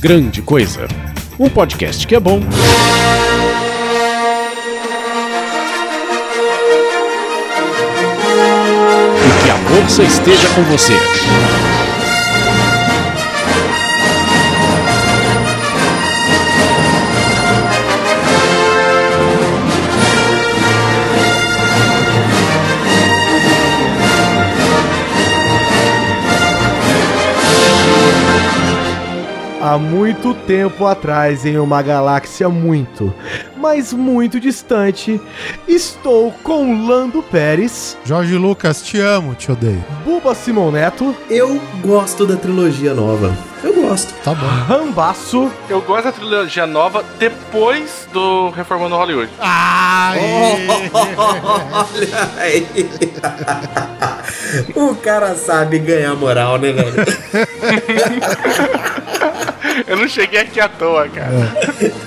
[0.00, 0.86] Grande Coisa.
[1.38, 2.40] Um podcast que é bom.
[9.18, 10.94] E que a força esteja com você.
[29.76, 33.12] Há muito tempo atrás, em uma galáxia muito,
[33.58, 35.20] mas muito distante,
[35.68, 39.84] estou com Lando Pérez, Jorge Lucas, te amo, te odeio.
[40.02, 43.36] Buba Simon Neto, Eu gosto da trilogia nova.
[43.62, 44.14] Eu gosto.
[44.24, 44.46] Tá bom.
[44.46, 49.30] Rambaço, Eu gosto da trilogia nova depois do Reformando Hollywood.
[49.38, 50.20] Ai!
[50.94, 52.66] Olha aí.
[54.74, 56.94] o cara sabe ganhar moral, né, velho?
[59.86, 61.30] Eu não cheguei aqui à toa, cara.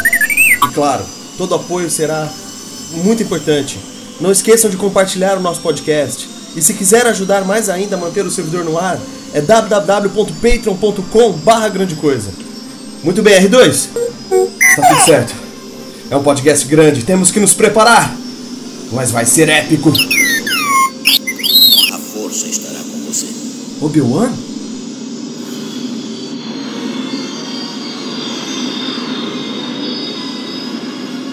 [0.65, 1.05] E claro,
[1.39, 2.29] todo apoio será
[3.05, 3.79] muito importante.
[4.21, 6.29] Não esqueçam de compartilhar o nosso podcast.
[6.55, 9.01] E se quiser ajudar mais ainda a manter o servidor no ar,
[9.33, 12.31] é www.patreon.com barra grande coisa.
[13.03, 13.89] Muito bem, R2.
[14.71, 15.35] Está tudo certo.
[16.11, 18.15] É um podcast grande, temos que nos preparar.
[18.93, 19.89] Mas vai ser épico.
[19.89, 19.93] A
[21.99, 23.27] força estará com você.
[23.83, 24.33] Obi-Wan?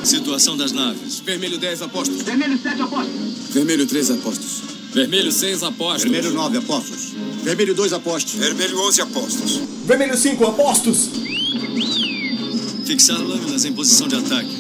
[0.04, 1.20] Situação das naves.
[1.20, 2.24] Vermelho 10 apostos.
[2.24, 4.64] Vermelho 3 apostos.
[4.92, 6.04] Vermelho 6 apostos.
[6.04, 7.14] Vermelho 9 apostos.
[7.44, 8.34] Vermelho 2 apostos.
[8.34, 9.62] Vermelho 11 apostos.
[9.86, 11.10] Vermelho 5, apostos.
[12.84, 14.58] Fixar lâminas em posição de ataque.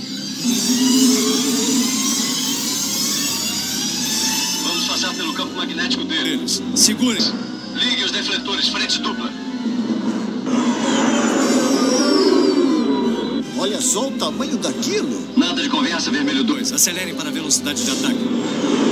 [4.63, 6.61] Vamos passar pelo campo magnético deles.
[6.75, 7.58] Segurem.
[7.79, 9.31] Ligue os defletores, frente dupla.
[13.57, 15.27] Olha só o tamanho daquilo.
[15.35, 16.59] Nada de conversa, vermelho 2.
[16.59, 16.73] 2.
[16.73, 18.88] Acelerem para a velocidade de ataque.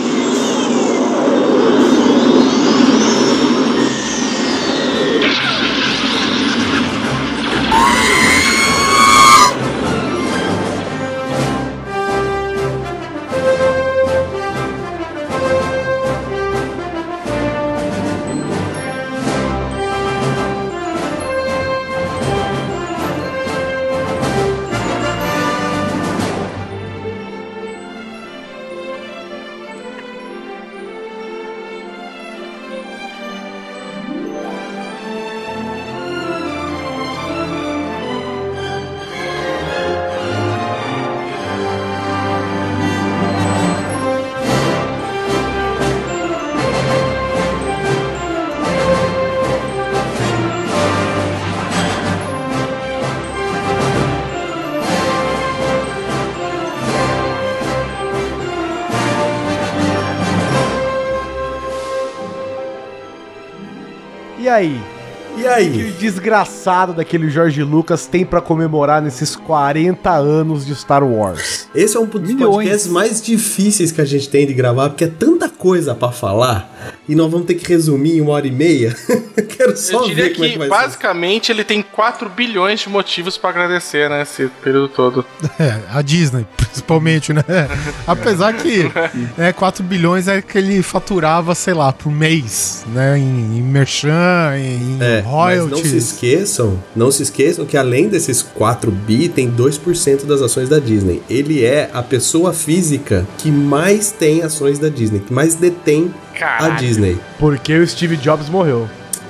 [66.11, 71.67] Desgraçado daquele Jorge Lucas tem pra comemorar nesses 40 anos de Star Wars?
[71.75, 72.55] Esse é um dos Milhões.
[72.55, 76.95] podcasts mais difíceis que a gente tem de gravar, porque é tanta coisa pra falar
[77.09, 78.95] e nós vamos ter que resumir em uma hora e meia.
[79.57, 80.73] Quero só Eu diria ver como é que, que vai ser.
[80.75, 84.21] basicamente, ele tem 4 bilhões de motivos pra agradecer, né?
[84.21, 85.25] Esse período todo.
[85.59, 87.43] É, a Disney, principalmente, né?
[88.05, 88.91] Apesar que
[89.37, 93.17] é, 4 bilhões é que ele faturava, sei lá, por mês, né?
[93.17, 95.89] Em, em merchan, em É, mas não royalties.
[95.89, 100.77] se esqueçam, não se esqueçam que além desses 4 bi, tem 2% das ações da
[100.79, 101.23] Disney.
[101.29, 106.37] Ele é a pessoa física que mais tem ações da Disney, que mais detém a
[106.39, 106.75] Caralho.
[106.77, 107.17] Disney.
[107.39, 108.87] Porque o Steve Jobs morreu.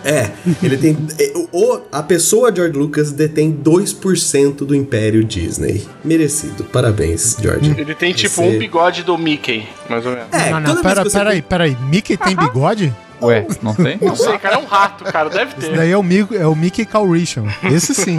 [0.10, 0.32] É,
[0.64, 0.98] ele tem.
[1.20, 5.86] é, o, a pessoa George Lucas detém 2% do império Disney.
[6.04, 6.64] Merecido.
[6.64, 7.76] Parabéns, George.
[7.78, 10.28] Ele tem tipo Você- um bigode do Mickey, mais ou menos.
[10.32, 11.78] É, não, não, pera, que você pera aí, pera aí.
[11.90, 12.94] Mickey tem bigode?
[13.22, 13.98] Ué, não tem?
[14.00, 15.76] Não sei, cara, é um rato, cara, deve Esse ter.
[15.76, 17.46] daí é o, Mi- é o Mickey Calrissian.
[17.64, 18.18] Esse sim,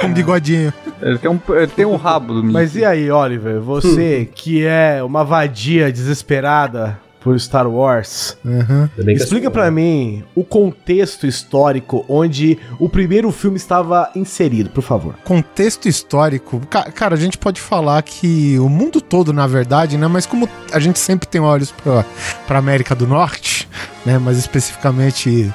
[0.00, 0.72] com bigodinho.
[1.00, 2.52] Ele tem um, ele tem um rabo do Mickey.
[2.52, 3.60] Mas e aí, Oliver?
[3.60, 8.88] Você que é uma vadia desesperada por Star Wars, Uhum.
[9.08, 15.14] Explica pra mim o contexto histórico onde o primeiro filme estava inserido, por favor.
[15.24, 16.60] Contexto histórico.
[16.68, 20.06] Ca- Cara, a gente pode falar que o mundo todo, na verdade, né?
[20.06, 22.04] Mas como a gente sempre tem olhos pra,
[22.46, 23.68] pra América do Norte,
[24.04, 24.18] né?
[24.18, 25.52] Mais especificamente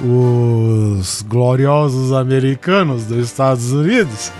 [0.00, 4.32] os gloriosos americanos dos Estados Unidos.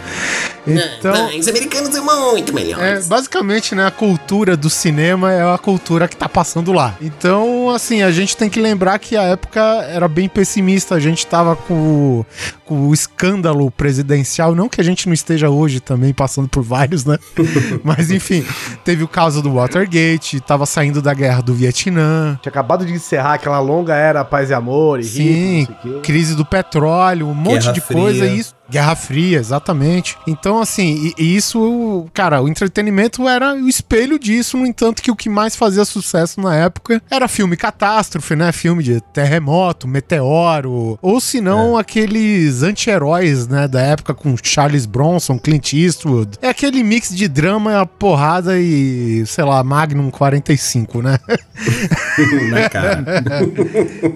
[0.67, 3.09] Então, os americanos são muito É, melhores.
[3.09, 6.95] basicamente, né, a cultura do cinema é a cultura que tá passando lá.
[7.01, 11.27] Então, assim, a gente tem que lembrar que a época era bem pessimista, a gente
[11.27, 11.73] tava com,
[12.21, 12.27] o-
[12.67, 17.03] com o escândalo presidencial, não que a gente não esteja hoje também passando por vários,
[17.07, 17.17] né?
[17.83, 18.45] Mas enfim,
[18.85, 23.33] teve o caso do Watergate, tava saindo da guerra do Vietnã, Tinha acabado de encerrar
[23.49, 25.23] aquela longa era paz e amor e Sim,
[25.61, 26.07] rico, não sei o quê.
[26.07, 28.35] crise do petróleo, um monte Guerra de coisa, Fria.
[28.35, 30.17] e isso Guerra Fria, exatamente.
[30.27, 35.11] Então, assim, e, e isso, cara, o entretenimento era o espelho disso, no entanto, que
[35.11, 38.53] o que mais fazia sucesso na época era filme catástrofe, né?
[38.53, 45.39] Filme de terremoto, meteoro, ou se não, aqueles anti-heróis, né, da época com Charles Bronson,
[45.39, 46.39] Clint Eastwood.
[46.43, 51.19] É aquele mix de drama, porrada e, sei lá, Magnum 45, né?
[52.51, 53.05] Na cara.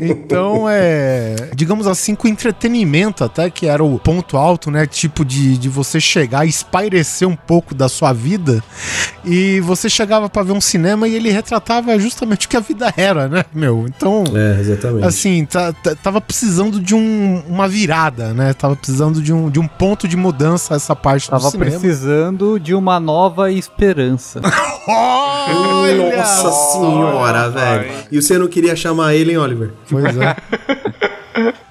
[0.01, 1.37] Então, é.
[1.55, 4.87] Digamos assim, com entretenimento, até que era o ponto alto, né?
[4.87, 8.63] Tipo de, de você chegar e espairecer um pouco da sua vida.
[9.25, 12.93] E você chegava pra ver um cinema e ele retratava justamente o que a vida
[12.97, 13.85] era, né, meu?
[13.89, 14.25] Então.
[14.35, 15.07] É, exatamente.
[15.07, 18.53] Assim, tá- tá- tava precisando de um- uma virada, né?
[18.53, 21.71] Tava precisando de um, de um ponto de mudança essa parte Tava do cinema.
[21.71, 24.41] precisando de uma nova esperança.
[24.89, 26.17] Olha!
[26.17, 27.91] Nossa senhora, velho.
[28.11, 29.71] E você não queria chamar ele, hein, Oliver?
[29.89, 30.37] Pois é.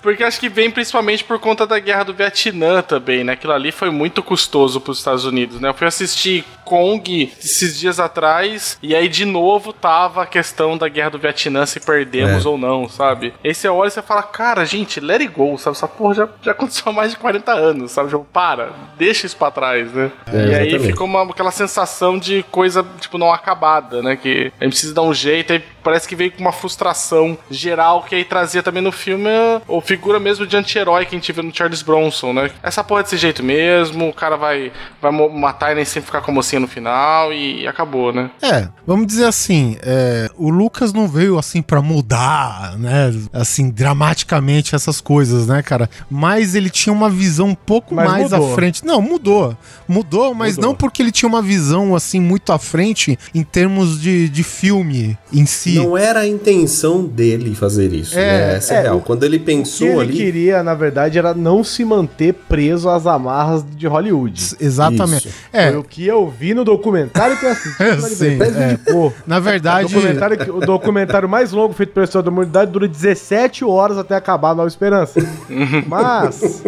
[0.01, 3.33] Porque acho que vem principalmente por conta da guerra do Vietnã também, né?
[3.33, 5.69] Aquilo ali foi muito custoso pros Estados Unidos, né?
[5.69, 10.87] Eu fui assistir Kong esses dias atrás e aí de novo tava a questão da
[10.87, 12.49] guerra do Vietnã, se perdemos É.
[12.49, 13.33] ou não, sabe?
[13.43, 15.75] Aí você olha e você fala, cara, gente, let it go, sabe?
[15.75, 18.09] Essa porra já, já aconteceu há mais de 40 anos, sabe?
[18.09, 20.11] Tipo, para, deixa isso pra trás, né?
[20.31, 24.15] É, e aí ficou uma, aquela sensação de coisa, tipo, não acabada, né?
[24.15, 28.03] Que a gente precisa dar um jeito, aí parece que veio com uma frustração geral
[28.03, 31.31] que aí trazia também no filme a, a figura mesmo de anti-herói que a gente
[31.31, 32.51] vê no Charles Bronson, né?
[32.63, 34.71] Essa porra é desse jeito mesmo, o cara vai,
[35.01, 38.29] vai matar e nem sempre ficar com a mocinha no final e, acabou, né?
[38.41, 44.75] É, vamos dizer assim, é, o Lucas não veio assim pra mudar, né, assim, dramaticamente
[44.75, 45.89] essas coisas, né, cara?
[46.09, 48.51] Mas ele tinha uma visão um pouco Mas mais mudou.
[48.51, 48.85] à frente.
[48.85, 49.55] Não, mudou.
[49.87, 50.69] Mudou, mas Mudou.
[50.71, 55.17] não porque ele tinha uma visão assim muito à frente em termos de, de filme
[55.33, 55.70] em si.
[55.75, 58.55] Não era a intenção dele fazer isso, É, né?
[58.55, 58.97] Essa é, é, real.
[58.97, 60.13] o- Quando ele O que pensou ele ali.
[60.13, 64.55] queria, na verdade, era não se manter preso às amarras de Hollywood.
[64.59, 65.27] Exatamente.
[65.27, 65.37] Isso.
[65.51, 67.81] É, Foi o que eu vi no documentário que eu assisti.
[67.83, 68.79] É, sim, é.
[69.27, 72.87] na O verdade, documentário, que- o documentário mais longo feito pela história da humanidade dura
[72.87, 75.19] 17 horas até acabar a Nova Esperança.
[75.87, 76.63] Mas.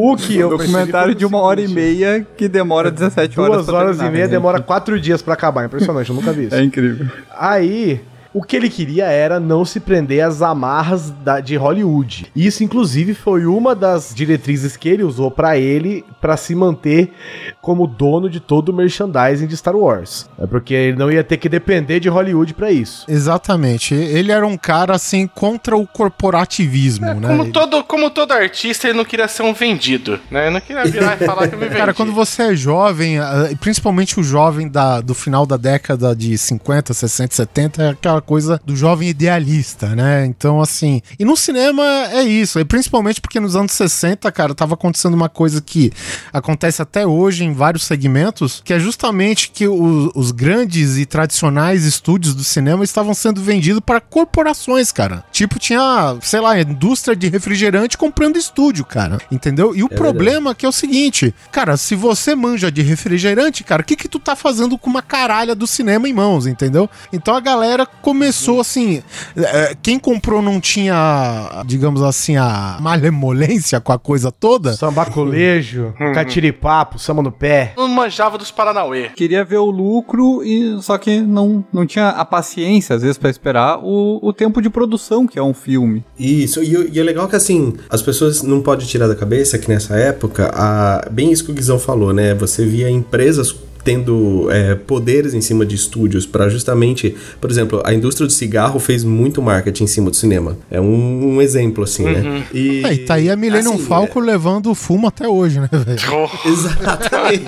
[0.00, 3.56] O que eu percebi Documentário de o uma hora e meia que demora 17 horas.
[3.56, 4.30] Duas horas terminar, e meia né?
[4.30, 5.66] demora quatro dias pra acabar.
[5.66, 6.54] Impressionante, eu nunca vi isso.
[6.54, 7.06] É incrível.
[7.36, 8.00] Aí,
[8.32, 12.26] o que ele queria era não se prender às amarras da- de Hollywood.
[12.34, 17.12] Isso, inclusive, foi uma das diretrizes que ele usou pra ele pra se manter
[17.60, 20.28] como dono de todo o merchandising de Star Wars.
[20.38, 23.04] É porque ele não ia ter que depender de Hollywood pra isso.
[23.08, 23.94] exatamente.
[23.94, 27.28] Ele era um cara assim contra o corporativismo, né?
[27.28, 30.44] Como Ele- todo, como todo artista, ele não queria ser um vendido, né?
[30.46, 31.76] Ele não queria virar e falar que eu me vendi.
[31.78, 36.14] Cara, quando você é jovem, ah, e principalmente o jovem da, do final da década
[36.14, 40.24] de 50, 60, 70, é aquela aquela coisa do jovem idealista, né?
[40.26, 41.00] Então, assim.
[41.18, 42.60] E no cinema é isso.
[42.60, 45.90] E principalmente porque nos anos 60, cara, tava acontecendo uma coisa que
[46.32, 51.84] acontece até hoje em vários segmentos, que é justamente que o- os grandes e tradicionais
[51.84, 55.24] estúdios do cinema estavam sendo vendidos para corporações, cara.
[55.32, 59.18] Tipo, tinha, sei lá, indústria de refrigerante comprando estúdio, cara.
[59.30, 59.74] Entendeu?
[59.74, 63.82] E o problema é que é o seguinte, cara, se você manja de refrigerante, cara,
[63.82, 66.88] o que que tu tá fazendo com uma caralha do cinema em mãos, entendeu?
[67.12, 69.04] Então a galera começou assim,
[69.36, 74.72] é, quem comprou não tinha, digamos assim, a malemolência com a coisa toda.
[74.72, 77.72] Sambacolejo, catiripapo, samba no pé.
[77.76, 79.10] Não manjava dos Paranauê.
[79.10, 83.30] Queria ver o lucro e só que não, não tinha a paciência às vezes pra
[83.30, 86.04] esperar o, o tempo de produção que é um filme.
[86.18, 89.68] Isso, e, e é legal que assim, as pessoas não podem tirar da cabeça que
[89.68, 92.34] nessa época, a, bem isso que o Guizão falou, né?
[92.34, 97.92] Você via empresas tendo é, poderes em cima de estúdios para justamente, por exemplo, a
[97.94, 100.56] indústria do cigarro fez muito marketing em cima do cinema.
[100.70, 102.46] É um, um exemplo, assim, né?
[102.52, 105.68] E, É, e tá aí a Millennium assim, Falcon levando o fumo até hoje, né,
[105.72, 105.98] velho?
[106.46, 107.44] Exatamente.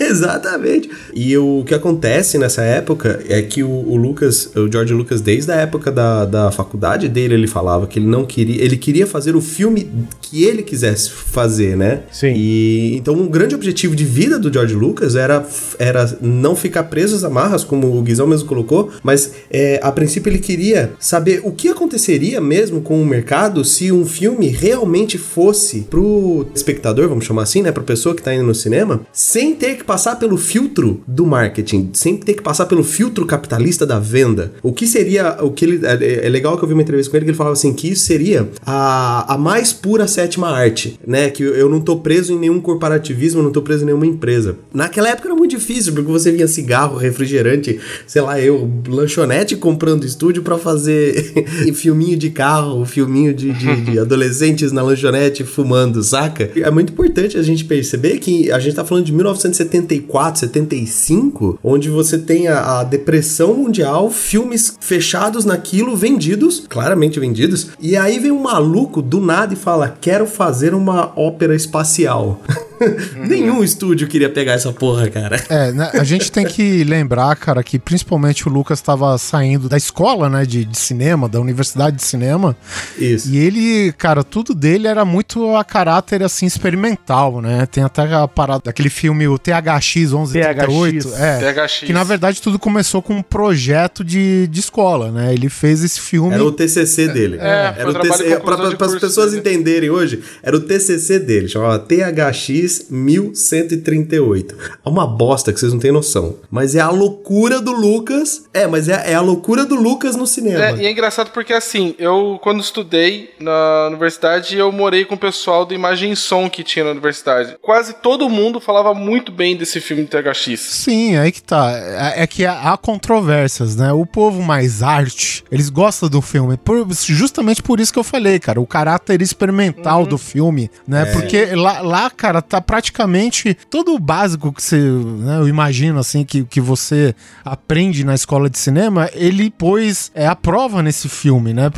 [0.00, 0.90] Exatamente.
[1.14, 5.50] E o que acontece nessa época é que o, o Lucas, o George Lucas, desde
[5.52, 8.62] a época da, da faculdade dele, ele falava que ele não queria.
[8.62, 12.00] Ele queria fazer o filme que ele quisesse fazer, né?
[12.10, 12.32] Sim.
[12.36, 15.46] E então um grande objetivo de vida do George Lucas era,
[15.78, 20.30] era não ficar preso às amarras, como o Guizão mesmo colocou, mas é, a princípio
[20.30, 25.82] ele queria saber o que aconteceria mesmo com o mercado se um filme realmente fosse
[25.82, 29.76] pro espectador, vamos chamar assim, né, pra pessoa que tá indo no cinema, sem ter
[29.76, 34.52] que passar pelo filtro do marketing, sem ter que passar pelo filtro capitalista da venda.
[34.62, 37.16] O que seria, o que ele, é, é legal que eu vi uma entrevista com
[37.16, 41.30] ele que ele falava assim, que isso seria a, a mais pura sétima arte, né,
[41.30, 44.56] que eu, não tô preso em nenhum corporativismo, não tô preso em nenhuma empresa.
[44.72, 50.04] Naquela época era muito difícil, porque você via cigarro, refrigerante, sei lá, eu, lanchonete comprando
[50.04, 51.32] estúdio pra fazer
[51.74, 56.50] filminho de carro, filminho de, de, de adolescentes na lanchonete fumando, saca?
[56.56, 61.88] É muito importante a gente perceber que a gente tá falando de 1974, 75, onde
[61.88, 68.30] você tem a, a depressão mundial, filmes fechados naquilo, vendidos, claramente vendidos, e aí vem
[68.30, 72.40] um maluco do nada e fala: quero fazer uma ópera espacial.
[73.16, 75.42] Nenhum estúdio queria pegar essa porra, cara.
[75.48, 79.76] É, né, a gente tem que lembrar, cara, que principalmente o Lucas estava saindo da
[79.76, 82.56] escola, né, de, de cinema, da universidade de cinema,
[82.98, 83.28] Isso.
[83.28, 87.66] e ele, cara, tudo dele era muito a caráter, assim, experimental, né?
[87.66, 91.20] Tem até a parada daquele filme, o THX 1138, THX.
[91.20, 91.78] é, THX.
[91.80, 95.32] que na verdade tudo começou com um projeto de, de escola, né?
[95.32, 96.34] Ele fez esse filme...
[96.34, 97.36] Era o TCC dele.
[97.40, 99.40] É, foi era o TCC, para as curso pessoas dele.
[99.40, 104.56] entenderem hoje, era o TCC dele, chamava THX 1138.
[104.84, 106.36] É uma bosta que vocês não têm noção.
[106.50, 108.44] Mas é a loucura do Lucas.
[108.52, 110.64] É, mas é, é a loucura do Lucas no cinema.
[110.64, 115.18] É, e é engraçado porque assim, eu quando estudei na universidade, eu morei com o
[115.18, 117.56] pessoal do Imagem e Som que tinha na universidade.
[117.60, 120.60] Quase todo mundo falava muito bem desse filme de THX.
[120.60, 121.70] Sim, aí que tá.
[121.72, 123.92] É, é que há controvérsias, né?
[123.92, 126.56] O povo mais arte, eles gostam do filme.
[126.56, 128.60] Por- justamente por isso que eu falei, cara.
[128.60, 131.06] O caráter experimental do filme, né?
[131.06, 135.38] Porque lá, lá, cara, tá praticamente todo o básico que você, né?
[135.38, 137.14] Eu imagino, assim, que, que você
[137.44, 141.70] aprende na escola de cinema, ele pôs é, a prova nesse filme, né?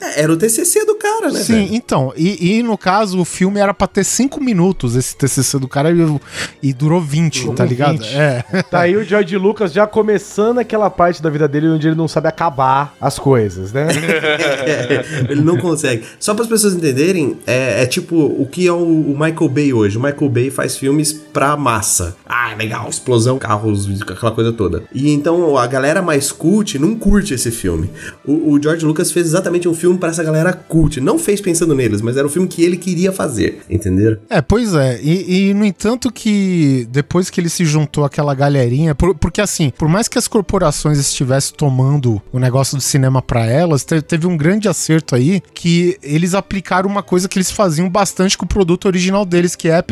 [0.00, 1.40] É, Era o TCC do cara, né?
[1.40, 1.74] Sim, velho?
[1.74, 5.68] então, e, e no caso o filme era pra ter 5 minutos, esse TCC do
[5.68, 6.20] cara, e,
[6.62, 7.98] e durou 20, tá ligado?
[7.98, 8.14] 20.
[8.14, 8.44] É.
[8.70, 12.08] Tá aí o George Lucas já começando aquela parte da vida dele onde ele não
[12.08, 13.86] sabe acabar as coisas, né?
[15.28, 16.04] Ele não consegue.
[16.18, 19.72] Só para as pessoas entenderem, é, é tipo o que é o, o Michael Bay
[19.72, 19.96] hoje.
[19.98, 22.16] O Michael Bay faz filmes pra massa.
[22.26, 24.84] Ah, legal, explosão, carros, aquela coisa toda.
[24.92, 27.90] E então a galera mais cult não curte esse filme.
[28.24, 31.00] O, o George Lucas fez exatamente um filme pra essa galera cult.
[31.00, 34.18] Não fez pensando neles, mas era o filme que ele queria fazer, entenderam?
[34.28, 35.00] É, pois é.
[35.02, 39.70] E, e, no entanto que depois que ele se juntou àquela galerinha, por- porque assim,
[39.70, 44.26] por mais que as corporações estivessem tomando o negócio do cinema pra elas, te- teve
[44.26, 48.48] um grande acerto aí que eles aplicaram uma coisa que eles faziam bastante com o
[48.48, 49.82] produto original deles, que é a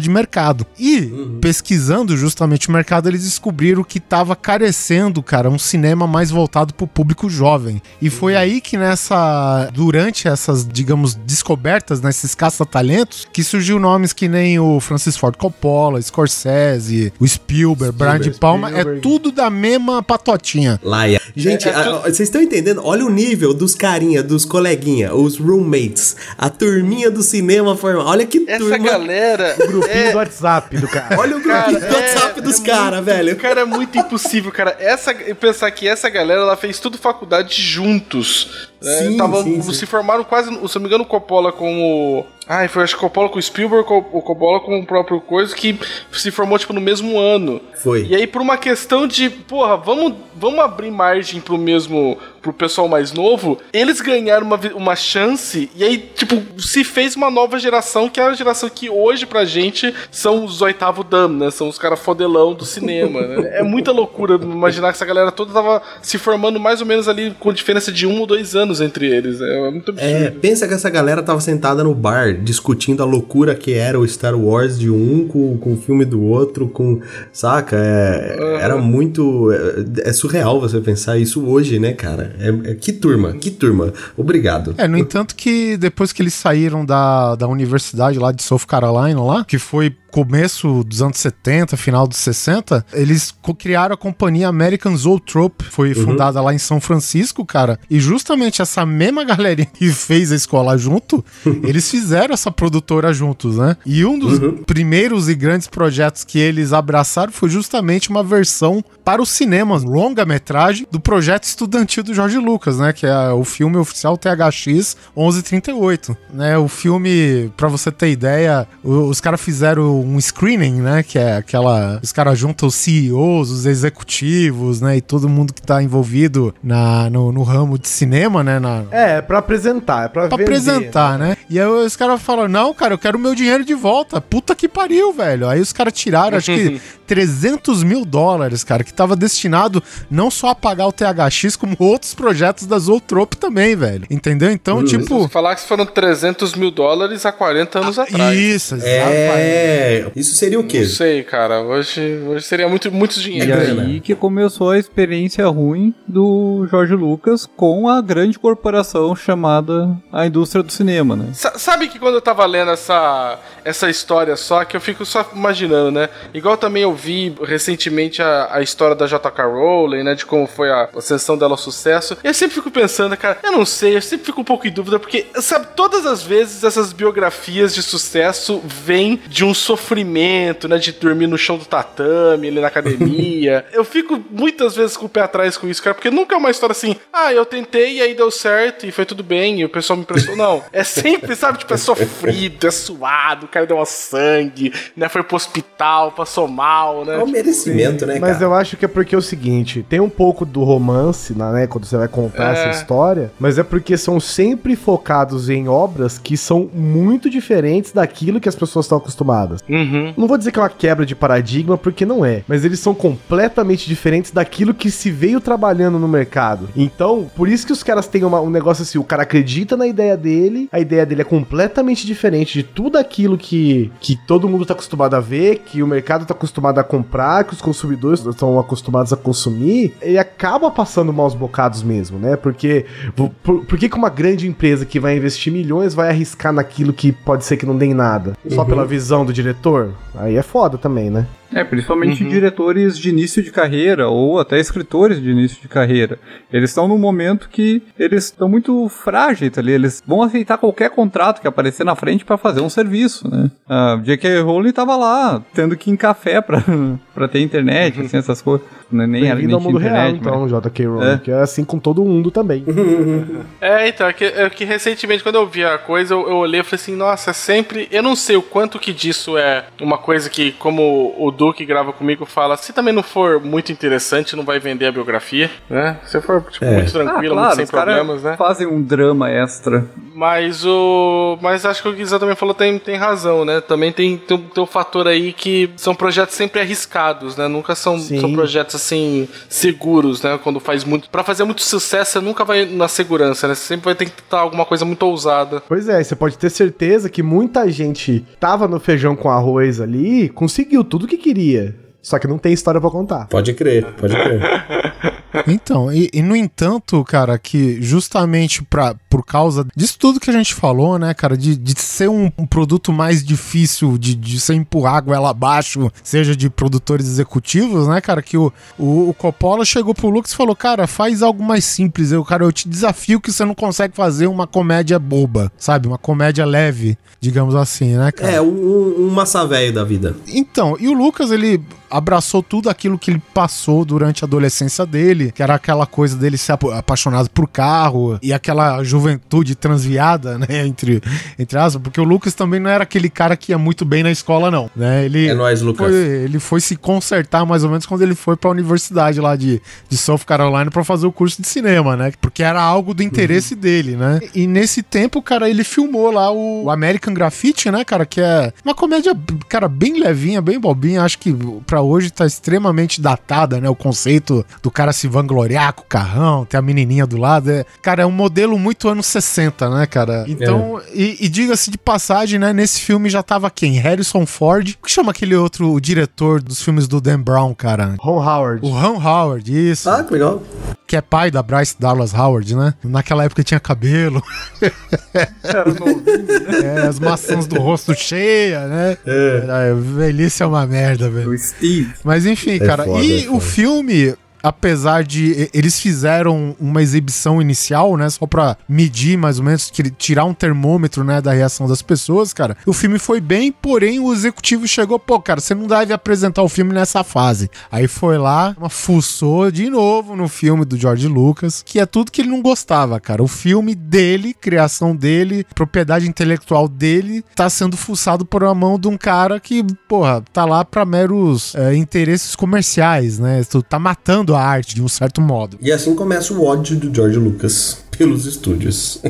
[0.00, 0.66] de mercado.
[0.78, 1.10] E
[1.40, 6.86] pesquisando justamente o mercado, eles descobriram que tava carecendo, cara, um cinema mais voltado pro
[6.86, 7.80] público jovem.
[8.00, 14.28] E foi aí que nessa durante essas, digamos, descobertas nesses caça-talentos, que surgiu nomes que
[14.28, 19.00] nem o Francis Ford Coppola, Scorsese, o Spielberg, Brian de Palma, é Spielberg.
[19.00, 20.80] tudo da mesma patotinha.
[20.82, 21.20] Laia.
[21.36, 22.80] Gente, É, é a- a- vocês estão entendendo?
[22.84, 28.06] Olha o nível dos carinha, dos coleguinha, os roommates, a turminha do cinema formal.
[28.06, 28.78] Olha que Essa turma.
[28.78, 31.18] galera O grupinho do WhatsApp do cara.
[31.18, 33.36] Olha o grupinho do WhatsApp dos caras, velho.
[33.36, 34.76] Cara, é muito impossível, cara.
[34.78, 38.70] Essa, pensar que essa galera ela fez tudo faculdade juntos.
[38.80, 38.92] Né?
[38.92, 39.72] Sim, Tavam- sim, sim.
[39.72, 42.24] Se formaram quase, se não me engano, o Coppola com o.
[42.50, 45.78] Ai, foi acho que Coppola com o Spielberg, o Coppola com o próprio coisa, que
[46.12, 47.60] se formou, tipo, no mesmo ano.
[47.74, 48.06] Foi.
[48.06, 52.16] E aí, por uma questão de, porra, vamos, vamos abrir margem pro mesmo.
[52.40, 57.30] pro pessoal mais novo, eles ganharam uma, uma chance, e aí, tipo, se fez uma
[57.30, 61.50] nova geração, que é a geração que hoje, pra gente, são os oitavo dam, né?
[61.50, 63.58] São os caras fodelão do cinema, né?
[63.58, 67.34] É muita loucura imaginar que essa galera toda tava se formando mais ou menos ali
[67.38, 69.40] com diferença de um ou dois anos entre eles.
[69.40, 69.66] né?
[69.66, 70.10] É muito absurdo.
[70.10, 74.06] É, pensa que essa galera tava sentada no bar discutindo a loucura que era o
[74.06, 77.00] Star Wars de um com, com o filme do outro, com.
[77.32, 77.76] Saca?
[77.76, 79.50] É, Era muito.
[79.52, 82.34] É, é surreal você pensar isso hoje, né, cara?
[82.38, 83.92] É, é- que turma, que turma.
[84.16, 84.74] Obrigado.
[84.78, 89.22] É, no entanto que depois que eles saíram da, da universidade lá de South Carolina
[89.22, 94.96] lá, que foi começo dos anos 70, final dos 60, eles criaram a companhia American
[94.96, 100.32] Zoetrope, foi fundada lá em São Francisco, cara, e justamente essa mesma galerinha que fez
[100.32, 101.24] a escola junto,
[101.64, 103.76] eles fizeram essa produtora juntos, né?
[103.86, 109.22] E um dos primeiros e grandes projetos que eles abraçaram foi justamente uma versão para
[109.22, 112.92] os cinemas, longa-metragem do projeto estudantil do Jorge Lucas, né?
[112.92, 116.58] Que é o filme oficial THX 1138, né?
[116.58, 121.02] O filme, pra você ter ideia, o- os caras fizeram um screening, né?
[121.02, 122.00] Que é aquela...
[122.02, 124.96] Os caras juntam os CEOs, os executivos, né?
[124.96, 128.47] E todo mundo que tá envolvido na, no, no ramo de cinema, né?
[128.58, 130.42] Na, É, pra apresentar, é pra, pra vender.
[130.44, 131.36] apresentar, né?
[131.50, 134.20] E aí os caras falaram, não, cara, eu quero o meu dinheiro de volta.
[134.20, 135.48] Puta que pariu, velho.
[135.48, 140.50] Aí os caras tiraram, acho que 300 mil dólares, cara, que tava destinado não só
[140.50, 144.04] a pagar o THX, como outros projetos da Zootrope também, velho.
[144.10, 144.50] Entendeu?
[144.50, 145.22] Então, tipo...
[145.22, 148.36] Se falar que foram 300 mil dólares há 40 anos atrás.
[148.38, 149.18] Isso, exatamente.
[149.18, 150.10] É.
[150.14, 150.80] Isso seria o quê?
[150.80, 151.62] Não sei, cara.
[151.62, 153.46] Hoje, hoje seria muito, muito E dinheiro.
[153.46, 153.82] grana.
[153.82, 160.26] aí que começou a experiência ruim do Jorge Lucas com a grande corporação chamada a
[160.26, 161.26] indústria do cinema, né?
[161.34, 165.28] Sa- Sabe que quando eu tava lendo essa, essa história só, que eu fico só
[165.34, 166.08] imaginando, né?
[166.32, 169.44] Igual também eu vi recentemente a, a história da J.K.
[169.44, 170.14] Rowling, né?
[170.14, 172.16] De como foi a ascensão dela ao sucesso.
[172.22, 174.70] E eu sempre fico pensando, cara, eu não sei, eu sempre fico um pouco em
[174.72, 180.78] dúvida, porque, sabe, todas as vezes essas biografias de sucesso vêm de um sofrimento, né?
[180.78, 183.66] De dormir no chão do tatame, ali na academia.
[183.72, 186.50] eu fico muitas vezes com o pé atrás com isso, cara, porque nunca é uma
[186.50, 189.68] história assim, ah, eu tentei e aí deu certo e foi tudo bem e o
[189.68, 190.36] pessoal me emprestou.
[190.36, 190.62] Não.
[190.72, 195.08] É sempre, sabe, tipo, é sofrido, é suado, o cara deu uma sangue, né?
[195.08, 197.16] Foi pro hospital, passou mal, né?
[197.16, 198.44] É um merecimento, né, Mas cara?
[198.44, 201.84] eu acho que é porque é o seguinte, tem um pouco do romance, né, quando
[201.84, 202.68] você vai contar É.
[202.68, 208.40] essa história, mas é porque são sempre focados em obras que são muito diferentes daquilo
[208.40, 209.60] que as pessoas estão acostumadas.
[209.68, 210.14] Uhum.
[210.16, 212.94] Não vou dizer que é uma quebra de paradigma, porque não é, mas eles são
[212.94, 216.68] completamente diferentes daquilo que se veio trabalhando no mercado.
[216.76, 219.86] Então, por isso que os caras têm uma- um negócio assim, o cara acredita na
[219.86, 224.64] ideia dele, a ideia dele é completamente diferente de tudo aquilo que, que todo mundo
[224.66, 228.58] tá acostumado a ver, que o mercado tá acostumado a comprar, que os consumidores estão
[228.58, 232.36] acostumados a consumir, ele acaba passando maus bocados mesmo, né?
[232.36, 232.84] Porque
[233.16, 233.30] por,
[233.64, 237.44] por que, que uma grande empresa que vai investir milhões vai arriscar naquilo que pode
[237.44, 238.34] ser que não dê em nada?
[238.50, 239.92] Só pela visão do diretor?
[240.14, 241.26] Aí é foda também, né?
[241.52, 246.18] É, principalmente diretores de início de carreira ou até escritores de início de carreira.
[246.52, 251.40] Eles estão num momento que eles estão muito frágeis ali, eles vão aceitar qualquer contrato
[251.40, 253.50] que aparecer na frente para fazer um serviço, né?
[253.68, 254.40] A J.K.
[254.40, 256.62] Rowling tava lá, tendo que ir em café pra,
[257.14, 258.66] pra ter internet, assim, essas coisas.
[258.90, 260.86] Nem era nem Bem-vindo ao tinha mundo real, internet, mas- então, J.K.
[260.86, 261.18] Rowling, É.
[261.18, 262.64] que é assim com todo mundo também.
[263.60, 266.60] É, então, é que, é que recentemente, quando eu vi a coisa, eu, eu olhei
[266.60, 267.88] e falei assim, nossa, é sempre.
[267.90, 271.92] Eu não sei o quanto que disso é uma coisa que, como o Duque grava
[271.92, 275.96] comigo, fala, se também não for muito interessante, não vai vender a biografia, né?
[276.04, 276.72] Se for, tipo, É.
[276.74, 278.36] muito Ah, tranquilo, claro, muito sem problemas, né?
[278.36, 279.86] fazem um drama extra.
[280.14, 281.38] Mas o.
[281.40, 283.60] Mas acho que o Guizão também falou tem, tem razão, né?
[283.60, 287.46] Também tem, tem, um- tem um fator aí que são projetos sempre arriscados, né?
[287.46, 288.20] Nunca são, Sim.
[288.20, 290.38] são projetos assim seguros, né?
[290.42, 291.08] Quando faz muito.
[291.08, 293.54] Pra fazer muito sucesso, você nunca vai na segurança, né?
[293.54, 295.62] Você sempre vai ter que tentar alguma coisa muito ousada.
[295.68, 300.28] Pois é, você pode ter certeza que muita gente tava no feijão com arroz ali,
[300.30, 301.74] conseguiu tudo que queria queria.
[302.08, 303.26] Só que não tem história pra contar.
[303.26, 304.40] Pode crer, pode crer.
[305.46, 310.32] Então, e, e no entanto, cara, que justamente pra, por causa disso tudo que a
[310.32, 314.54] gente falou, né, cara, de, de ser um, um produto mais difícil, de, de você
[314.54, 319.64] empurrar a goela abaixo, seja de produtores executivos, né, cara, que o, o, o Coppola
[319.64, 323.20] chegou pro Lucas e falou, cara, faz algo mais simples, eu, cara, eu te desafio
[323.20, 328.10] que você não consegue fazer uma comédia boba, sabe, uma comédia leve, digamos assim, né,
[328.12, 328.32] cara.
[328.32, 330.16] É, um, um massa velho da vida.
[330.26, 335.32] Então, e o Lucas, ele abraçou tudo aquilo que ele passou durante a adolescência dele,
[335.32, 340.66] que era aquela coisa dele ser ap- apaixonado por carro e aquela juventude transviada, né,
[340.66, 341.02] entre,
[341.38, 344.10] entre aspas, porque o Lucas também não era aquele cara que ia muito bem na
[344.10, 345.28] escola, não, né, ele...
[345.28, 345.88] É nóis, Lucas.
[345.88, 349.60] Foi, ele foi se consertar mais ou menos quando ele foi pra universidade lá de,
[349.88, 352.12] de South Carolina pra fazer o curso de cinema, né?
[352.20, 354.20] Porque era algo do interesse dele, né?
[354.34, 358.04] E nesse tempo, cara, ele filmou lá o American Graffiti, né, cara?
[358.06, 359.16] Que é uma comédia,
[359.48, 361.02] cara, bem levinha, bem bobinha.
[361.02, 361.34] Acho que
[361.66, 363.68] pra hoje tá extremamente datada, né?
[363.68, 367.50] O conceito do cara se vangloriar com o carrão, ter a menininha do lado.
[367.50, 370.24] É, cara, é um modelo muito anos 60, né, cara?
[370.28, 372.52] Então, e, e diga-se de passagem, né?
[372.52, 373.78] Nesse filme já tava quem?
[373.78, 374.76] Harrison Ford.
[374.80, 377.94] O que chama aquele outro diretor dos filmes do Dan Brown, cara?
[377.98, 378.66] Ron Howard.
[378.66, 379.88] O Ron Howard, isso.
[379.88, 380.42] Ah, que legal.
[380.88, 382.72] Que é pai da Bryce Dallas Howard, né?
[382.82, 384.22] Naquela época tinha cabelo.
[385.44, 386.60] Era novinho, né?
[386.64, 388.96] É, as maçãs do rosto cheia, né?
[389.06, 389.74] É.
[389.74, 391.30] velhice é uma merda, velho.
[391.30, 391.92] O Steve.
[392.02, 392.84] Mas enfim, cara.
[392.84, 394.14] foda, e é o filme.
[394.42, 400.24] Apesar de eles fizeram uma exibição inicial, né, só pra medir mais ou menos, tirar
[400.24, 402.56] um termômetro, né, da reação das pessoas, cara.
[402.66, 406.48] O filme foi bem, porém o executivo chegou, pô, cara, você não deve apresentar o
[406.48, 407.50] filme nessa fase.
[407.70, 412.12] Aí foi lá, uma fuçou de novo no filme do George Lucas, que é tudo
[412.12, 413.22] que ele não gostava, cara.
[413.22, 418.88] O filme dele, criação dele, propriedade intelectual dele, tá sendo fuçado por uma mão de
[418.88, 423.42] um cara que, porra, tá lá pra meros é, interesses comerciais, né?
[423.68, 425.58] Tá matando a arte de um certo modo.
[425.60, 429.02] E assim começa o ódio do George Lucas pelos estúdios.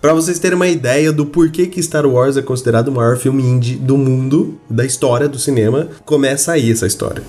[0.00, 3.42] Pra vocês terem uma ideia do porquê que Star Wars é considerado o maior filme
[3.42, 7.22] indie do mundo, da história do cinema, começa aí essa história.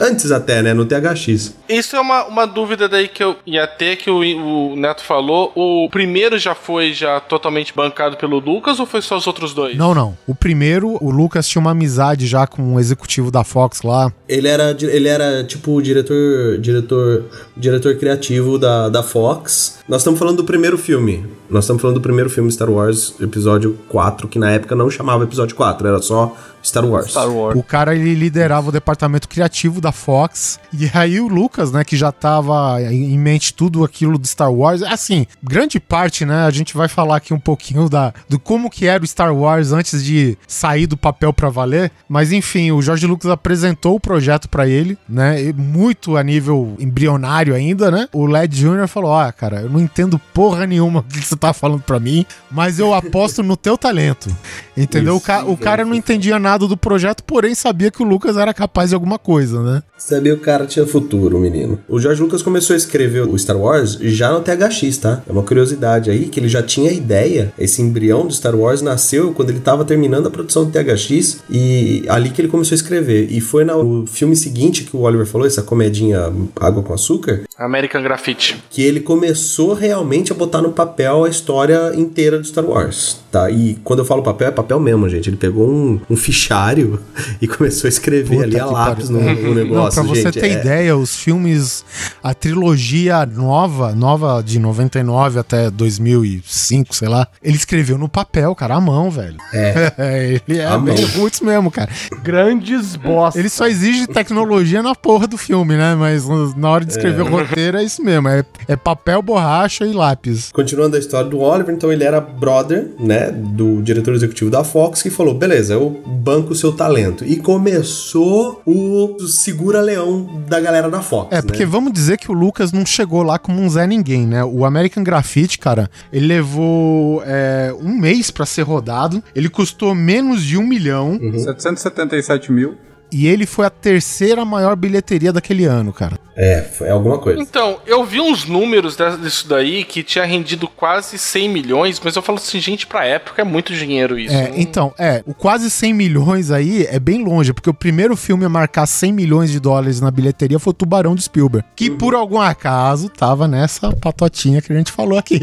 [0.00, 1.56] Antes até, né, no THX.
[1.68, 5.50] Isso é uma, uma dúvida daí que eu ia ter, que o, o Neto falou.
[5.56, 9.76] O primeiro já foi já totalmente bancado pelo Lucas ou foi só os outros dois?
[9.76, 10.16] Não, não.
[10.24, 14.12] O primeiro, o Lucas tinha uma amizade já com um executivo da Fox lá.
[14.28, 17.24] Ele era, ele era tipo o diretor, diretor,
[17.56, 19.78] diretor criativo da, da Fox.
[19.92, 21.26] Nós estamos falando do primeiro filme.
[21.50, 25.22] Nós estamos falando do primeiro filme Star Wars, episódio 4, que na época não chamava
[25.22, 27.10] episódio 4, era só Star Wars.
[27.10, 27.58] Star Wars.
[27.58, 30.58] O cara ele liderava o departamento criativo da Fox.
[30.72, 34.82] E aí o Lucas, né, que já tava em mente tudo aquilo do Star Wars.
[34.82, 38.86] Assim, grande parte, né, a gente vai falar aqui um pouquinho da do como que
[38.86, 43.06] era o Star Wars antes de sair do papel pra valer, mas enfim, o George
[43.06, 48.08] Lucas apresentou o projeto pra ele, né, muito a nível embrionário ainda, né?
[48.12, 48.86] O Led Jr.
[48.86, 52.24] falou: "Ah, cara, eu não entendo porra nenhuma o que você tá falando pra mim,
[52.50, 54.28] mas eu aposto no teu talento".
[54.76, 55.16] Entendeu?
[55.16, 58.54] o, ca- o cara não entendia nada do projeto, porém sabia que o Lucas era
[58.54, 59.82] capaz de alguma coisa, né?
[59.98, 61.78] Sabia que o cara tinha futuro, o menino.
[61.86, 65.22] O George Lucas começou a escrever o Star Wars já no THX, tá?
[65.28, 67.52] É uma curiosidade aí que ele já tinha ideia.
[67.58, 72.04] Esse embrião do Star Wars nasceu quando ele tava terminando a produção do THX e
[72.08, 73.28] ali que ele começou a escrever.
[73.30, 78.02] E foi no filme seguinte que o Oliver falou, essa comedinha Água com Açúcar, American
[78.02, 78.56] Graffiti.
[78.70, 83.50] que ele começou realmente a botar no papel a história inteira do Star Wars, tá?
[83.50, 85.28] E quando eu falo papel, é papel mesmo, gente.
[85.30, 87.00] Ele pegou um, um fichário
[87.40, 90.40] e começou a escrever Puta ali a lápis no, no negócio, Não, pra você gente.
[90.40, 91.84] ter é- ideia, os filmes,
[92.22, 98.74] a trilogia nova, nova de 99 até 2005, sei lá, ele escreveu no papel, cara,
[98.76, 99.36] à mão, velho.
[99.52, 100.40] É.
[100.48, 101.10] ele é À bem mão.
[101.16, 101.90] roots mesmo, cara.
[102.22, 103.38] Grandes bosta.
[103.38, 105.94] Ele só exige tecnologia na porra do filme, né?
[105.94, 109.22] Mas na hora de escrever o roteiro é isso mesmo, é, é papel,
[109.52, 110.50] borracha e lápis.
[110.52, 115.02] Continuando a história do Oliver, então ele era brother, né, do diretor executivo da Fox,
[115.02, 117.24] que falou: beleza, eu banco o seu talento.
[117.24, 121.36] E começou o segura-leão da galera da Fox.
[121.36, 121.70] É, porque né?
[121.70, 124.42] vamos dizer que o Lucas não chegou lá como um Zé Ninguém, né?
[124.44, 129.22] O American Graffiti, cara, ele levou é, um mês pra ser rodado.
[129.34, 131.18] Ele custou menos de um milhão.
[131.20, 131.38] Uhum.
[131.38, 132.76] 777 mil.
[133.12, 136.18] E ele foi a terceira maior bilheteria daquele ano, cara.
[136.34, 137.38] É, foi alguma coisa.
[137.42, 142.22] Então, eu vi uns números disso daí que tinha rendido quase 100 milhões, mas eu
[142.22, 144.34] falo assim, gente, pra época é muito dinheiro isso.
[144.34, 148.16] É, Não- então, é, o quase 100 milhões aí é bem longe, porque o primeiro
[148.16, 151.90] filme a marcar 100 milhões de dólares na bilheteria foi o Tubarão de Spielberg, que
[151.90, 155.38] por algum acaso tava nessa patotinha que a gente falou aqui.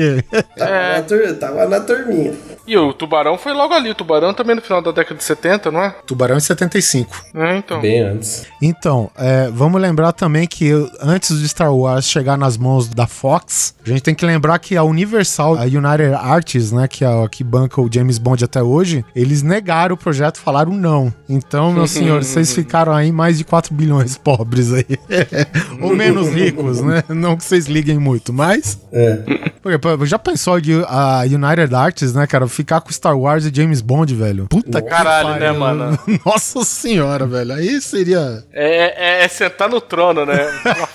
[0.58, 2.34] Tava, na, tur- tava na turminha.
[2.70, 3.90] E o Tubarão foi logo ali.
[3.90, 5.90] O Tubarão também no final da década de 70, não é?
[6.06, 7.26] Tubarão em 75.
[7.34, 7.82] É, então.
[7.82, 8.46] Bem antes.
[8.62, 10.70] Então, é, vamos lembrar também que
[11.02, 14.78] antes de Star Wars chegar nas mãos da Fox, a gente tem que lembrar que
[14.78, 18.62] a Universal, a United Artists, né, que, é, a, que banca o James Bond até
[18.62, 21.12] hoje, eles negaram o projeto, falaram não.
[21.28, 24.86] Então, meus senhores, vocês ficaram aí mais de 4 bilhões pobres aí.
[25.82, 27.04] Ou menos ricos, né?
[27.10, 28.80] Não que vocês liguem muito, mas...
[28.92, 29.50] É.
[29.60, 33.80] Porque, já pensou de a United Artists, né, cara, ficar com Star Wars e James
[33.80, 34.46] Bond, velho?
[34.50, 35.60] Puta que Caralho, né, pariu.
[35.60, 36.00] mano?
[36.26, 37.54] Nossa senhora, velho.
[37.54, 38.44] Aí seria...
[38.52, 40.38] É, é, é sentar no trono, né?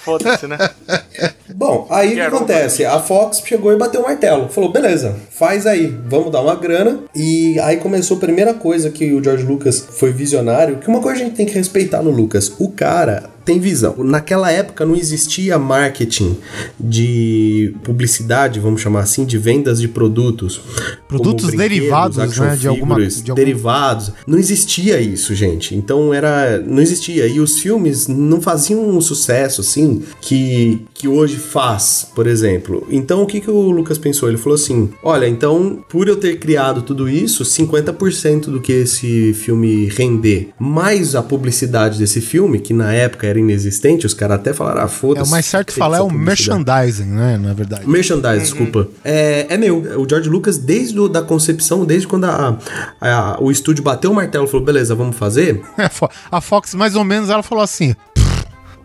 [0.03, 0.59] Foda-se, né?
[1.55, 2.85] Bom, aí o que acontece?
[2.85, 4.51] A Fox chegou e bateu o martelo.
[4.51, 6.99] Falou, beleza, faz aí, vamos dar uma grana.
[7.15, 11.23] E aí começou a primeira coisa que o George Lucas foi visionário, que uma coisa
[11.23, 12.53] a gente tem que respeitar no Lucas.
[12.59, 13.95] O cara tem visão.
[13.99, 16.37] Naquela época não existia marketing
[16.79, 20.61] de publicidade, vamos chamar assim, de vendas de produtos.
[21.09, 24.13] Produtos derivados, né, de alguma- figures, de algum- derivados.
[24.27, 25.75] Não existia isso, gente.
[25.75, 27.27] Então era, não existia.
[27.27, 32.87] E os filmes não faziam um sucesso assim que que hoje faz, por exemplo.
[32.91, 34.29] Então o que que o Lucas pensou?
[34.29, 39.35] Ele falou assim: "Olha, então por eu ter criado tudo isso, 50% do que esse
[39.35, 44.53] filme render, mais a publicidade desse filme, que na época era inexistente, os caras até
[44.53, 45.29] falaram: "Ah, É, foda-se".
[45.29, 47.89] o mais certo falar é o merchandising, né, na verdade.
[47.89, 48.89] Merchandise, desculpa.
[49.05, 49.79] É, é meu.
[50.01, 52.59] O George Lucas, desde o, da concepção, desde quando a-
[53.01, 55.61] a- o estúdio bateu o martelo e falou: beleza, vamos fazer.
[55.79, 55.91] É,
[56.31, 58.14] A Fox, mais ou menos, ela falou assim: "Pff,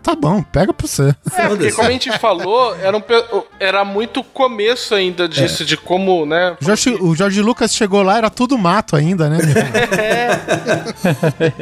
[0.01, 1.15] tá bom, pega pra você.
[1.35, 3.03] É, porque como a gente falou, era, um
[3.59, 6.55] era muito começo ainda disso, de como, né?
[6.61, 9.37] O Jorge, o Jorge Lucas chegou lá, era tudo mato ainda, né?
[9.37, 9.55] meu?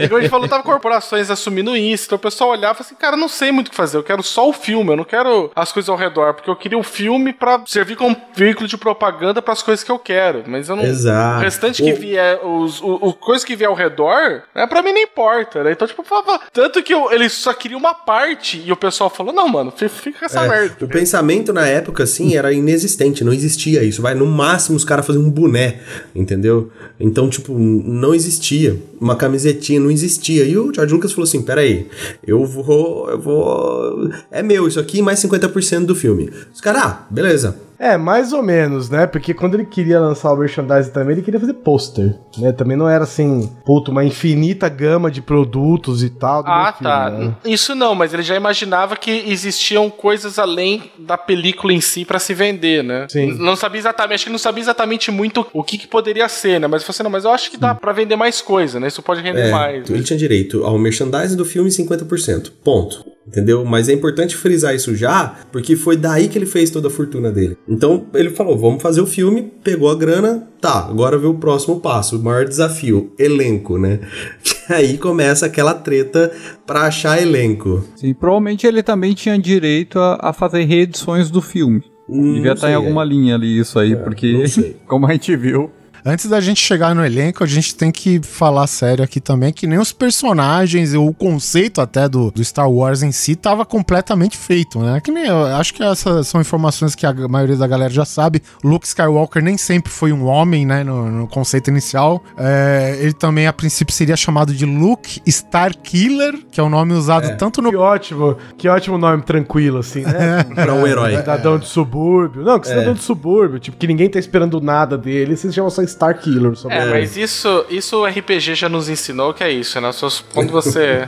[0.08, 2.96] Como a gente falou, tava corporações assumindo isso, então o pessoal olhava e falava assim,
[2.96, 5.04] cara, eu não sei muito o que fazer, eu quero só o filme, eu não
[5.04, 8.78] quero as coisas ao redor, porque eu queria o filme pra servir como veículo de
[8.78, 10.84] propaganda pras coisas que eu quero, mas eu não...
[10.84, 11.40] Exato.
[11.40, 14.92] O restante que vier, os, o, o coisa que vier ao redor, né, pra mim
[14.92, 15.72] não importa, né?
[15.72, 18.27] Então, tipo, falava, tanto que eu, ele só queria uma parte,
[18.66, 20.86] e o pessoal falou, não, mano, fi- fica com essa É, merda.
[20.86, 24.02] o pensamento na época, assim, era inexistente, não existia isso.
[24.02, 25.80] Vai, no máximo os caras faziam um boné,
[26.16, 26.72] entendeu?
[27.00, 28.76] Então, tipo, não existia.
[29.00, 30.44] Uma camisetinha, não existia.
[30.44, 31.88] E o George Lucas falou assim: peraí,
[32.26, 33.10] eu vou.
[33.10, 34.10] Eu vou.
[34.32, 36.30] É meu isso aqui, mais 50% do filme.
[36.54, 37.58] Os caras, ah, beleza.
[37.80, 39.06] É, mais ou menos, né?
[39.06, 42.52] Porque quando ele queria lançar o merchandising também, ele queria fazer pôster, né?
[42.52, 46.42] Também não era assim, puto, uma infinita gama de produtos e tal.
[46.42, 47.10] do Ah, filme, tá.
[47.12, 47.36] né?
[47.46, 52.18] Isso não, mas ele já imaginava que existiam coisas além da película em si pra
[52.18, 53.06] se vender, né?
[53.10, 53.38] Sim.
[53.38, 56.66] Não sabia exatamente, acho que não sabia exatamente muito o que, que poderia ser, né?
[56.68, 58.88] Mas você não, mas eu acho que dá pra vender mais coisa, né?
[58.88, 59.90] Isso pode render É, mais.
[59.90, 62.52] ele tinha direito ao merchandising do filme 50%.
[62.64, 63.06] Ponto.
[63.28, 63.66] Entendeu?
[63.66, 67.30] Mas é importante frisar isso já, porque foi daí que ele fez toda a fortuna
[67.30, 67.58] dele.
[67.68, 71.82] Então ele falou: vamos fazer o filme, pegou a grana, tá, agora vê o próximo
[71.82, 74.00] passo, o maior desafio, elenco, né?
[74.68, 76.32] Que aí começa aquela treta
[76.66, 77.84] pra achar elenco.
[77.96, 81.84] Sim, provavelmente ele também tinha direito a, a fazer reedições do filme.
[82.10, 83.06] Hum, Devia estar em sei, alguma é.
[83.06, 84.44] linha ali isso aí, não porque,
[84.88, 85.72] como a gente viu,
[86.06, 89.68] Antes da gente chegar no elenco, a gente tem que falar sério aqui também que
[89.68, 94.38] nem os personagens, ou o conceito até do, do Star Wars em si, tava completamente
[94.38, 95.00] feito, né?
[95.02, 98.42] Que nem, eu acho que essas são informações que a maioria da galera já sabe.
[98.64, 100.84] Luke Skywalker nem sempre foi um homem, né?
[100.84, 102.24] No, no conceito inicial.
[102.38, 107.38] É, ele também, a princípio, seria chamado de Luke Starkiller, que é o nome usado
[107.38, 110.44] tanto no Que ótimo, que ótimo nome tranquilo, assim, né?
[110.56, 111.18] Pra um herói.
[111.18, 112.44] Cidadão de subúrbio.
[112.44, 115.82] Não, que cidadão de subúrbio, tipo, que ninguém tá esperando nada dele, vocês chamam só
[115.88, 116.56] Star Killer.
[116.56, 119.92] Só É, mas isso, isso o RPG já nos ensinou que é isso, né?
[119.92, 121.08] Seus- quando você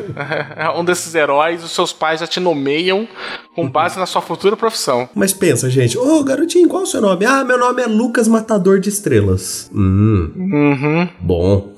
[0.55, 3.07] é um desses heróis, os seus pais já te nomeiam
[3.55, 5.09] com base na sua futura profissão.
[5.13, 7.25] Mas pensa, gente, ô garotinho, qual é o seu nome?
[7.25, 9.69] Ah, meu nome é Lucas Matador de Estrelas.
[9.73, 11.09] Hum, Uhum.
[11.19, 11.73] bom.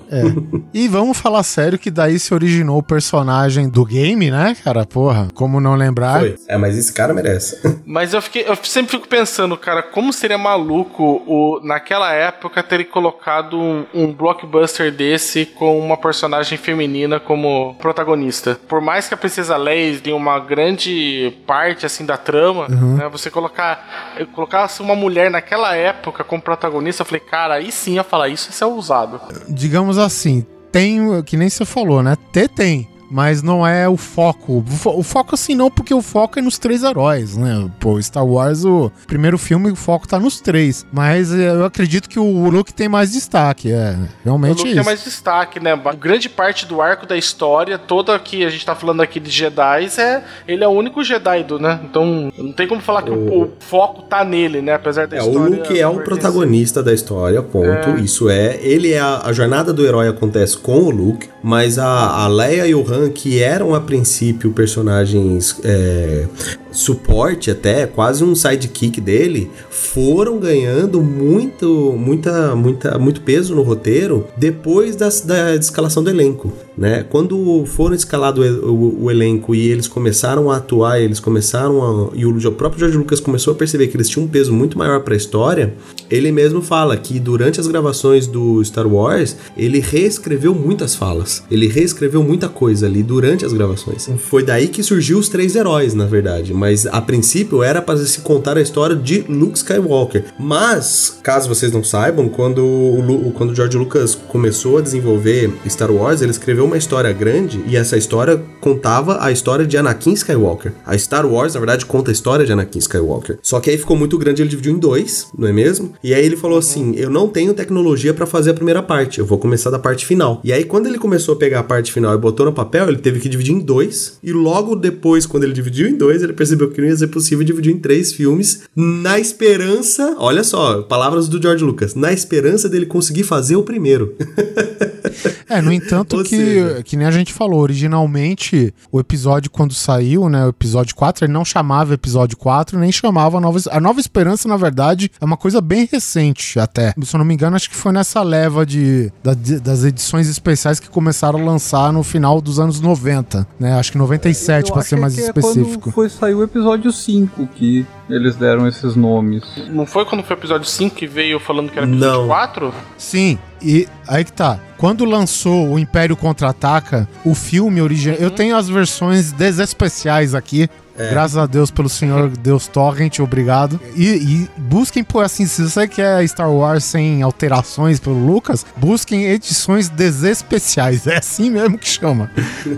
[0.73, 4.85] E vamos falar sério que daí se originou o personagem do game, né, cara?
[4.85, 6.19] Porra, como não lembrar?
[6.19, 6.35] Foi.
[6.47, 7.61] É, mas esse cara merece.
[7.85, 12.85] Mas eu, fiquei, eu sempre fico pensando, cara, como seria maluco o, naquela época ter
[12.85, 18.57] colocado um, um blockbuster desse com uma personagem feminina como protagonista.
[18.67, 23.29] Por mais que a Princesa Leia tenha uma grande parte assim da trama, né, você
[23.29, 28.29] colocar colocasse uma mulher naquela época como protagonista, eu falei, cara, aí sim ia falar
[28.29, 29.19] isso, isso é ousado.
[29.47, 32.15] digamos assim, tem, que nem você falou, né?
[32.31, 32.87] Ter tem.
[33.11, 34.63] Mas não é o foco.
[34.65, 37.69] O, fo- o foco assim não, porque o foco é nos três heróis, né?
[37.79, 40.85] Pô, Star Wars, o primeiro filme, o foco tá nos três.
[40.91, 43.95] Mas é, eu acredito que o Luke tem mais destaque, é.
[43.95, 44.85] O Realmente Luke é tem isso.
[44.85, 45.77] mais destaque, né?
[45.99, 49.89] Grande parte do arco da história, toda que a gente tá falando aqui de Jedi,
[49.97, 51.79] é, ele é o único Jedi do, né?
[51.83, 54.73] Então não tem como falar que o, o foco tá nele, né?
[54.75, 55.57] Apesar da É, o história.
[55.57, 57.89] Luke é o protagonista da história, ponto.
[57.99, 58.57] Isso é.
[58.61, 62.67] Ele é a, a jornada do herói acontece com o Luke, mas a, a Leia
[62.67, 66.25] e o Han, que eram a princípio personagens é,
[66.71, 74.25] suporte até, quase um sidekick dele, foram ganhando muito, muita, muita, muito peso no roteiro
[74.37, 76.51] depois das, da escalação do elenco.
[76.77, 77.05] Né?
[77.09, 82.17] Quando foram escalado o, o- o elenco e eles começaram a atuar, eles começaram a.
[82.17, 85.01] E o próprio George Lucas começou a perceber que eles tinham um peso muito maior
[85.01, 85.73] para a história.
[86.09, 91.43] Ele mesmo fala que durante as gravações do Star Wars, ele reescreveu muitas falas.
[91.51, 94.09] Ele reescreveu muita coisa ali durante as gravações.
[94.17, 96.53] Foi daí que surgiu os três heróis, na verdade.
[96.53, 100.25] Mas a princípio era para se contar a história de Luke Skywalker.
[100.37, 105.51] Mas, caso vocês não saibam, quando o, Lu- quando o George Lucas começou a desenvolver
[105.67, 110.13] Star Wars, ele escreveu uma história grande e essa história contava a história de Anakin
[110.13, 110.73] Skywalker.
[110.85, 113.39] A Star Wars, na verdade, conta a história de Anakin Skywalker.
[113.41, 115.93] Só que aí ficou muito grande, ele dividiu em dois, não é mesmo?
[116.03, 119.25] E aí ele falou assim: eu não tenho tecnologia pra fazer a primeira parte, eu
[119.25, 120.41] vou começar da parte final.
[120.43, 122.99] E aí quando ele começou a pegar a parte final e botou no papel, ele
[122.99, 124.19] teve que dividir em dois.
[124.23, 127.43] E logo depois, quando ele dividiu em dois, ele percebeu que não ia ser possível
[127.43, 132.85] dividir em três filmes, na esperança, olha só, palavras do George Lucas, na esperança dele
[132.85, 134.15] conseguir fazer o primeiro.
[135.49, 139.73] É, no entanto, Ou que, seja- que nem a gente falou, originalmente o episódio, quando
[139.73, 143.79] saiu, né, o episódio 4, ele não chamava episódio 4, nem chamava a Nova, a
[143.79, 146.93] Nova Esperança, na verdade, é uma coisa bem recente até.
[147.01, 150.27] Se eu não me engano, acho que foi nessa leva de, da- de- das edições
[150.29, 154.73] especiais que começaram a lançar no final dos anos 90, né, acho que 97, Eu
[154.73, 155.81] pra acho ser mais que é específico.
[155.81, 159.43] quando foi sair o episódio 5 que eles deram esses nomes.
[159.69, 162.27] Não foi quando foi o episódio 5 que veio falando que era episódio Não.
[162.27, 162.73] 4?
[162.97, 164.59] Sim, e aí que tá.
[164.77, 168.17] Quando lançou o Império Contra-Ataca, o filme original.
[168.19, 170.69] Eu tenho as versões desespeciais aqui.
[170.97, 173.79] Graças a Deus pelo senhor Deus Torrent, obrigado.
[173.95, 179.25] E, e busquem por assim, se você quer Star Wars sem alterações pelo Lucas, busquem
[179.25, 181.07] edições desespeciais.
[181.07, 182.29] É assim mesmo que chama.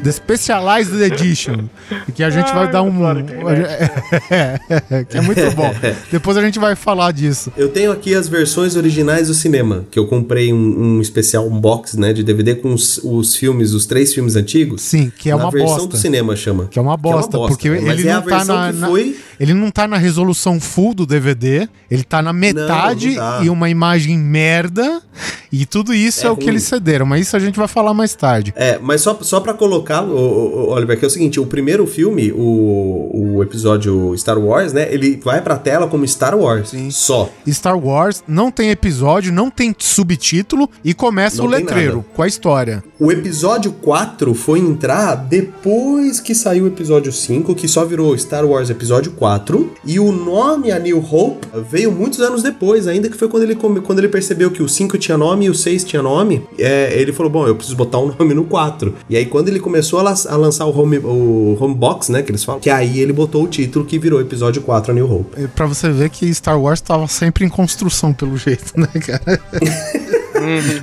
[0.03, 1.65] The Specialized Edition.
[2.15, 2.93] Que a gente vai dar um.
[4.29, 5.73] É, que é muito bom.
[6.11, 7.51] Depois a gente vai falar disso.
[7.57, 11.59] Eu tenho aqui as versões originais do cinema, que eu comprei um, um especial, um
[11.59, 14.81] box, né, de DVD com os, os filmes, os três filmes antigos.
[14.81, 15.89] Sim, que é uma versão bosta.
[15.89, 16.67] do cinema chama.
[16.67, 17.81] Que é uma bosta, porque né?
[17.81, 22.03] Mas ele não tá na, foi ele não tá na resolução full do DVD, ele
[22.03, 23.41] tá na metade não tá.
[23.43, 25.01] e uma imagem merda,
[25.51, 27.93] e tudo isso é, É o que eles cederam, mas isso a gente vai falar
[27.93, 28.53] mais tarde.
[28.55, 31.85] É, mas só, só pra colocar, ô, ô, Oliver, que é o seguinte, o primeiro
[31.85, 36.89] filme, o, o episódio Star Wars, né, ele vai pra tela como Star Wars, Sim.
[36.89, 37.29] só.
[37.47, 42.07] Star Wars não tem episódio, não tem subtítulo e começa Não o letreiro nada.
[42.13, 42.83] com a história.
[42.99, 48.43] O episódio 4 foi entrar depois que saiu o episódio 5, que só virou Star
[48.43, 49.73] Wars Episódio 4.
[49.85, 53.55] E o nome A New Hope veio muitos anos depois, ainda que foi quando ele,
[53.55, 56.43] quando ele percebeu que o 5 tinha nome e o 6 tinha nome.
[56.57, 58.95] é, ele falou: Bom, eu preciso botar um nome no 4.
[59.07, 62.31] E aí, quando ele começou a, a lançar o home, o home Box, né, que
[62.31, 65.43] eles falam, que aí ele botou o título que virou Episódio 4 A New Hope.
[65.43, 69.39] É Pra você ver que Star Wars tava sempre em construção, pelo jeito, né, cara?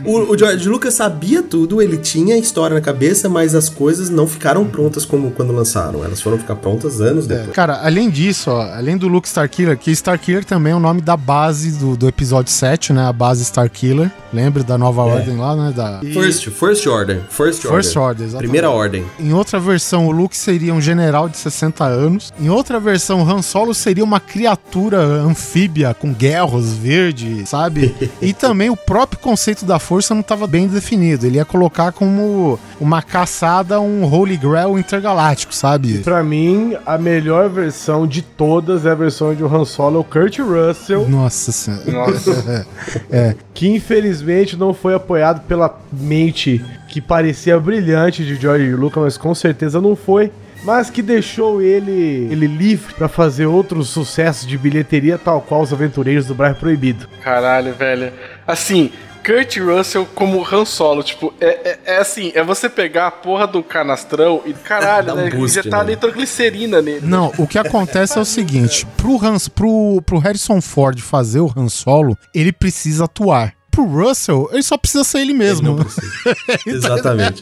[0.05, 4.11] O, o George Lucas sabia tudo, ele tinha a história na cabeça, mas as coisas
[4.11, 6.05] não ficaram prontas como quando lançaram.
[6.05, 7.51] Elas foram ficar prontas anos depois.
[7.51, 11.16] Cara, além disso, ó, além do Luke Starkiller, que Starkiller também é o nome da
[11.16, 13.07] base do, do episódio 7, né?
[13.07, 14.11] A base Starkiller.
[14.33, 15.73] Lembra da nova ordem lá, né?
[15.75, 16.01] Da...
[16.01, 17.20] First, first Order.
[17.29, 17.83] First Order.
[17.83, 18.49] First Order, exatamente.
[18.49, 19.05] Primeira Ordem.
[19.18, 22.33] Em outra versão, o Luke seria um general de 60 anos.
[22.38, 27.94] Em outra versão, Han Solo seria uma criatura anfíbia com guerras verde, sabe?
[28.23, 31.26] e também o próprio conceito da força não estava bem definido.
[31.26, 35.98] Ele ia colocar como uma caçada, um Holy Grail intergaláctico, sabe?
[35.98, 40.04] Pra mim, a melhor versão de todas é a versão de Han Solo, é o
[40.04, 41.90] Kurt Russell, Nossa senhora.
[41.90, 42.66] Nossa.
[43.54, 49.34] que infelizmente não foi apoiado pela mente que parecia brilhante de George Lucas, mas com
[49.34, 50.30] certeza não foi.
[50.62, 55.72] Mas que deixou ele, ele livre pra fazer outros sucessos de bilheteria, tal qual os
[55.72, 57.08] Aventureiros do Bairro Proibido.
[57.22, 58.12] Caralho, velho.
[58.46, 58.92] Assim,
[59.30, 63.46] Kurt Russell como Han Solo, tipo, é, é, é assim, é você pegar a porra
[63.46, 65.92] do canastrão e, caralho, um né, boost, injetar né?
[65.92, 67.06] nitroglicerina nele.
[67.06, 71.52] Não, o que acontece é o seguinte: pro, Hans, pro, pro Harrison Ford fazer o
[71.56, 73.54] Han Solo, ele precisa atuar.
[73.80, 75.78] Pro Russell, ele só precisa ser ele mesmo.
[76.66, 77.40] Exatamente.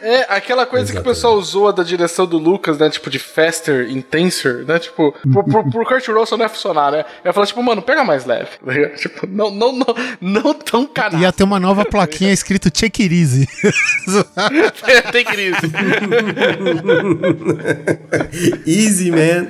[0.00, 2.90] É, aquela coisa que o pessoal usou da direção do Lucas, né?
[2.90, 4.78] Tipo, de faster, intenser, né?
[4.78, 7.04] Tipo, pro, pro, pro Kurt Russell não ia funcionar, né?
[7.24, 8.50] Ia falar, tipo, mano, pega mais leve.
[8.64, 8.88] tá?
[8.96, 9.86] Tipo, não, não, não,
[10.20, 11.20] não tão canal.
[11.20, 13.48] Ia ter uma nova plaquinha escrito Check It Easy.
[15.12, 15.56] Tem crise.
[18.66, 19.48] Easy, man.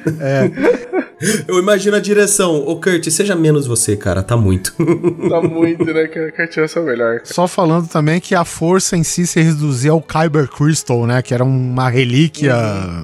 [1.46, 2.66] Eu imagino a direção.
[2.66, 4.22] Ô, Kurt, seja menos você, cara.
[4.22, 4.74] Tá muito.
[5.28, 6.01] Tá muito, né?
[6.08, 7.20] Que a Russell é o melhor.
[7.24, 11.22] Só falando também que a força em si se reduzia ao Kyber Crystal, né?
[11.22, 12.54] Que era uma relíquia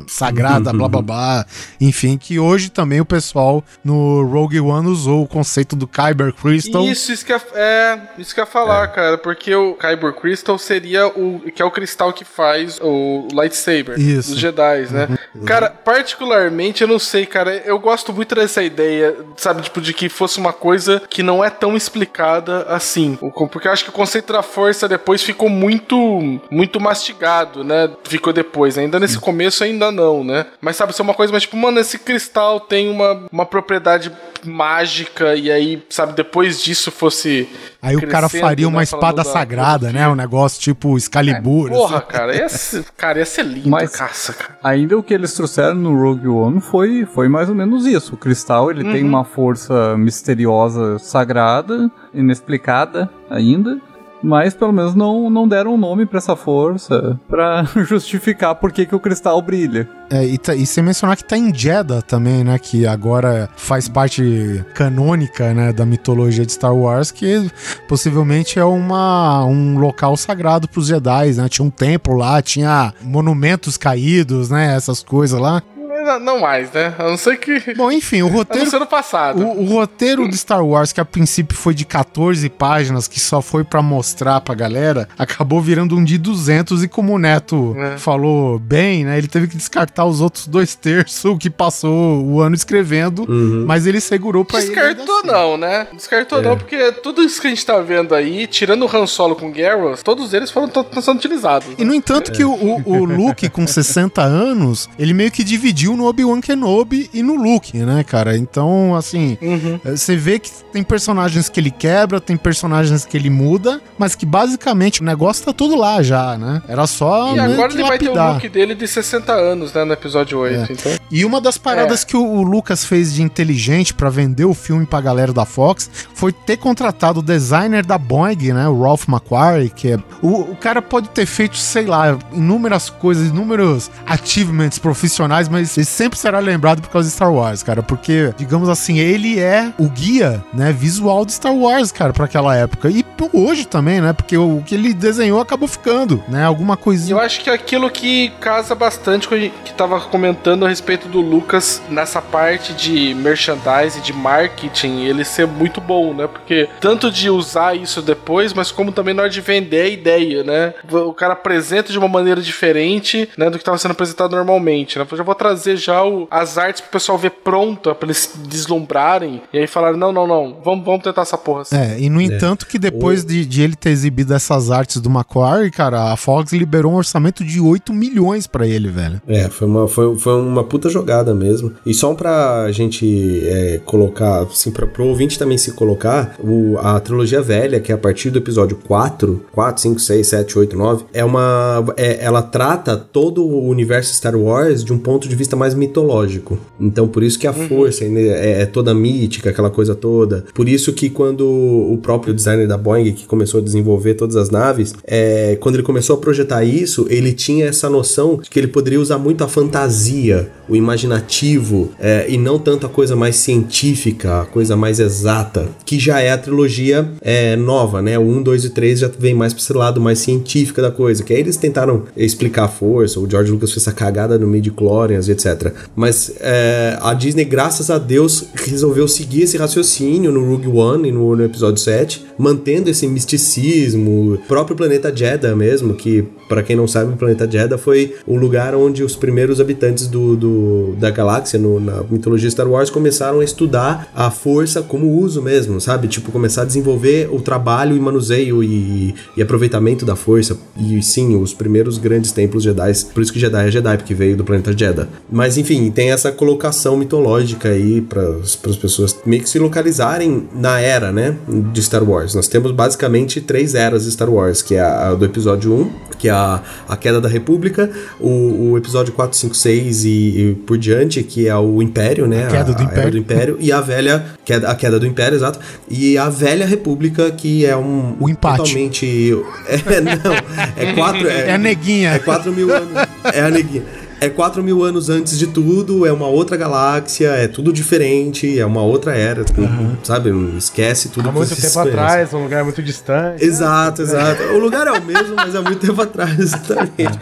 [0.07, 1.47] sagrada, blá blá blá.
[1.81, 6.85] Enfim, que hoje também o pessoal no Rogue One usou o conceito do Kyber Crystal.
[6.85, 10.59] Isso, isso que é, é, isso que eu ia falar, cara, porque o Kyber Crystal
[10.59, 14.31] seria o que é o cristal que faz o lightsaber Isso.
[14.31, 15.19] dos Jedi, né?
[15.45, 20.09] Cara, particularmente eu não sei, cara, eu gosto muito dessa ideia, sabe, tipo de que
[20.09, 23.93] fosse uma coisa que não é tão explicada assim, O- porque eu acho que o
[23.93, 27.91] conceito da força depois ficou muito muito mastigado, né?
[28.05, 30.47] Ficou depois, ainda nesse começo ainda não, né?
[30.61, 34.11] Mas sabe, ser uma coisa mais tipo, mano, esse cristal tem uma, uma propriedade
[34.45, 37.49] mágica e aí, sabe, depois disso fosse
[37.81, 40.09] Aí o cara faria uma né, espada falando da sagrada, né?
[40.09, 41.71] Um negócio tipo Excalibur.
[41.71, 42.07] Porra, assim.
[42.09, 44.59] cara, ia ser, cara, ia ser lindo, Mas- caça, cara.
[44.65, 48.15] Ainda o que eles trouxeram no Rogue One foi, foi mais ou menos isso.
[48.15, 53.81] O cristal ele tem uma força misteriosa, sagrada, inexplicada ainda.
[54.23, 58.85] Mas pelo menos não, não deram um nome pra essa força pra justificar por que,
[58.85, 59.89] que o cristal brilha.
[60.11, 62.59] É, e, tá- e sem mencionar que tá em Jeddah também, né?
[62.59, 65.73] Que agora faz parte canônica, né?
[65.73, 67.51] Da mitologia de Star Wars, que
[67.87, 71.49] possivelmente é uma, um local sagrado pros Jedi, né?
[71.49, 74.75] Tinha um templo lá, tinha monumentos caídos, né?
[74.75, 75.63] Essas coisas lá.
[76.09, 76.95] Não, não mais, né?
[76.99, 77.75] A não ser que.
[77.75, 79.43] Bom, enfim, o não roteiro ser no passado.
[79.45, 83.43] O, o roteiro de Star Wars, que a princípio foi de 14 páginas, que só
[83.43, 87.99] foi pra mostrar pra galera, acabou virando um de 200 e como o Neto É.
[87.99, 92.55] falou bem, né, ele teve que descartar os outros dois terços que passou o ano
[92.55, 93.27] escrevendo,
[93.67, 94.69] mas ele segurou pra ele.
[94.69, 95.27] Descartou assim.
[95.27, 95.87] não, né?
[95.93, 99.35] Descartou não, porque tudo isso que a gente tá vendo aí, tirando o Han Solo
[99.37, 100.71] com o Garrus, todos eles foram
[101.03, 101.69] sendo utilizados.
[101.77, 105.97] E no entanto que o, o, o Luke com 60 anos, ele meio que dividiu
[105.99, 108.37] no Obi-Wan Kenobi e no Luke, né, cara?
[108.37, 109.81] Então, assim, Uhum.
[109.85, 114.15] eh, você vê que tem personagens que ele quebra, tem personagens que ele muda, mas
[114.15, 116.63] que basicamente o negócio tá tudo lá já, né?
[116.69, 119.85] Era só E agora ele vai ter o look dele de 60 anos, né?
[119.85, 120.73] No episódio 8.
[120.73, 120.93] Então.
[121.11, 122.07] E uma das paradas É.
[122.07, 125.91] que o, o Lucas fez de inteligente pra vender o filme pra galera da Fox
[126.15, 130.57] foi ter contratado o designer da Boeing, né, o Ralph McQuarrie, que é o, o
[130.57, 136.81] cara pode ter feito, sei lá, inúmeras coisas, inúmeros achievements profissionais, mas sempre será lembrado
[136.81, 141.25] por causa de Star Wars, cara, porque digamos assim, ele é o guia, né, visual
[141.25, 144.75] de Star Wars, cara, pra aquela época e hoje também, né, porque o, o que
[144.75, 149.37] ele desenhou acabou ficando, né, alguma coisinha eu acho que aquilo que casa bastante com
[149.37, 155.25] gente que tava comentando a respeito do Lucas nessa parte de merchandising, de marketing, ele
[155.25, 156.27] ser muito bom, né?
[156.27, 160.45] Porque tanto de usar isso depois, mas como também na hora de vender a ideia,
[160.45, 160.75] né?
[160.91, 165.07] O cara apresenta de uma maneira diferente, né, do que estava sendo apresentado normalmente, né?
[165.11, 168.39] Eu já vou trazer já o- as artes pro pessoal ver pronta, pra eles se
[168.39, 171.77] deslumbrarem, e aí falar não, não, não, vamos, vamos tentar essa porra assim.
[171.77, 175.71] É, e no entanto que depois de, de ele ter exibido essas artes do Macquarie,
[175.71, 179.21] cara, a Fox liberou um orçamento de 8 milhões pra ele, velho.
[179.27, 181.73] É, foi uma, foi, foi uma puta jogada mesmo.
[181.85, 186.99] E só pra gente é, colocar, assim, pra, pro ouvinte também se colocar, o, a
[187.01, 191.05] trilogia velha, que é a partir do episódio 4, 4, 5, 6, 7, 8, 9,
[191.13, 191.85] é uma.
[191.97, 196.59] é- ela trata todo o universo Star Wars de um ponto de vista mais mitológico.
[196.81, 200.45] Então, por isso que a força né, é, é toda mítica, aquela coisa toda.
[200.55, 204.51] Por isso que quando o próprio designer da Boeing, que começou a desenvolver todas as
[204.51, 208.69] naves, é, quando ele começou a projetar isso, ele tinha essa noção de que ele
[208.69, 214.43] poderia usar muito a fantasia, o imaginativo, é, e não tanto a coisa mais científica,
[214.43, 218.19] a coisa mais exata, que já é a trilogia é, nova, né?
[218.19, 221.23] O 1, 2 e 3 já vem mais pra esse lado mais científica da coisa,
[221.23, 225.29] que aí eles tentaram explicar a força, o George Lucas fez essa cagada no midi-chlorians,
[225.29, 225.48] etc.
[225.95, 231.13] Mas é, a Disney, graças a Deus, resolveu seguir esse raciocínio no Rogue One e
[231.13, 236.77] no, no episódio 7, mantendo esse misticismo, o próprio planeta Jeddah mesmo, que, para quem
[236.77, 241.11] não sabe, o planeta Jeddah foi o lugar onde os primeiros habitantes do, do- da
[241.11, 246.09] galáxia, no- na mitologia Star Wars, começaram a estudar a força como uso mesmo, sabe?
[246.09, 250.57] Tipo, começar a desenvolver o trabalho e manuseio e, e aproveitamento da força.
[250.79, 252.93] E sim, os primeiros grandes templos Jedi.
[253.13, 255.09] Por isso que Jedi é Jedi, porque veio do planeta Jeddah.
[255.31, 260.81] Mas enfim, tem essa colocação mitológica aí para as pessoas meio que se localizarem na
[260.81, 261.37] era, né?
[261.73, 262.28] De Star Wars.
[262.29, 262.35] Wars.
[262.35, 265.91] Nós temos basicamente três eras de Star Wars, que é a, a do episódio 1,
[266.19, 270.55] que é a, a Queda da República, o, o episódio 4, 5, 6 e, e
[270.67, 272.47] por diante, que é o Império, né?
[272.47, 273.11] A queda do Era Império.
[273.11, 275.59] do Império, e a velha, queda, a queda do Império, exato,
[275.89, 278.17] e a velha República, que é um...
[278.21, 278.59] O empate.
[278.59, 279.09] Totalmente...
[279.69, 280.35] É, não,
[280.77, 281.27] é quatro...
[281.29, 282.11] É a neguinha.
[282.11, 282.91] É 4 mil anos.
[283.33, 283.83] É a neguinha.
[284.21, 288.67] É 4 mil anos antes de tudo, é uma outra galáxia, é tudo diferente, é
[288.67, 290.31] uma outra era, tudo, sabe?
[290.57, 293.45] Esquece tudo Há muito tempo atrás, um lugar muito distante.
[293.45, 294.43] Exato, exato.
[294.55, 297.19] O lugar é o mesmo, mas há muito tempo atrás, exatamente.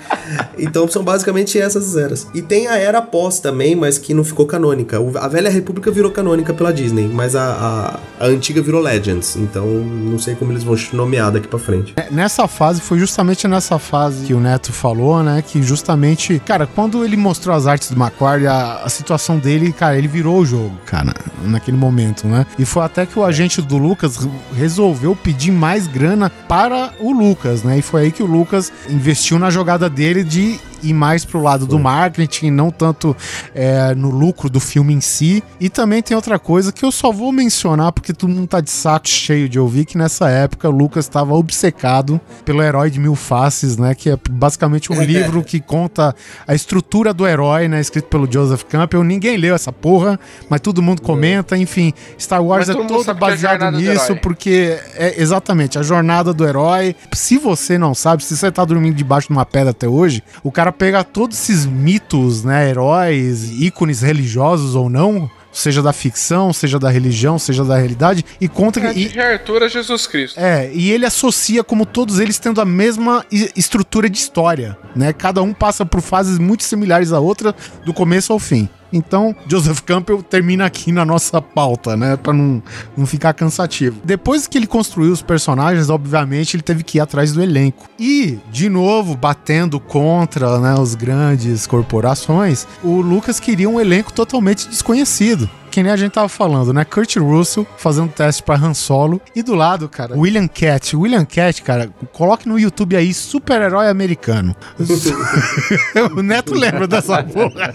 [0.58, 2.26] Então são basicamente essas eras.
[2.34, 4.98] E tem a era pós também, mas que não ficou canônica.
[5.20, 9.36] A Velha República virou canônica pela Disney, mas a, a, a antiga virou Legends.
[9.36, 11.92] Então não sei como eles vão nomear daqui pra frente.
[11.96, 15.42] É, Nessa fase, foi justamente nessa fase que o Neto falou, né?
[15.46, 19.96] Que justamente, cara, quando ele mostrou as artes do Macquarie, a, a situação dele, cara,
[19.98, 21.12] ele virou o jogo, cara,
[21.44, 22.46] naquele momento, né?
[22.58, 27.12] E foi até que o agente do Lucas re- resolveu pedir mais grana para o
[27.12, 27.78] Lucas, né?
[27.78, 31.66] E foi aí que o Lucas investiu na jogada dele de ir mais pro lado
[31.66, 33.16] do marketing, não tanto
[33.54, 35.42] é, no lucro do filme em si.
[35.60, 38.70] E também tem outra coisa que eu só vou mencionar porque todo mundo tá de
[38.70, 43.14] saco cheio de ouvir que nessa época o Lucas estava obcecado pelo herói de mil
[43.14, 43.94] faces, né?
[43.94, 46.14] Que é basicamente um livro que conta
[46.46, 47.80] a estrutura do herói, né?
[47.80, 49.04] Escrito pelo Joseph Campbell.
[49.04, 50.18] Ninguém leu essa porra,
[50.48, 51.56] mas todo mundo comenta.
[51.56, 56.32] Enfim, Star Wars Mas é todo é baseado do nisso porque é exatamente a jornada
[56.32, 56.94] do herói.
[57.12, 60.50] Se você não sabe, se você tá dormindo debaixo de uma pedra até hoje, o
[60.50, 66.78] cara pega todos esses mitos, né, heróis, ícones religiosos ou não, seja da ficção, seja
[66.78, 69.08] da religião, seja da realidade, e conta É que.
[69.08, 70.38] de e- Arthur a Jesus Cristo.
[70.38, 73.24] é, e ele associa como todos eles tendo a mesma
[73.56, 75.12] estrutura de história, né?
[75.14, 77.54] Cada um passa por fases muito similares à outra,
[77.84, 78.68] do começo ao fim.
[78.92, 82.16] Então, Joseph Campbell termina aqui na nossa pauta, né?
[82.16, 82.62] Pra não,
[82.96, 84.00] não ficar cansativo.
[84.04, 87.88] Depois que ele construiu os personagens, obviamente, ele teve que ir atrás do elenco.
[87.98, 94.68] E, de novo, batendo contra né, os grandes corporações, o Lucas queria um elenco totalmente
[94.68, 96.86] desconhecido que nem a gente tava falando, né?
[96.86, 99.20] Kurt Russell fazendo teste pra Han Solo.
[99.34, 100.96] E do lado, cara, William Cat.
[100.96, 104.56] William Cat, cara, coloque no YouTube aí super-herói americano.
[106.16, 107.74] o Neto lembra dessa porra.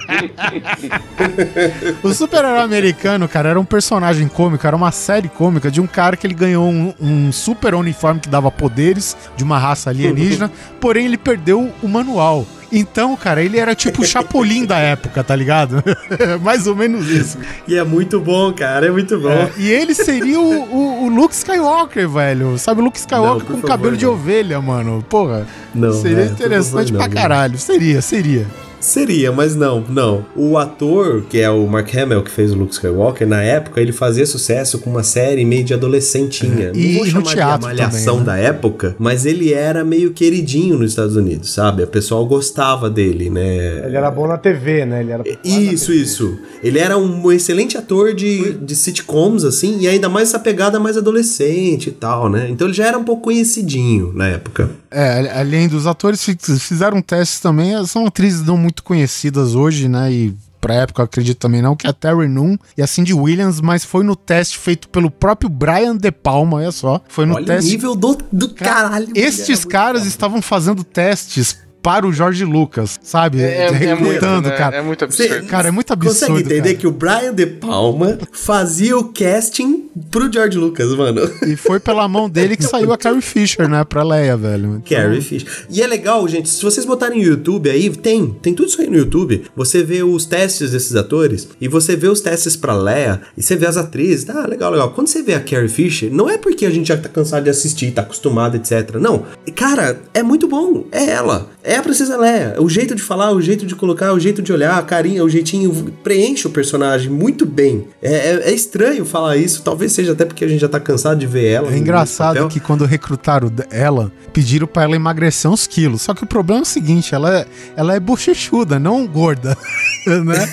[2.01, 6.17] o super-herói americano, cara, era um personagem cômico, era uma série cômica de um cara
[6.17, 11.05] que ele ganhou um, um super uniforme que dava poderes de uma raça alienígena, porém
[11.05, 12.47] ele perdeu o manual.
[12.71, 15.83] Então, cara, ele era tipo o Chapolin da época, tá ligado?
[16.41, 17.37] Mais ou menos isso.
[17.67, 19.29] E é muito bom, cara, é muito bom.
[19.29, 22.57] É, e ele seria o, o- o Luke Skywalker, velho.
[22.57, 24.13] Sabe, o Luke Skywalker Não, com favor, cabelo de não.
[24.13, 25.03] ovelha, mano.
[25.09, 25.45] Porra.
[25.75, 27.57] Não, seria é, interessante favor, pra não, caralho.
[27.57, 28.47] Seria, seria.
[28.81, 30.25] Seria, mas não, não.
[30.35, 33.91] O ator, que é o Mark Hamill, que fez o Luke Skywalker, na época ele
[33.91, 36.71] fazia sucesso com uma série meio de adolescentinha.
[36.73, 38.25] E não vou no chamar de teatro a malhação também, né?
[38.25, 41.83] da época, mas ele era meio queridinho nos Estados Unidos, sabe?
[41.83, 43.85] O pessoal gostava dele, né?
[43.85, 45.01] Ele era bom na TV, né?
[45.01, 46.37] Ele era Isso, isso.
[46.63, 50.97] Ele era um excelente ator de, de sitcoms, assim, e ainda mais essa pegada mais
[50.97, 52.47] adolescente e tal, né?
[52.49, 54.69] Então ele já era um pouco conhecidinho na época.
[54.89, 57.71] É, além dos atores, fi- fizeram testes também.
[57.85, 60.11] São atrizes não muito conhecidas hoje, né?
[60.11, 63.13] E pra época eu acredito também não, que é a Terry Noon e a Cindy
[63.13, 67.01] Williams, mas foi no teste feito pelo próprio Brian De Palma, olha só.
[67.09, 67.69] Foi no Olha teste.
[67.69, 69.07] o nível do, do caralho.
[69.15, 73.41] Estes caras estavam fazendo testes para o George Lucas, sabe?
[73.41, 74.51] É, é, é muito, né?
[74.51, 74.77] cara.
[74.77, 75.45] É muito absurdo.
[75.47, 76.19] Cara, é muito absurdo.
[76.19, 76.75] Consegue entender cara.
[76.75, 81.21] que o Brian De Palma fazia o casting pro George Lucas, mano.
[81.47, 83.83] E foi pela mão dele que saiu a Carrie Fisher, né?
[83.83, 84.81] Pra Leia, velho.
[84.83, 85.65] Então, Carrie Fisher.
[85.69, 88.89] E é legal, gente, se vocês botarem no YouTube aí, tem, tem tudo isso aí
[88.89, 89.43] no YouTube.
[89.55, 93.55] Você vê os testes desses atores e você vê os testes pra Leia e você
[93.55, 94.91] vê as atrizes, tá, legal, legal.
[94.91, 97.49] Quando você vê a Carrie Fisher, não é porque a gente já tá cansado de
[97.49, 98.95] assistir, tá acostumado, etc.
[98.99, 99.25] Não.
[99.55, 100.85] Cara, é muito bom.
[100.91, 101.49] É ela.
[101.63, 102.55] É a Princesa Leia.
[102.59, 105.29] O jeito de falar, o jeito de colocar, o jeito de olhar, a carinha, o
[105.29, 105.71] jeitinho
[106.03, 107.87] preenche o personagem muito bem.
[108.01, 111.19] É, é- é estranho falar isso, talvez seja até porque a gente já tá cansado
[111.19, 111.71] de ver ela.
[111.73, 116.01] É engraçado que quando recrutaram ela, pediram pra ela emagrecer uns quilos.
[116.01, 117.45] Só que o problema é o seguinte, ela é,
[117.75, 119.57] ela é bochechuda, não gorda.
[120.25, 120.49] né?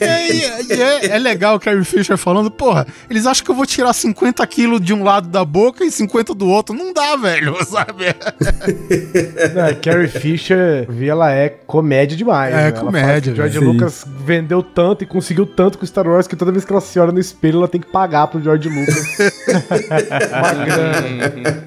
[0.00, 3.50] É, e é, e é- é legal o Carrie Fisher falando, porra, eles acham que
[3.50, 6.74] eu vou tirar 50 quilos de um lado da boca e 50 do outro.
[6.74, 8.04] Não dá, velho, sabe?
[9.54, 10.49] Não, é Carrie Fisher
[10.88, 12.54] Vi, ela é comédia demais.
[12.54, 12.72] É, né?
[12.72, 13.72] Comédia, George velho.
[13.72, 16.98] Lucas vendeu tanto e conseguiu tanto com Star Wars que toda vez que ela se
[16.98, 19.18] olha no espelho, ela tem que pagar pro George Lucas.
[20.32, 21.60] Uma grana.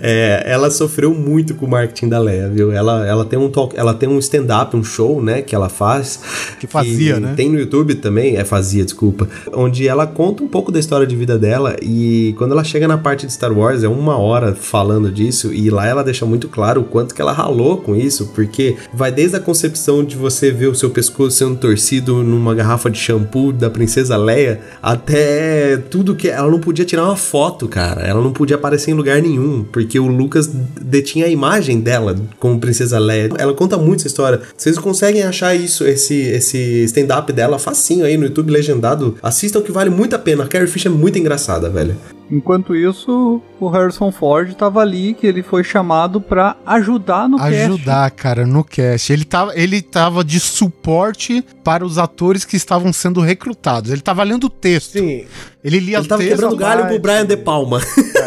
[0.00, 2.72] É, ela sofreu muito com o marketing da Leia, viu?
[2.72, 6.20] Ela, ela tem um talk, ela tem um stand-up, um show, né, que ela faz.
[6.60, 7.34] Que fazia, né?
[7.36, 9.28] Tem no YouTube também, é fazia, desculpa.
[9.52, 12.98] Onde ela conta um pouco da história de vida dela e quando ela chega na
[12.98, 16.80] parte de Star Wars, é uma hora falando disso e lá ela deixa muito claro
[16.80, 20.68] o quanto que ela ralou com isso, porque vai desde a concepção de você ver
[20.68, 26.28] o seu pescoço sendo torcido numa garrafa de shampoo da princesa Leia até tudo que
[26.28, 28.02] ela não podia tirar uma foto, cara.
[28.02, 30.50] Ela não podia aparecer em lugar nenhum, porque o Lucas
[30.80, 33.30] detinha a imagem dela como princesa Leia.
[33.38, 34.40] Ela conta muito essa história.
[34.56, 39.16] Vocês conseguem achar isso, esse esse stand-up dela facinho aí no YouTube legendado.
[39.22, 40.44] Assistam que vale muito a pena.
[40.44, 41.96] A Carrie Fisher é muito engraçada, velho.
[42.32, 47.54] Enquanto isso, o Harrison Ford tava ali, que ele foi chamado pra ajudar no cast.
[47.54, 49.12] Ajudar, cara, no cast.
[49.12, 53.90] Ele tava, ele tava de suporte para os atores que estavam sendo recrutados.
[53.90, 54.98] Ele tava lendo o texto.
[54.98, 55.26] Sim,
[55.64, 57.80] Ele lia Ele tava quebrando galho pro Brian De Palma.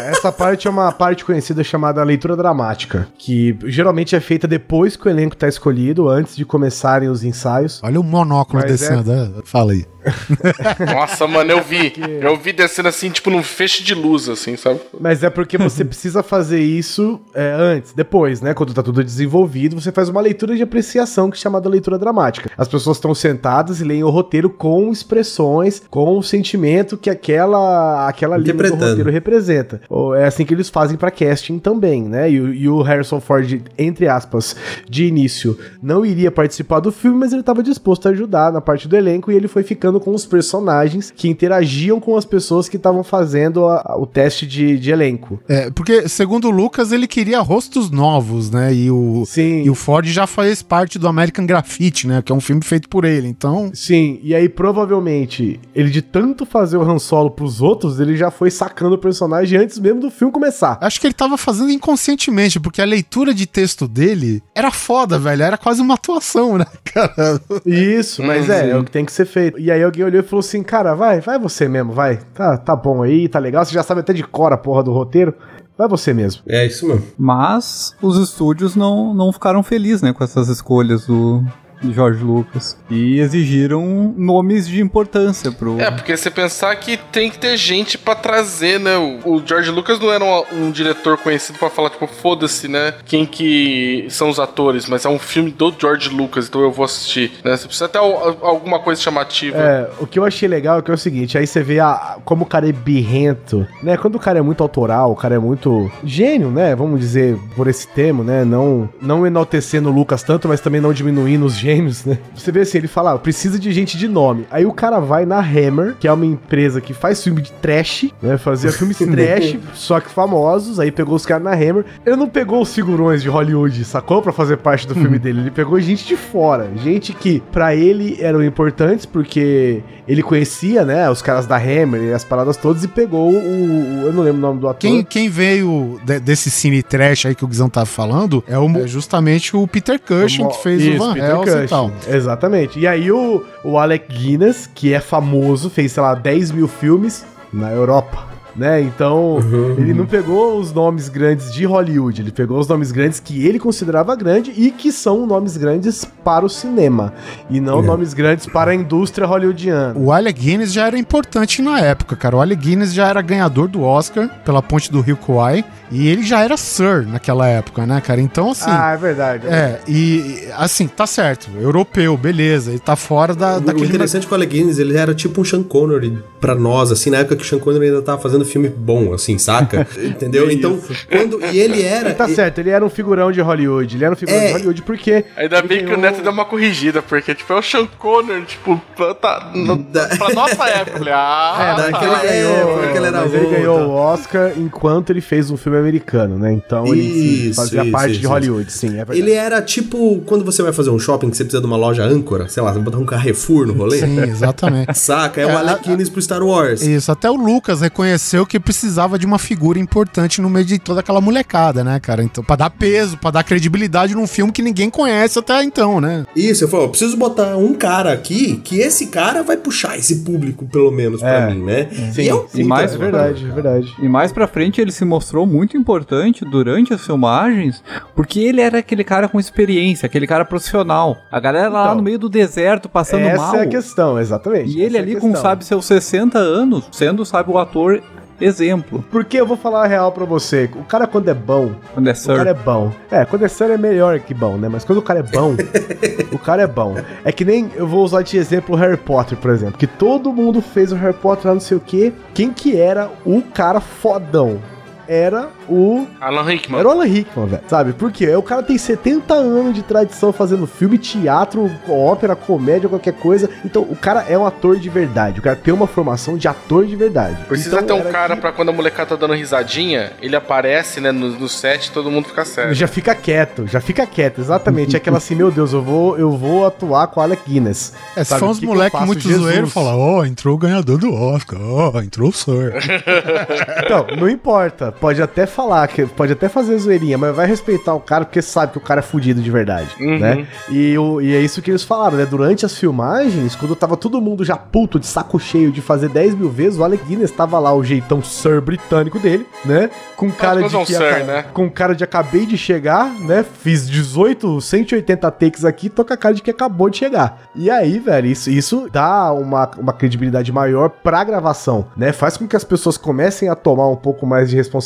[0.08, 5.06] essa parte é uma parte conhecida chamada leitura dramática, que geralmente é feita depois que
[5.06, 7.80] o elenco tá escolhido, antes de começarem os ensaios.
[7.82, 9.12] Olha o monóculo Mas descendo.
[9.12, 9.86] é, Fala aí.
[10.94, 11.92] Nossa, mano, eu vi.
[12.20, 14.80] Eu vi descendo assim, tipo, num feixe de luz, assim, sabe?
[14.98, 18.54] Mas é porque você precisa fazer isso é, antes, depois, né?
[18.54, 22.50] Quando tá tudo desenvolvido, você faz uma leitura de apreciação que é chamada leitura dramática.
[22.56, 28.08] As pessoas estão sentadas e leem o roteiro com expressões, com o sentimento que aquela,
[28.08, 28.88] aquela linha do Interpretando.
[28.90, 29.80] roteiro representa.
[29.88, 32.30] Ou É assim que eles fazem pra casting também, né?
[32.30, 34.54] E, o- e o Harrison Ford, entre aspas,
[34.88, 38.86] de início, não iria participar do filme, mas ele estava disposto a ajudar na parte
[38.88, 42.76] do elenco e ele foi ficando com os personagens que interagiam com as pessoas que
[42.76, 45.40] estavam fazendo a- a- o teste de, de elenco.
[45.48, 48.72] É, porque, segundo o Lucas, ele queria rostos novos, né?
[48.74, 49.62] E o, Sim.
[49.64, 52.22] e o Ford já faz parte do American Graffiti, né?
[52.24, 53.26] Que é um filme feito por ele.
[53.28, 58.16] Então, Sim, e aí provavelmente ele de tanto fazer o Han Solo pros outros, ele
[58.16, 60.78] já foi sacando o personagem antes mesmo do filme começar.
[60.80, 65.42] acho que ele tava fazendo inconscientemente, porque a leitura de texto dele era foda, velho.
[65.42, 67.40] Era quase uma atuação, né, cara?
[67.64, 69.58] Isso, mas é, é o que tem que ser feito.
[69.58, 72.18] E aí alguém olhou e falou assim, cara, vai, vai você mesmo, vai.
[72.34, 74.92] Tá, tá bom aí, tá legal, você já sabe até de cor a porra do
[74.92, 75.34] roteiro.
[75.78, 76.42] Vai você mesmo.
[76.48, 77.06] É isso mesmo.
[77.18, 81.44] Mas os estúdios não, não ficaram felizes né, com essas escolhas do
[81.82, 82.76] de George Lucas.
[82.90, 85.80] E exigiram nomes de importância pro.
[85.80, 88.96] É, porque você pensar que tem que ter gente pra trazer, né?
[89.24, 92.94] O, George Lucas não era um, um diretor conhecido pra falar, tipo, foda-se, né?
[93.04, 96.84] Quem que são os atores, mas é um filme do George Lucas, então eu vou
[96.84, 97.56] assistir, né?
[97.56, 99.56] Você precisa ter al- alguma coisa chamativa.
[99.58, 102.18] É, o que eu achei legal é que é o seguinte, aí você vê a,
[102.24, 103.96] como o cara é birrento, né?
[103.96, 106.74] Quando o cara é muito autoral, o cara é muito gênio, né?
[106.74, 108.44] Vamos dizer por esse termo, né?
[108.44, 112.18] Não, não enaltecendo o Lucas tanto, mas também não diminuindo os gênios, né?
[112.34, 114.46] Você vê assim, ele fala, ah, precisa de gente de nome.
[114.50, 118.06] Aí o cara vai na Hammer, que é uma empresa que faz filme de trash,
[118.22, 118.38] né?
[118.38, 120.78] Fazia filmes trash, só que famosos.
[120.78, 121.84] Aí pegou os caras na Hammer.
[122.04, 124.22] Ele não pegou os figurões de Hollywood, sacou?
[124.22, 125.40] Pra fazer parte do filme dele.
[125.40, 126.70] Ele pegou gente de fora.
[126.76, 131.10] Gente que pra ele eram importantes, porque ele conhecia, né?
[131.10, 132.84] Os caras da Hammer e as paradas todas.
[132.84, 133.36] E pegou o.
[133.36, 134.78] o- eu não lembro o nome do ator.
[134.78, 138.70] Quem, quem veio de- desse cine trash aí que o Guizão tava falando é, o-
[138.78, 141.68] é justamente o Peter Cushing, que fez o Van Helsing e Cushing.
[141.68, 141.92] tal.
[142.14, 142.78] Exatamente.
[142.78, 147.24] E aí o, o Alec Guinness, que é famoso, fez, sei lá, 10 mil filmes
[147.52, 148.36] na Europa.
[148.56, 148.80] Né?
[148.80, 149.36] Então,
[149.76, 153.58] ele não pegou os nomes grandes de Hollywood, ele pegou os nomes grandes que ele
[153.58, 157.12] considerava grande e que são nomes grandes para o cinema,
[157.50, 159.92] e não nomes grandes para a indústria hollywoodiana.
[159.98, 162.36] O Alec Guinness já era importante na época, cara.
[162.36, 166.22] O Alec Guinness já era ganhador do Oscar pela Ponte do Rio Kwai e ele
[166.22, 168.20] já era Sir naquela época, né, cara?
[168.20, 168.64] Então, assim.
[168.68, 169.46] ah, é verdade.
[169.46, 171.48] É, e assim, tá certo.
[171.60, 172.70] Europeu, beleza.
[172.70, 173.86] Ele tá fora da, O daquele.
[173.86, 177.18] interessante com o Alec Guinness, ele era tipo um Sean Connery pra nós, assim, na
[177.18, 179.86] época que o Sean Connery ainda tava fazendo filme bom, assim, saca?
[180.02, 180.50] Entendeu?
[180.50, 180.78] Então,
[181.10, 181.40] quando.
[181.52, 182.08] E ele era.
[182.08, 184.46] Ele tá certo, ele era um figurão de Hollywood, ele era um figurão É.
[184.46, 185.24] de Hollywood porque...
[185.36, 188.42] Ainda ele bem que o Neto deu uma corrigida, porque, tipo, é o Sean Connery,
[188.44, 188.80] tipo,
[189.20, 190.98] tá, no, Da- pra nossa época.
[190.98, 191.90] Falei, ah, É, tá.
[191.90, 193.86] daquele é, ganhou, porque ele era mas ele avô, ganhou tá.
[193.86, 196.52] o Oscar enquanto ele fez um filme americano, né?
[196.52, 197.02] Então ele
[197.48, 199.04] Isso, fazia isso, parte isso, de Hollywood, sim, é.
[199.16, 202.04] Ele era tipo quando você vai fazer um shopping que você precisa de uma loja
[202.04, 203.98] âncora, sei lá, você vai botar um Carrefour no rolê.
[204.00, 204.92] Sim, exatamente.
[204.98, 205.40] Saca?
[205.40, 206.82] É, É, o Alec Guinness pro Star Wars.
[206.82, 211.00] Isso, até o Lucas reconheceu que precisava de uma figura importante no meio de toda
[211.00, 212.22] aquela molecada, né, cara?
[212.22, 216.24] Então, pra dar peso, pra dar credibilidade num filme que ninguém conhece até então, né?
[216.34, 220.16] Isso, eu falo, eu preciso botar um cara aqui que esse cara vai puxar esse
[220.16, 221.54] público, pelo menos, pra É.
[221.54, 221.88] mim, né?
[222.12, 223.94] Sim, e é um sim, mais- é verdade, é verdade.
[224.00, 227.82] E mais pra frente ele se mostrou muito muito importante durante as filmagens,
[228.14, 231.16] porque ele era aquele cara com experiência, aquele cara profissional.
[231.30, 233.56] A galera lá Então, no meio do deserto, passando Essa mal.
[233.56, 234.70] é a questão, exatamente.
[234.70, 238.00] E ele Essa é ali com, sabe, seus 60 anos, sendo, sabe, o ator
[238.40, 239.04] exemplo.
[239.10, 240.70] Porque eu vou falar a real pra você.
[240.76, 242.46] O cara, quando é bom, Quando é o cara Sir.
[242.48, 242.92] é bom.
[243.10, 244.68] É, quando é Sir é melhor que bom, né?
[244.70, 245.56] Mas quando o cara é bom,
[246.30, 246.94] o cara é bom.
[247.24, 249.76] É que nem eu vou usar de exemplo o Harry Potter, por exemplo.
[249.78, 252.12] Que todo mundo fez o Harry Potter lá, não sei o quê.
[252.34, 254.60] Quem que era o cara fodão?
[255.08, 256.06] Era o.
[256.20, 256.78] Alan Rickman.
[256.80, 257.62] Era o Alan Rickman, velho.
[257.68, 257.92] Sabe?
[257.92, 258.34] Por quê?
[258.34, 263.48] O cara tem 70 anos de tradição fazendo filme, teatro, ópera, comédia, qualquer coisa.
[263.64, 265.38] Então, o cara é um ator de verdade.
[265.40, 267.36] O cara tem uma formação de ator de verdade.
[267.48, 271.00] Precisa Então, ter um cara que- pra quando a molecada tá dando risadinha, ele aparece,
[271.00, 272.74] né, no, no set e todo mundo fica sério.
[272.74, 274.94] Já fica quieto, já fica quieto, exatamente.
[274.94, 277.92] É aquela assim, meu Deus, eu vou, eu vou atuar com a Alec Guinness.
[278.16, 279.06] É, se for o uns que que eu moleque faço?
[279.06, 279.42] muito Jesus.
[279.42, 282.72] zoeiro, fala, ó, entrou o ganhador do Oscar, ó, entrou o Sir.
[283.84, 284.92] Então, não importa.
[285.00, 288.72] Pode até falar, que pode até fazer zoeirinha, mas vai respeitar o cara porque sabe
[288.72, 290.18] que o cara é fudido de verdade, Uhum.
[290.18, 290.46] né?
[290.70, 292.24] E, o, e é isso que eles falaram, né?
[292.26, 296.34] Durante as filmagens, quando tava todo mundo já puto, de saco cheio de fazer 10
[296.34, 299.90] mil vezes, o Alec Guinness tava lá, o jeitão Sir britânico dele, né?
[300.16, 301.44] Com cara de que Sir, né?
[301.52, 303.44] com cara de acabei de chegar, né?
[303.44, 307.42] Fiz 18, 180 takes aqui, tô com a cara de que acabou de chegar.
[307.54, 312.12] E aí, velho, isso, isso dá uma, uma credibilidade maior pra gravação, né?
[312.12, 314.85] Faz com que as pessoas comecem a tomar um pouco mais de responsabilidade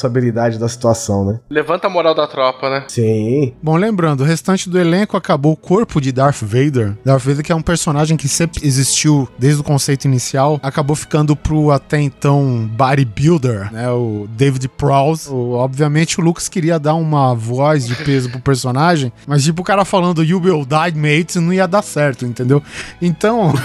[0.59, 1.41] da situação, né?
[1.51, 2.85] Levanta a moral da tropa, né?
[2.89, 3.53] Sim.
[3.63, 6.97] Bom, lembrando, o restante do elenco acabou o corpo de Darth Vader.
[7.05, 11.35] Darth Vader, que é um personagem que sempre existiu desde o conceito inicial, acabou ficando
[11.37, 13.91] pro até então bodybuilder, né?
[13.91, 15.29] O David Prowse.
[15.31, 19.65] O- obviamente o Lucas queria dar uma voz de peso pro personagem, mas tipo o
[19.65, 22.63] cara falando You will die, mate, não ia dar certo, entendeu?
[23.01, 23.53] Então.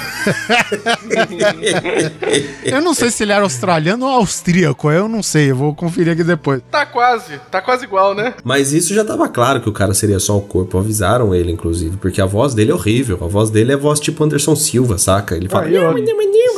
[2.63, 6.13] eu não sei se ele era australiano ou austríaco, eu não sei, eu vou conferir
[6.13, 6.61] aqui depois.
[6.71, 8.33] Tá quase, tá quase igual, né?
[8.43, 10.77] Mas isso já tava claro que o cara seria só o corpo.
[10.77, 11.97] Avisaram ele, inclusive.
[11.97, 13.17] Porque a voz dele é horrível.
[13.21, 15.35] A voz dele é voz tipo Anderson Silva, saca?
[15.35, 15.65] Ele fala.
[15.65, 15.75] Ah, e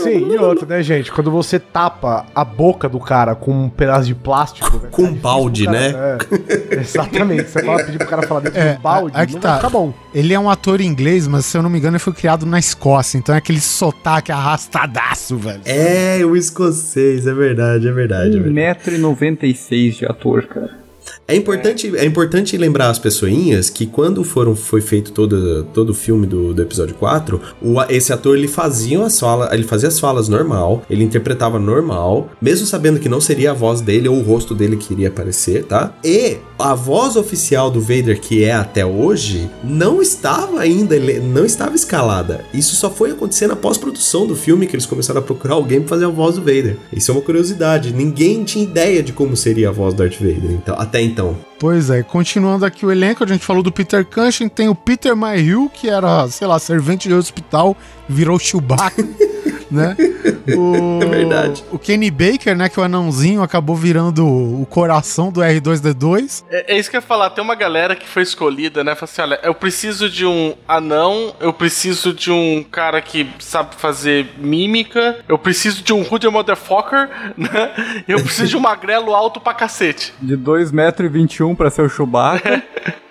[0.03, 1.11] Sim, e outra, né, gente?
[1.11, 4.77] Quando você tapa a boca do cara com um pedaço de plástico.
[4.77, 7.49] velho, Com um difícil balde, cara- É, exatamente.
[7.49, 9.47] Você fala pedir pro cara falar dentro de um balde, aí que não tá.
[9.49, 9.93] vai ficar bom.
[10.13, 12.59] Ele é um ator inglês, mas se eu não me engano, ele foi criado na
[12.59, 13.17] Escócia.
[13.17, 15.61] Então é aquele sotaque arrastadaço, velho.
[15.65, 18.29] É, o escocês, é verdade, é verdade.
[18.29, 18.49] É, verdade.
[19.57, 20.86] 1,96m de ator, cara.
[21.27, 25.93] É importante, é importante lembrar as pessoinhas que quando foram, foi feito todo, todo o
[25.93, 29.99] filme do, do episódio 4, o, esse ator ele fazia as falas, ele fazia as
[29.99, 34.23] falas normal, ele interpretava normal, mesmo sabendo que não seria a voz dele ou o
[34.23, 35.93] rosto dele que iria aparecer, tá?
[36.01, 41.75] E a voz oficial do Vader, que é até hoje, não estava ainda, não estava
[41.75, 42.45] escalada.
[42.53, 45.89] Isso só foi acontecer na pós-produção do filme que eles começaram a procurar alguém pra
[45.89, 46.77] fazer a voz do Vader.
[46.93, 47.93] Isso é uma curiosidade.
[47.93, 51.46] Ninguém tinha ideia de como seria a voz do Darth Vader, então, até então então.
[51.59, 55.15] Pois é, continuando aqui o elenco, a gente falou do Peter Cushing, tem o Peter
[55.15, 57.75] Mayhew, que era, sei lá, servente de hospital,
[58.07, 59.03] virou Chewbacca,
[59.71, 59.95] né?
[60.55, 61.63] O, É verdade.
[61.71, 66.43] O Kenny Baker, né, que é o anãozinho, acabou virando o coração do R2-D2.
[66.49, 68.95] É, é isso que eu ia falar, tem uma galera que foi escolhida, né?
[68.95, 73.75] Fala assim, olha, eu preciso de um anão, eu preciso de um cara que sabe
[73.75, 78.03] fazer mímica, eu preciso de um hoodie motherfucker, né?
[78.07, 80.13] Eu preciso de um magrelo alto pra cacete.
[80.21, 80.35] De
[81.47, 82.63] 2,21m pra ser o Chewbacca.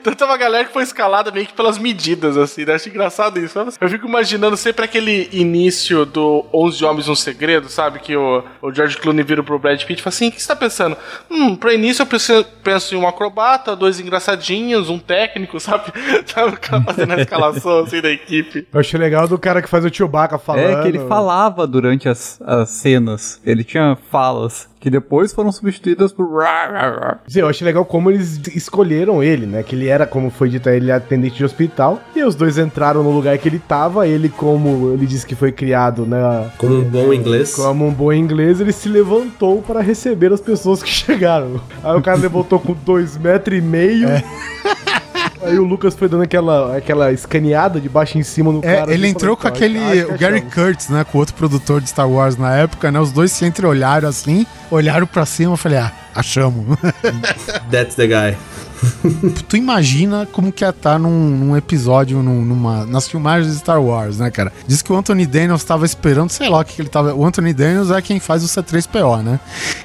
[0.00, 2.74] Então tem uma galera que foi escalada meio que pelas medidas, assim, né?
[2.74, 3.58] Acho engraçado isso.
[3.80, 7.98] Eu fico imaginando sempre aquele início do 11 Homens um Segredo, sabe?
[7.98, 10.48] Que o, o George Clooney vira pro Brad Pitt e fala assim: o que você
[10.48, 10.96] tá pensando?
[11.30, 15.92] Hum, pra início eu preciso, penso em um acrobata, dois engraçadinhos, um técnico, sabe?
[16.26, 18.66] Sabe o cara fazendo a escalação assim da equipe.
[18.72, 20.78] Eu achei legal do cara que faz o Chewbacca falando.
[20.78, 23.40] É que ele falava durante as, as cenas.
[23.44, 26.26] Ele tinha falas que depois foram substituídas por.
[27.34, 29.62] Eu achei legal como eles escolheram ele, né?
[29.62, 32.00] Que ele era, como foi dito, ele é atendente de hospital.
[32.16, 34.06] E os dois entraram no lugar que ele tava.
[34.08, 36.50] Ele, como ele disse que foi criado, né?
[36.56, 37.54] Como um bom inglês.
[37.54, 41.60] Como um bom inglês, ele se levantou para receber as pessoas que chegaram.
[41.82, 44.08] Aí o cara levantou com dois metros e meio.
[45.42, 48.92] Aí o Lucas foi dando aquela, aquela escaneada de baixo em cima no É, cara.
[48.92, 49.78] ele assim, entrou com aquele.
[49.78, 51.02] "Acho que O Gary achamos." Kurtz, né?
[51.10, 53.00] Com outro produtor de Star Wars na época, né?
[53.00, 56.76] Os dois se entreolharam assim, olharam pra cima e falei, ah, achamos.
[57.72, 58.36] That's the guy.
[59.48, 63.82] tu imagina como que ia estar num, num episódio, num- numa, nas filmagens de Star
[63.82, 64.52] Wars, né, cara?
[64.66, 67.14] Diz que o Anthony Daniels tava esperando, sei lá o que, que ele tava.
[67.14, 69.40] O Anthony Daniels é quem faz o C3PO, né?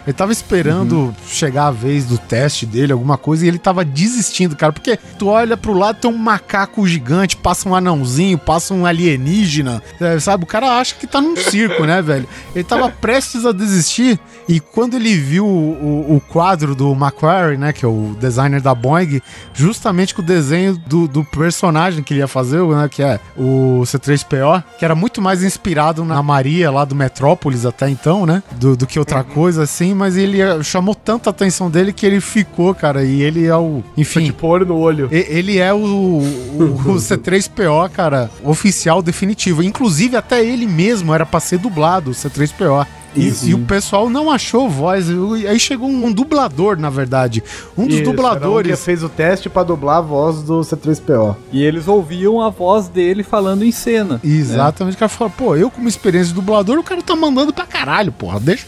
[0.06, 4.56] Ele tava esperando chegar a vez do teste dele, alguma coisa, e ele tava desistindo,
[4.56, 4.72] cara.
[4.72, 9.82] Porque tu olha pro lado, tem um macaco gigante, passa um anãozinho, passa um alienígena,
[10.00, 10.44] é, sabe?
[10.44, 12.28] O cara acha que tá num circo, né, velho?
[12.54, 14.20] Ele tava prestes a desistir.
[14.48, 18.62] E quando ele viu o, o, o quadro do Macquarie, né, que é o designer
[18.62, 19.22] da Boeing,
[19.54, 23.82] justamente com o desenho do, do personagem que ele ia fazer, né, que é o
[23.84, 28.76] C3PO, que era muito mais inspirado na Maria lá do Metrópolis até então, né, do,
[28.76, 32.76] do que outra coisa assim, mas ele eh, chamou tanta atenção dele que ele ficou,
[32.76, 35.10] cara, e ele é o, Foi enfim, tipo olho no olho.
[35.12, 39.64] Ele é o, o, o C3PO, cara, oficial definitivo.
[39.64, 42.86] Inclusive, até ele mesmo era pra ser dublado, o C3PO.
[43.16, 45.08] E, e o pessoal não achou voz.
[45.10, 47.44] E Aí chegou um, um dublador, na verdade.
[47.78, 48.84] Um dos Isso, era um que dubladores.
[48.84, 51.36] fez o teste pra dublar a voz do C3PO.
[51.52, 54.20] E eles ouviam a voz dele falando em cena.
[54.24, 57.66] Exatamente, o cara falou, pô, eu como experiência de dublador, o cara tá mandando pra
[57.66, 58.66] caralho, porra, deixa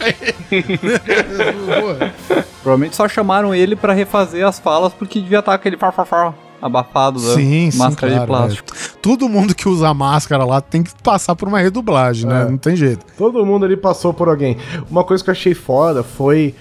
[0.51, 0.79] ele.
[2.61, 7.33] Provavelmente só chamaram ele pra refazer as falas porque devia estar aquele farfafá abafado da
[7.35, 8.73] Sim, sim, máscara claro, de plástico.
[8.73, 8.97] é.
[9.01, 12.41] Todo mundo que usa máscara lá tem que passar por uma redublagem, né?
[12.43, 12.49] É.
[12.49, 13.05] Não tem jeito.
[13.17, 14.57] Todo mundo ali passou por alguém.
[14.89, 16.53] Uma coisa que eu achei foda foi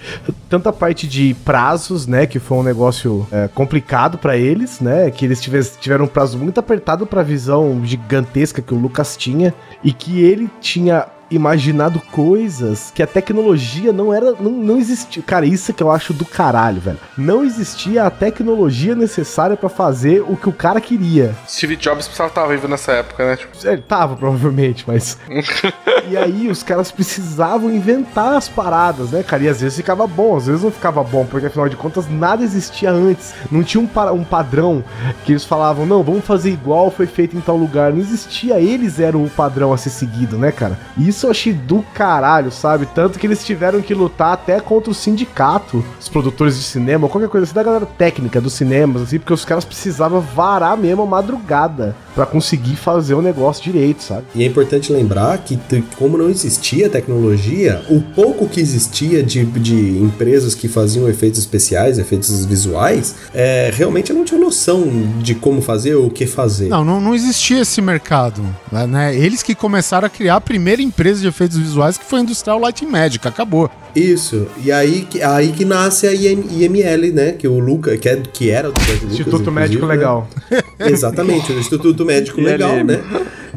[0.48, 2.26] tanta parte de prazos, né?
[2.26, 5.10] Que foi um negócio é, complicado pra eles, né?
[5.10, 5.40] Que eles
[5.80, 9.54] tiveram um prazo muito apertado pra visão gigantesca que o Lucas tinha.
[9.82, 14.32] E que ele tinha imaginado coisas que a tecnologia não era.
[14.32, 15.22] Não, não existia.
[15.22, 16.98] Cara, isso é que eu acho do caralho, velho.
[17.16, 21.34] Não existia a tecnologia necessária pra fazer o que o cara queria.
[21.48, 23.36] Steve Jobs precisava estar vivo nessa época, né?
[23.36, 25.18] Tipo, Ele tava, provavelmente, mas.
[26.08, 29.42] e aí os caras precisavam inventar as paradas, né, cara?
[29.44, 32.42] E às vezes ficava bom, às vezes não ficava bom, porque afinal de contas nada
[32.44, 33.34] existia antes.
[33.50, 34.84] Não tinha um, pa- um padrão
[35.24, 37.92] que eles falavam, não, vamos fazer igual foi feito em tal lugar.
[37.92, 40.78] Não existia, eles eram o padrão a ser seguido, né, cara?
[40.96, 42.86] E isso eu achei do caralho, sabe?
[42.86, 47.28] Tanto que eles tiveram que lutar até contra o sindicato, os produtores de cinema, qualquer
[47.28, 51.06] coisa assim, da galera técnica dos cinemas, assim, porque os caras precisavam varar mesmo a
[51.06, 54.24] madrugada pra conseguir fazer o negócio direito, sabe?
[54.34, 55.56] E é importante lembrar que,
[55.96, 61.98] como não existia tecnologia, o pouco que existia de, de empresas que faziam efeitos especiais,
[61.98, 64.84] efeitos visuais, é, realmente não tinha noção
[65.20, 66.68] de como fazer ou o que fazer.
[66.68, 68.42] Não, não, não existia esse mercado.
[68.72, 69.14] Né?
[69.14, 72.58] Eles que começaram a criar a primeira empresa de efeitos visuais, que foi a Industrial
[72.58, 73.28] Light and Magic.
[73.28, 73.70] Acabou.
[73.94, 74.46] Isso.
[74.62, 77.32] E aí, que- aí que nasce a IM- IML, né?
[77.32, 79.94] Que o Luca, que, é, que era do Lucas, Instituto inclusive, Médico né?
[79.94, 80.28] Legal.
[80.78, 83.02] Exatamente, o Instituto Médico Legal, né?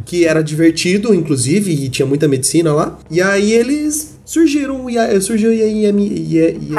[0.06, 2.97] Que era divertido, inclusive, e tinha muita medicina lá.
[3.12, 4.86] E aí eles surgiram,
[5.22, 6.76] surgiu a IM, IML.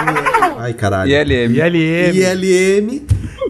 [0.58, 1.10] Ai, caralho.
[1.10, 1.54] ILM.
[1.56, 2.16] ILM.
[2.16, 3.02] ILM.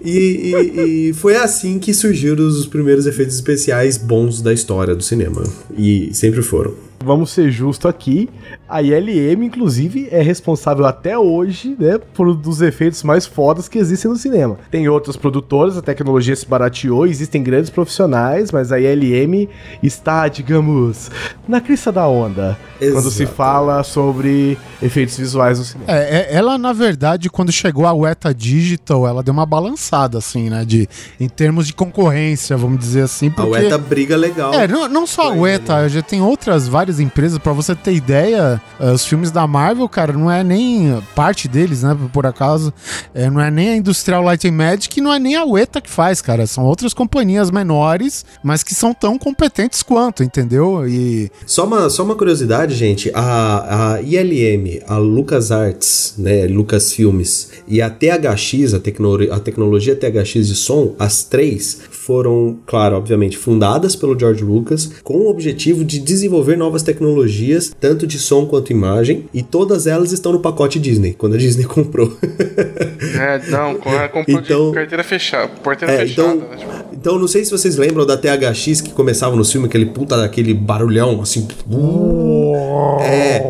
[0.02, 5.02] E, e- e foi assim que surgiram os primeiros efeitos especiais bons da história do
[5.02, 5.42] cinema.
[5.76, 6.74] E sempre foram.
[7.02, 8.28] Vamos ser justos aqui.
[8.68, 13.78] A ILM, inclusive, é responsável até hoje, né, por um dos efeitos mais fodas que
[13.78, 14.58] existem no cinema.
[14.70, 19.48] Tem outras produtoras, a tecnologia se barateou, existem grandes profissionais, mas a ILM
[19.82, 21.10] está, digamos,
[21.48, 22.58] na crista da onda.
[22.78, 23.36] Quando se Exato.
[23.36, 25.90] fala sobre efeitos visuais no cinema.
[25.90, 30.50] É, é- ela, na verdade, quando chegou a Weta Digital, ela deu uma balançada, assim,
[30.50, 30.64] né?
[30.66, 30.86] De,
[31.18, 33.28] em termos de concorrência, vamos dizer assim.
[33.28, 33.50] A Porque...
[33.50, 34.52] UETA briga legal.
[34.52, 38.60] É, não, não só a Weta, já tem outras várias empresas, pra você ter ideia,
[38.80, 42.72] eh, os filmes da Marvel, cara, não é nem parte deles, né, por acaso,
[43.14, 45.90] eh, não é nem a Industrial Light and Magic, não é nem a Weta que
[45.90, 50.88] faz, cara, são outras companhias menores, mas que são tão competentes quanto, entendeu?
[50.88, 53.10] E Só uma, só uma curiosidade, gente.
[53.14, 60.46] A, a ILM, a LucasArts, né, Lucasfilmes e a THX, a, tecno, a tecnologia THX
[60.46, 65.98] de som, as três foram, claro, obviamente, fundadas pelo George Lucas com o objetivo de
[65.98, 71.12] desenvolver novas tecnologias, tanto de som quanto imagem, e todas elas estão no pacote Disney,
[71.12, 72.12] quando a Disney comprou.
[72.22, 75.48] é, não, com- comprou Então- de carteira fechada.
[75.62, 76.56] Porteira É, fechada, então, né?
[76.56, 80.16] Tipo, então, não sei se vocês lembram da THX que começava no filme, aquele puta
[80.16, 81.46] daquele barulhão, assim.
[81.70, 83.40] uh, é.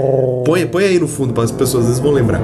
[0.44, 2.40] Põe, põe aí no fundo para as pessoas, às vezes vão lembrar.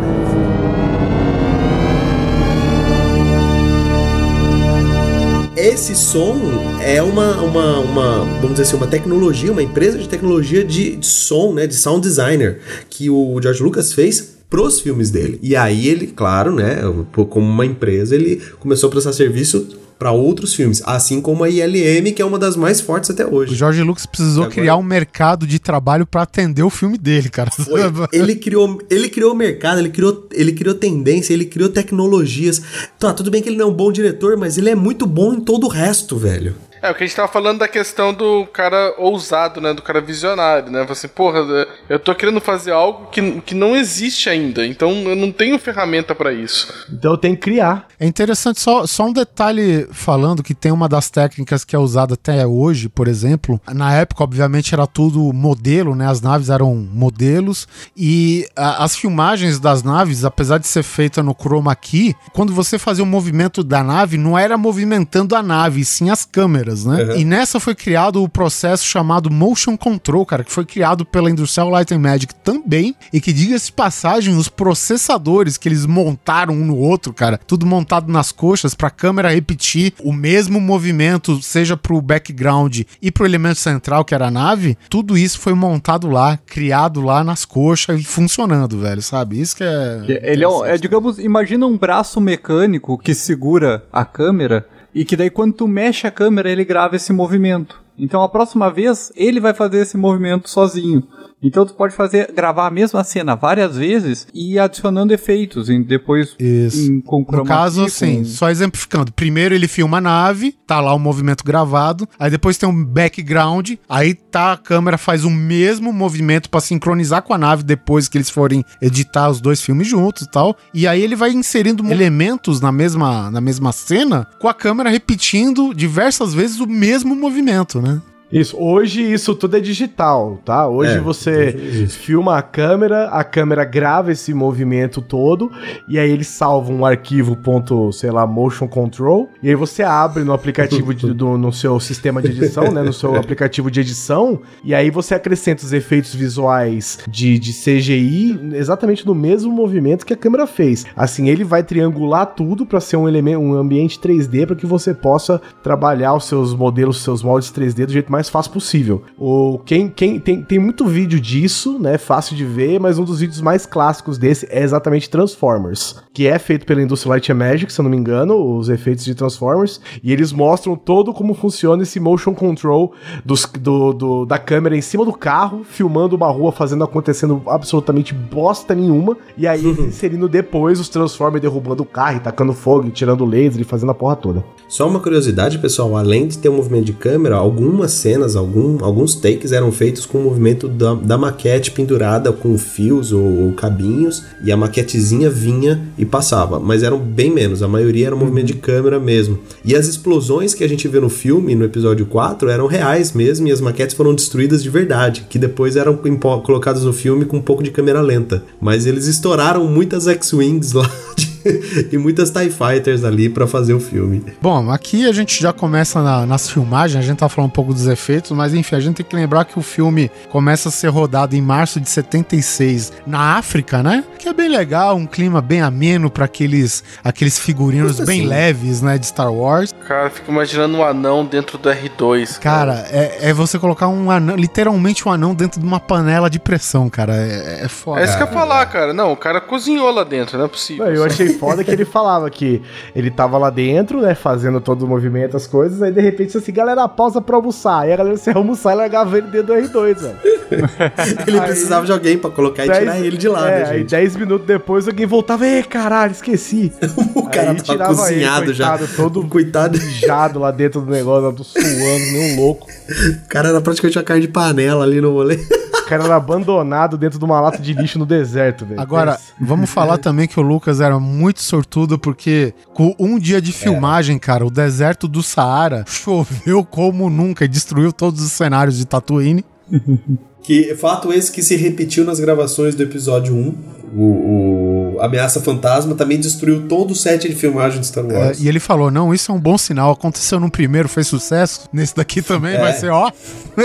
[5.66, 6.36] Esse som
[6.80, 11.04] é uma, uma, uma, vamos dizer assim, uma tecnologia, uma empresa de tecnologia de, de
[11.04, 15.40] som, né, de sound designer, que o George Lucas fez pros filmes dele.
[15.42, 16.76] E aí ele, claro, né,
[17.12, 19.66] como uma empresa, ele começou a prestar serviço
[19.98, 23.32] para outros filmes, assim como a ILM, que é uma das mais fortes até o
[23.32, 23.54] hoje.
[23.54, 27.50] George Lucas precisou Agora- criar um mercado de trabalho pra atender o filme dele, cara.
[27.50, 27.80] Foi.
[28.12, 32.62] Ele criou, ele criou mercado, ele criou, ele criou tendência, ele criou tecnologias.
[32.98, 35.34] Tá, tudo bem que ele não é um bom diretor, mas ele é muito bom
[35.34, 36.54] em todo o resto, velho.
[36.86, 39.74] É, o que a gente tava falando da questão do cara ousado, né?
[39.74, 40.86] Do cara visionário, né?
[40.88, 41.40] Assim, porra,
[41.88, 46.14] eu tô querendo fazer algo que, que não existe ainda, então eu não tenho ferramenta
[46.14, 46.72] para isso.
[46.88, 47.88] Então eu tenho que criar.
[47.98, 52.14] É interessante, só, só um detalhe falando que tem uma das técnicas que é usada
[52.14, 53.60] até hoje, por exemplo.
[53.74, 56.06] Na época, obviamente, era tudo modelo, né?
[56.06, 57.66] As naves eram modelos
[57.96, 62.78] e a, as filmagens das naves, apesar de ser feita no chroma key, quando você
[62.78, 67.02] fazia o movimento da nave, não era movimentando a nave, sim as câmeras, né?
[67.02, 67.16] Uhum.
[67.16, 71.68] E nessa foi criado o processo chamado Motion Control, cara, que foi criado pela Industrial
[71.68, 76.76] Light and Magic também e que, diga-se passagem, os processadores que eles montaram um no
[76.76, 82.00] outro, cara, tudo montado nas coxas para a câmera repetir o mesmo movimento, seja pro
[82.00, 87.00] background e pro elemento central, que era a nave, tudo isso foi montado lá, criado
[87.00, 89.40] lá nas coxas e funcionando, velho, sabe?
[89.40, 90.02] Isso que é.
[90.22, 94.66] Ele é, é, digamos, imagina um braço mecânico que segura a câmera
[94.96, 97.84] e que daí quando tu mexe a câmera ele grava esse movimento.
[97.98, 101.06] Então a próxima vez ele vai fazer esse movimento sozinho.
[101.42, 105.78] Então tu pode fazer gravar a mesma cena várias vezes e ir adicionando efeitos e
[105.82, 106.90] depois Isso.
[106.90, 109.12] Em, com No caso, assim, só exemplificando.
[109.12, 113.72] Primeiro ele filma a nave, tá lá o movimento gravado, aí depois tem um background,
[113.88, 118.16] aí tá a câmera faz o mesmo movimento para sincronizar com a nave depois que
[118.16, 120.56] eles forem editar os dois filmes juntos e tal.
[120.72, 125.74] E aí ele vai inserindo elementos na mesma na mesma cena com a câmera repetindo
[125.74, 128.00] diversas vezes o mesmo movimento, né?
[128.30, 130.68] Isso, hoje isso tudo é digital, tá?
[130.68, 135.50] Hoje é, você filma a câmera, a câmera grava esse movimento todo
[135.88, 140.24] e aí ele salva um arquivo ponto, sei lá, motion control e aí você abre
[140.24, 144.40] no aplicativo de, do, no seu sistema de edição, né, no seu aplicativo de edição
[144.64, 150.12] e aí você acrescenta os efeitos visuais de, de CGI exatamente no mesmo movimento que
[150.12, 150.84] a câmera fez.
[150.96, 154.92] Assim, ele vai triangular tudo para ser um elemento, um ambiente 3D para que você
[154.92, 159.02] possa trabalhar os seus modelos, os seus moldes 3D do jeito mais mais fácil possível.
[159.18, 161.98] O, quem, quem tem, tem muito vídeo disso, né?
[161.98, 166.38] Fácil de ver, mas um dos vídeos mais clássicos desse é exatamente Transformers, que é
[166.38, 169.80] feito pela Industrial Light and Magic, se eu não me engano, os efeitos de Transformers,
[170.02, 172.92] e eles mostram todo como funciona esse motion control
[173.22, 178.14] dos, do, do, da câmera em cima do carro, filmando uma rua, fazendo acontecendo absolutamente
[178.14, 183.60] bosta nenhuma, e aí inserindo depois os Transformers derrubando o carro, tacando fogo, tirando laser
[183.60, 184.44] e fazendo a porra toda.
[184.68, 189.16] Só uma curiosidade, pessoal, além de ter um movimento de câmera, algumas cenas, algum, alguns
[189.16, 194.22] takes eram feitos com o movimento da, da maquete pendurada com fios ou, ou, cabinhos,
[194.44, 198.54] e a maquetezinha vinha e passava, mas eram bem menos, a maioria era movimento de
[198.54, 199.40] câmera mesmo.
[199.64, 203.48] E as explosões que a gente vê no filme, no episódio 4, eram reais mesmo,
[203.48, 205.98] e as maquetes foram destruídas de verdade, que depois eram
[206.44, 208.44] colocadas no filme com um pouco de câmera lenta.
[208.60, 211.26] Mas eles estouraram muitas X-Wings lá de
[211.92, 214.22] e muitas TIE Fighters ali para fazer o filme.
[214.40, 217.72] Bom, aqui a gente já começa na, nas filmagens, a gente tá falando um pouco
[217.72, 220.88] dos efeitos, mas enfim, a gente tem que lembrar que o filme começa a ser
[220.88, 224.04] rodado em março de 76 na África, né?
[224.18, 228.28] Que é bem legal, um clima bem ameno para aqueles, aqueles figurinos bem assim.
[228.28, 229.72] leves, né, de Star Wars.
[229.86, 232.38] Cara, fico imaginando um anão dentro do R2.
[232.38, 236.28] Cara, cara é, é, você colocar um anão, literalmente um anão dentro de uma panela
[236.28, 237.14] de pressão, cara.
[237.16, 238.00] É, é foda.
[238.00, 238.92] É isso que eu ia falar, cara.
[238.92, 240.86] Não, o cara cozinhou lá dentro, não é possível.
[240.86, 242.62] eu achei foda que ele falava que
[242.94, 246.52] ele tava lá dentro, né, fazendo todo o movimento, as coisas, aí de repente assim,
[246.52, 247.82] galera, pausa pra almoçar.
[247.82, 250.16] Aí a galera se almoçar e largava ele dentro do R2, velho.
[251.26, 253.94] ele aí, precisava de alguém pra colocar e tirar ele de lá, é, né, gente?
[253.94, 256.72] Aí 10 minutos depois alguém voltava, ei, caralho, esqueci.
[257.14, 258.96] o cara aí, tava cozinhado ele, coitado, já.
[258.96, 262.66] Todo coitado mijado lá dentro do negócio, suando, nem um louco.
[262.68, 265.36] O cara era praticamente uma carne de panela ali no rolê.
[265.36, 268.80] O cara era abandonado dentro de uma lata de lixo no deserto, velho.
[268.80, 273.52] Agora, vamos falar também que o Lucas era muito sortudo, porque com um dia de
[273.52, 274.18] filmagem, é.
[274.18, 279.44] cara, o deserto do Saara choveu como nunca e destruiu todos os cenários de Tatooine.
[280.42, 283.54] que fato esse que se repetiu nas gravações do episódio 1
[283.94, 288.40] o, o, Ameaça Fantasma também destruiu todo o set de filmagem de Star Wars.
[288.40, 289.92] É, e ele falou: não, isso é um bom sinal.
[289.92, 291.68] Aconteceu no primeiro, fez sucesso.
[291.72, 292.58] Nesse daqui também é.
[292.58, 293.10] vai ser ó.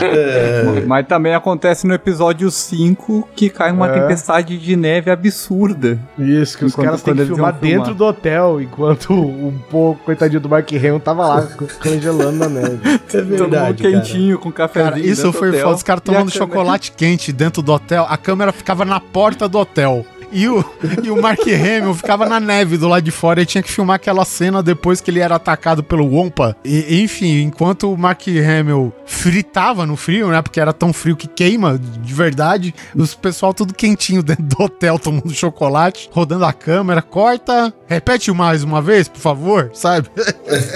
[0.00, 0.82] é.
[0.86, 4.00] Mas também acontece no episódio 5 que cai uma é.
[4.00, 5.98] tempestade de neve absurda.
[6.18, 7.94] Isso, que os caras têm que filmar dentro filmar.
[7.94, 11.48] do hotel, enquanto o pouco coitadinho do Mark Hamill tava lá
[11.82, 12.80] congelando na neve.
[13.12, 13.82] É verdade.
[13.82, 14.92] Todo quentinho, com cafezinho.
[14.92, 15.74] Cara, isso foi foda.
[15.74, 18.06] Os caras tomando chocolate quente dentro do hotel.
[18.08, 20.04] A câmera ficava na porta do hotel.
[20.32, 20.64] E o,
[21.02, 23.96] e o Mark Hamill ficava na neve do lado de fora e tinha que filmar
[23.96, 26.56] aquela cena depois que ele era atacado pelo Wompa.
[26.64, 30.40] E, enfim, enquanto o Mark Hamill fritava no frio, né?
[30.40, 32.74] Porque era tão frio que queima de verdade.
[32.94, 37.02] Os pessoal tudo quentinho dentro do hotel tomando chocolate, rodando a câmera.
[37.02, 40.08] Corta, repete mais uma vez, por favor, sabe?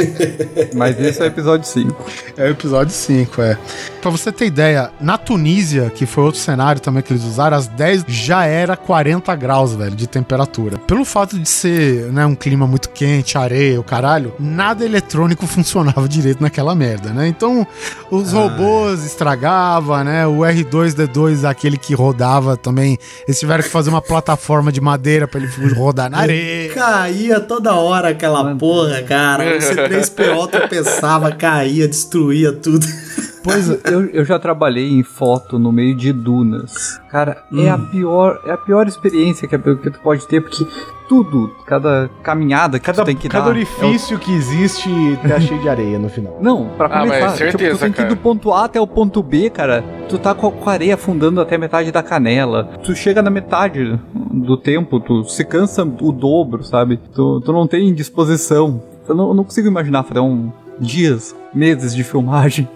[0.74, 2.10] Mas esse é o episódio 5.
[2.36, 3.58] É o episódio 5, é.
[4.04, 7.66] Pra você ter ideia, na Tunísia, que foi outro cenário também que eles usaram, às
[7.68, 10.76] 10 já era 40 graus, velho, de temperatura.
[10.76, 16.06] Pelo fato de ser, né, um clima muito quente, areia, o caralho, nada eletrônico funcionava
[16.06, 17.26] direito naquela merda, né?
[17.26, 17.66] Então,
[18.10, 20.26] os robôs estragavam, né?
[20.26, 25.40] O R2D2, aquele que rodava também, eles tiveram que fazer uma plataforma de madeira pra
[25.40, 26.74] ele rodar na areia.
[26.74, 29.56] Caía toda hora aquela porra, cara.
[29.56, 32.86] O C3PO tropeçava, caía, destruía tudo.
[33.44, 36.98] Pois eu, eu já trabalhei em foto no meio de dunas.
[37.10, 40.66] Cara, é a pior, é a pior experiência que, a- que tu pode ter, porque
[41.08, 43.50] tudo, cada caminhada que Cada, tu tem que cada dar.
[43.50, 44.88] é o- orifício que existe
[45.28, 46.38] tá cheio de areia no final.
[46.40, 48.80] Não, pra Ah, começar, mas certeza, tipo, tu tem que ir do ponto A até
[48.80, 49.84] o ponto B, cara.
[50.08, 52.64] Tu tá com a com a areia afundando até metade da canela.
[52.82, 56.96] Tu chega na metade do tempo, tu se cansa o dobro, sabe?
[57.12, 58.82] Tu, tu não tem disposição.
[59.06, 62.68] Eu não, eu não consigo imaginar fazer um dias, meses de filmagem.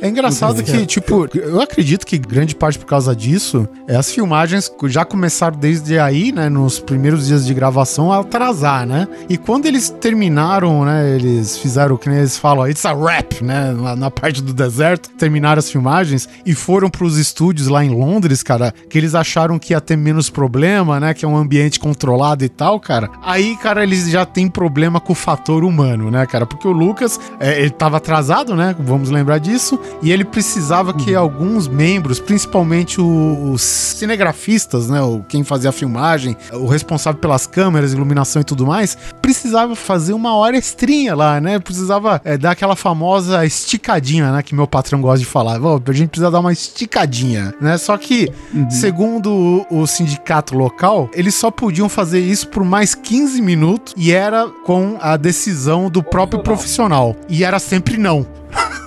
[0.00, 4.70] É engraçado que, tipo, eu acredito que grande parte por causa disso, é, as filmagens
[4.88, 9.08] já começaram desde aí, né, nos primeiros dias de gravação, a atrasar, né?
[9.28, 13.72] E quando eles terminaram, né, eles fizeram o que eles falam, it's a wrap, né,
[13.72, 18.42] na, na parte do deserto, terminaram as filmagens e foram pros estúdios lá em Londres,
[18.42, 22.44] cara, que eles acharam que ia ter menos problema, né, que é um ambiente controlado
[22.44, 23.08] e tal, cara.
[23.22, 26.44] Aí, cara, eles já têm problema com o fator humano, né, cara?
[26.44, 28.15] Porque o Lucas, é, ele tava atrasado,
[28.56, 35.00] né, vamos lembrar disso, e ele precisava que alguns membros, principalmente o- os cinegrafistas, né,
[35.02, 40.12] o, quem fazia a filmagem, o responsável pelas câmeras, iluminação e tudo mais, precisava fazer
[40.12, 45.00] uma hora extrinha lá, né, precisava é, dar aquela famosa esticadinha, né, que meu patrão
[45.00, 48.30] gosta de falar, "Ô, a gente precisa dar uma esticadinha, né, só que,
[48.70, 49.30] segundo
[49.70, 54.46] o, o sindicato local, eles só podiam fazer isso por mais 15 minutos e era
[54.64, 58.26] com a decisão do próprio profissional, e era sempre não.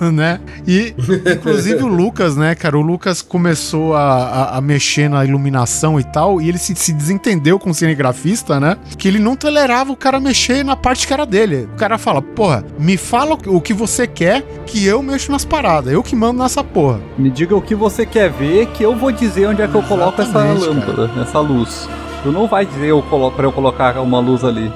[0.12, 0.40] né?
[0.66, 0.94] E,
[1.36, 2.78] inclusive, o Lucas, né, cara?
[2.78, 6.92] O Lucas começou a, a, a mexer na iluminação e tal, e ele se, se
[6.92, 8.76] desentendeu com o cinegrafista, né?
[8.96, 11.68] Que ele não tolerava o cara mexer na parte que era dele.
[11.74, 15.92] O cara fala, porra, me fala o que você quer que eu mexo nas paradas,
[15.92, 17.00] eu que mando nessa porra.
[17.18, 19.82] Me diga o que você quer ver, que eu vou dizer onde é que eu
[19.82, 21.88] coloco essa lâmpada, essa luz.
[22.22, 24.70] Tu não vai dizer eu colo pra eu colocar uma luz ali.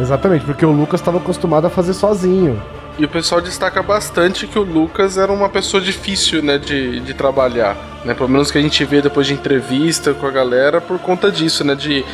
[0.00, 2.60] Exatamente, porque o Lucas estava acostumado a fazer sozinho.
[2.98, 7.14] E o pessoal destaca bastante que o Lucas era uma pessoa difícil, né, de, de
[7.14, 7.74] trabalhar,
[8.04, 8.12] né?
[8.12, 11.64] Pelo menos que a gente vê depois de entrevista com a galera por conta disso,
[11.64, 11.74] né?
[11.74, 12.04] De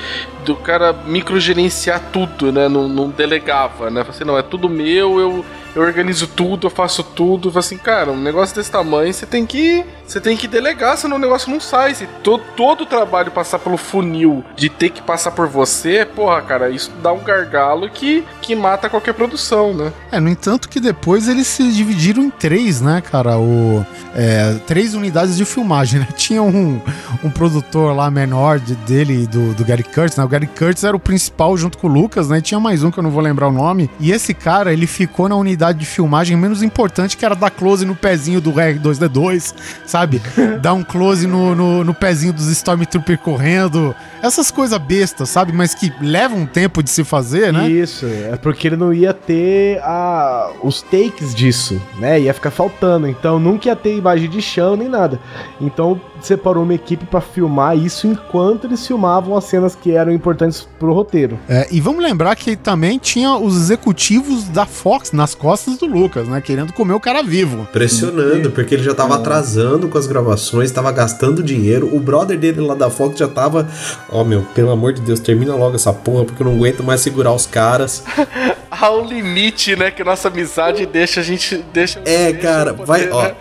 [0.44, 2.68] do cara microgerenciar tudo, né?
[2.68, 4.02] Não, não delegava, né?
[4.02, 5.44] Falei assim, não, é tudo meu, eu,
[5.78, 7.56] eu organizo tudo, eu faço tudo.
[7.56, 11.20] Assim, cara, um negócio desse tamanho você tem que você tem que delegar, senão o
[11.20, 11.94] negócio não sai.
[11.94, 16.40] Se to, todo o trabalho passar pelo funil de ter que passar por você, porra,
[16.40, 19.92] cara, isso dá um gargalo que, que mata qualquer produção, né?
[20.10, 23.38] É, no entanto que depois eles se dividiram em três, né, cara?
[23.38, 26.08] O, é, três unidades de filmagem, né?
[26.16, 26.80] Tinha um,
[27.22, 30.24] um produtor lá menor de- dele, do, do Gary Curtis, né?
[30.24, 32.38] O Gary Curtis era o principal junto com o Lucas, né?
[32.38, 33.90] E tinha mais um que eu não vou lembrar o nome.
[34.00, 37.84] E esse cara, ele ficou na unidade de filmagem menos importante, que era dar close
[37.84, 39.54] no pezinho do R2D2,
[39.84, 40.20] sabe?
[40.60, 43.94] dar um close no, no, no pezinho dos Stormtrooper correndo.
[44.22, 45.52] Essas coisas bestas, sabe?
[45.52, 47.68] Mas que levam um tempo de se fazer, né?
[47.68, 52.20] Isso, é porque ele não ia ter a, os takes disso, né?
[52.20, 53.06] Ia ficar faltando.
[53.06, 55.20] Então nunca ia ter imagem de chão nem nada.
[55.60, 60.66] Então separou uma equipe pra filmar isso enquanto eles filmavam as cenas que eram importantes
[60.78, 61.38] pro roteiro.
[61.48, 66.28] É, e vamos lembrar que também tinha os executivos da Fox nas costas do Lucas,
[66.28, 66.40] né?
[66.40, 67.66] Querendo comer o cara vivo.
[67.72, 71.94] Pressionando, porque ele já tava atrasando com as gravações, tava gastando dinheiro.
[71.94, 73.68] O brother dele lá da Fox já tava.
[74.10, 77.00] Ó, meu, pelo amor de Deus, termina logo essa porra, porque eu não aguento mais
[77.00, 78.04] segurar os caras.
[78.70, 81.64] Há um limite, né, que nossa amizade deixa a gente.
[81.72, 83.22] Deixa, É, deixa cara, poder, vai, ó.
[83.22, 83.34] né?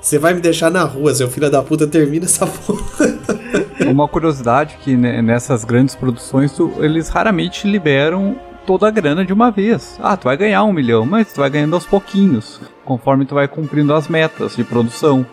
[0.00, 2.80] Você vai me deixar na rua, seu filho da puta, termina essa porra.
[3.90, 8.36] Uma curiosidade que nessas grandes produções tu- eles raramente liberam
[8.66, 9.98] toda a grana de uma vez.
[10.02, 13.48] Ah, tu vai ganhar um milhão, mas tu vai ganhando aos pouquinhos, conforme tu vai
[13.48, 15.24] cumprindo as metas de produção.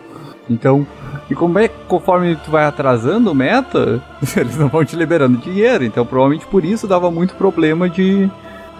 [0.50, 0.86] Então,
[1.30, 4.02] e como é conforme tu vai atrasando meta,
[4.36, 5.84] eles não vão te liberando dinheiro.
[5.84, 8.30] Então, provavelmente por isso dava muito problema de,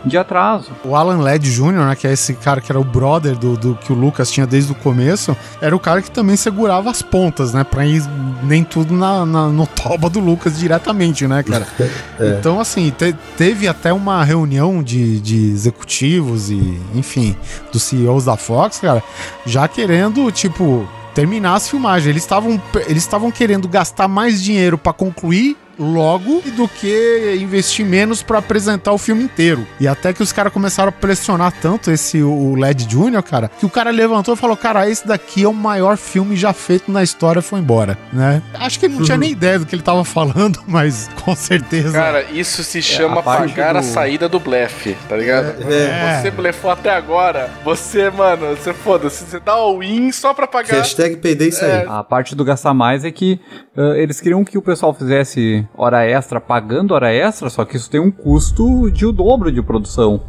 [0.04, 0.70] de atraso.
[0.84, 3.74] O Alan Led Jr., né, que é esse cara que era o brother do, do
[3.74, 7.52] que o Lucas tinha desde o começo, era o cara que também segurava as pontas,
[7.52, 7.64] né?
[7.64, 8.02] Pra ir
[8.42, 11.66] nem tudo na, na- no toba do Lucas diretamente, né, cara?
[12.38, 17.36] Então, assim, te- teve até uma reunião de, de executivos e, enfim,
[17.72, 19.02] dos CEOs da Fox, cara,
[19.46, 22.08] já querendo, tipo, terminar as filmagens.
[22.08, 28.22] Eles estavam eles estavam querendo gastar mais dinheiro pra concluir logo do que investir menos
[28.22, 29.66] pra apresentar o filme inteiro.
[29.78, 33.66] E até que os caras começaram a pressionar tanto esse o Led Jr., cara, que
[33.66, 37.02] o cara levantou e falou: "Cara, esse daqui é o maior filme já feito na
[37.02, 38.42] história", foi embora, né?
[38.54, 41.92] Acho que ele não tinha nem ideia do que ele tava falando, mas com certeza.
[41.92, 45.62] Cara, isso se chama a parte pagar a do- saída do blefe, tá ligado?
[45.70, 46.20] É.
[46.20, 47.50] Você blefou até agora.
[47.64, 49.24] Você, mano, você foda-se.
[49.24, 50.76] Você dá all in só pra pagar.
[50.78, 51.84] Hashtag peidei isso aí.
[51.88, 53.40] A parte do gastar mais é que
[53.76, 57.90] ah, eles queriam que o pessoal fizesse hora extra pagando hora extra, só que isso
[57.90, 60.20] tem um custo de o dobro de produção.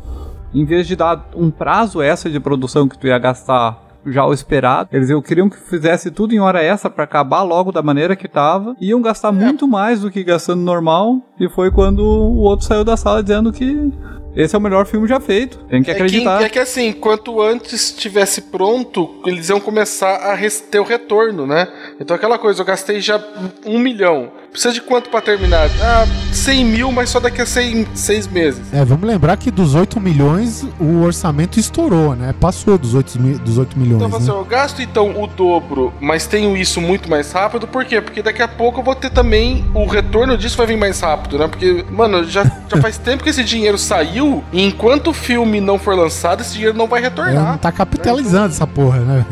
[0.53, 4.33] Em vez de dar um prazo extra de produção que tu ia gastar já o
[4.33, 8.15] esperado, eles eu queriam que fizesse tudo em hora extra pra acabar logo da maneira
[8.15, 8.75] que tava.
[8.79, 11.17] Iam gastar muito mais do que gastando normal.
[11.39, 13.91] E foi quando o outro saiu da sala dizendo que
[14.35, 15.57] esse é o melhor filme já feito.
[15.65, 16.41] Tem que É que, acreditar.
[16.41, 20.37] é que assim, quanto antes estivesse pronto, eles iam começar a
[20.71, 21.67] ter o retorno, né?
[21.99, 23.21] Então aquela coisa, eu gastei já
[23.65, 24.31] um milhão.
[24.51, 25.69] Precisa de quanto pra terminar?
[25.81, 28.61] Ah, 100 mil, mas só daqui a seis, seis meses.
[28.73, 32.33] É, vamos lembrar que dos 8 milhões o orçamento estourou, né?
[32.39, 34.01] Passou dos 8, mi- dos 8 milhões.
[34.03, 34.33] Então, assim, né?
[34.33, 38.01] eu gasto então o dobro, mas tenho isso muito mais rápido, por quê?
[38.01, 41.37] Porque daqui a pouco eu vou ter também o retorno disso vai vir mais rápido,
[41.37, 41.47] né?
[41.47, 45.77] Porque, mano, já, já faz tempo que esse dinheiro saiu e enquanto o filme não
[45.77, 47.57] for lançado, esse dinheiro não vai É, não retornar.
[47.59, 49.25] tá capitalizando essa porra, né?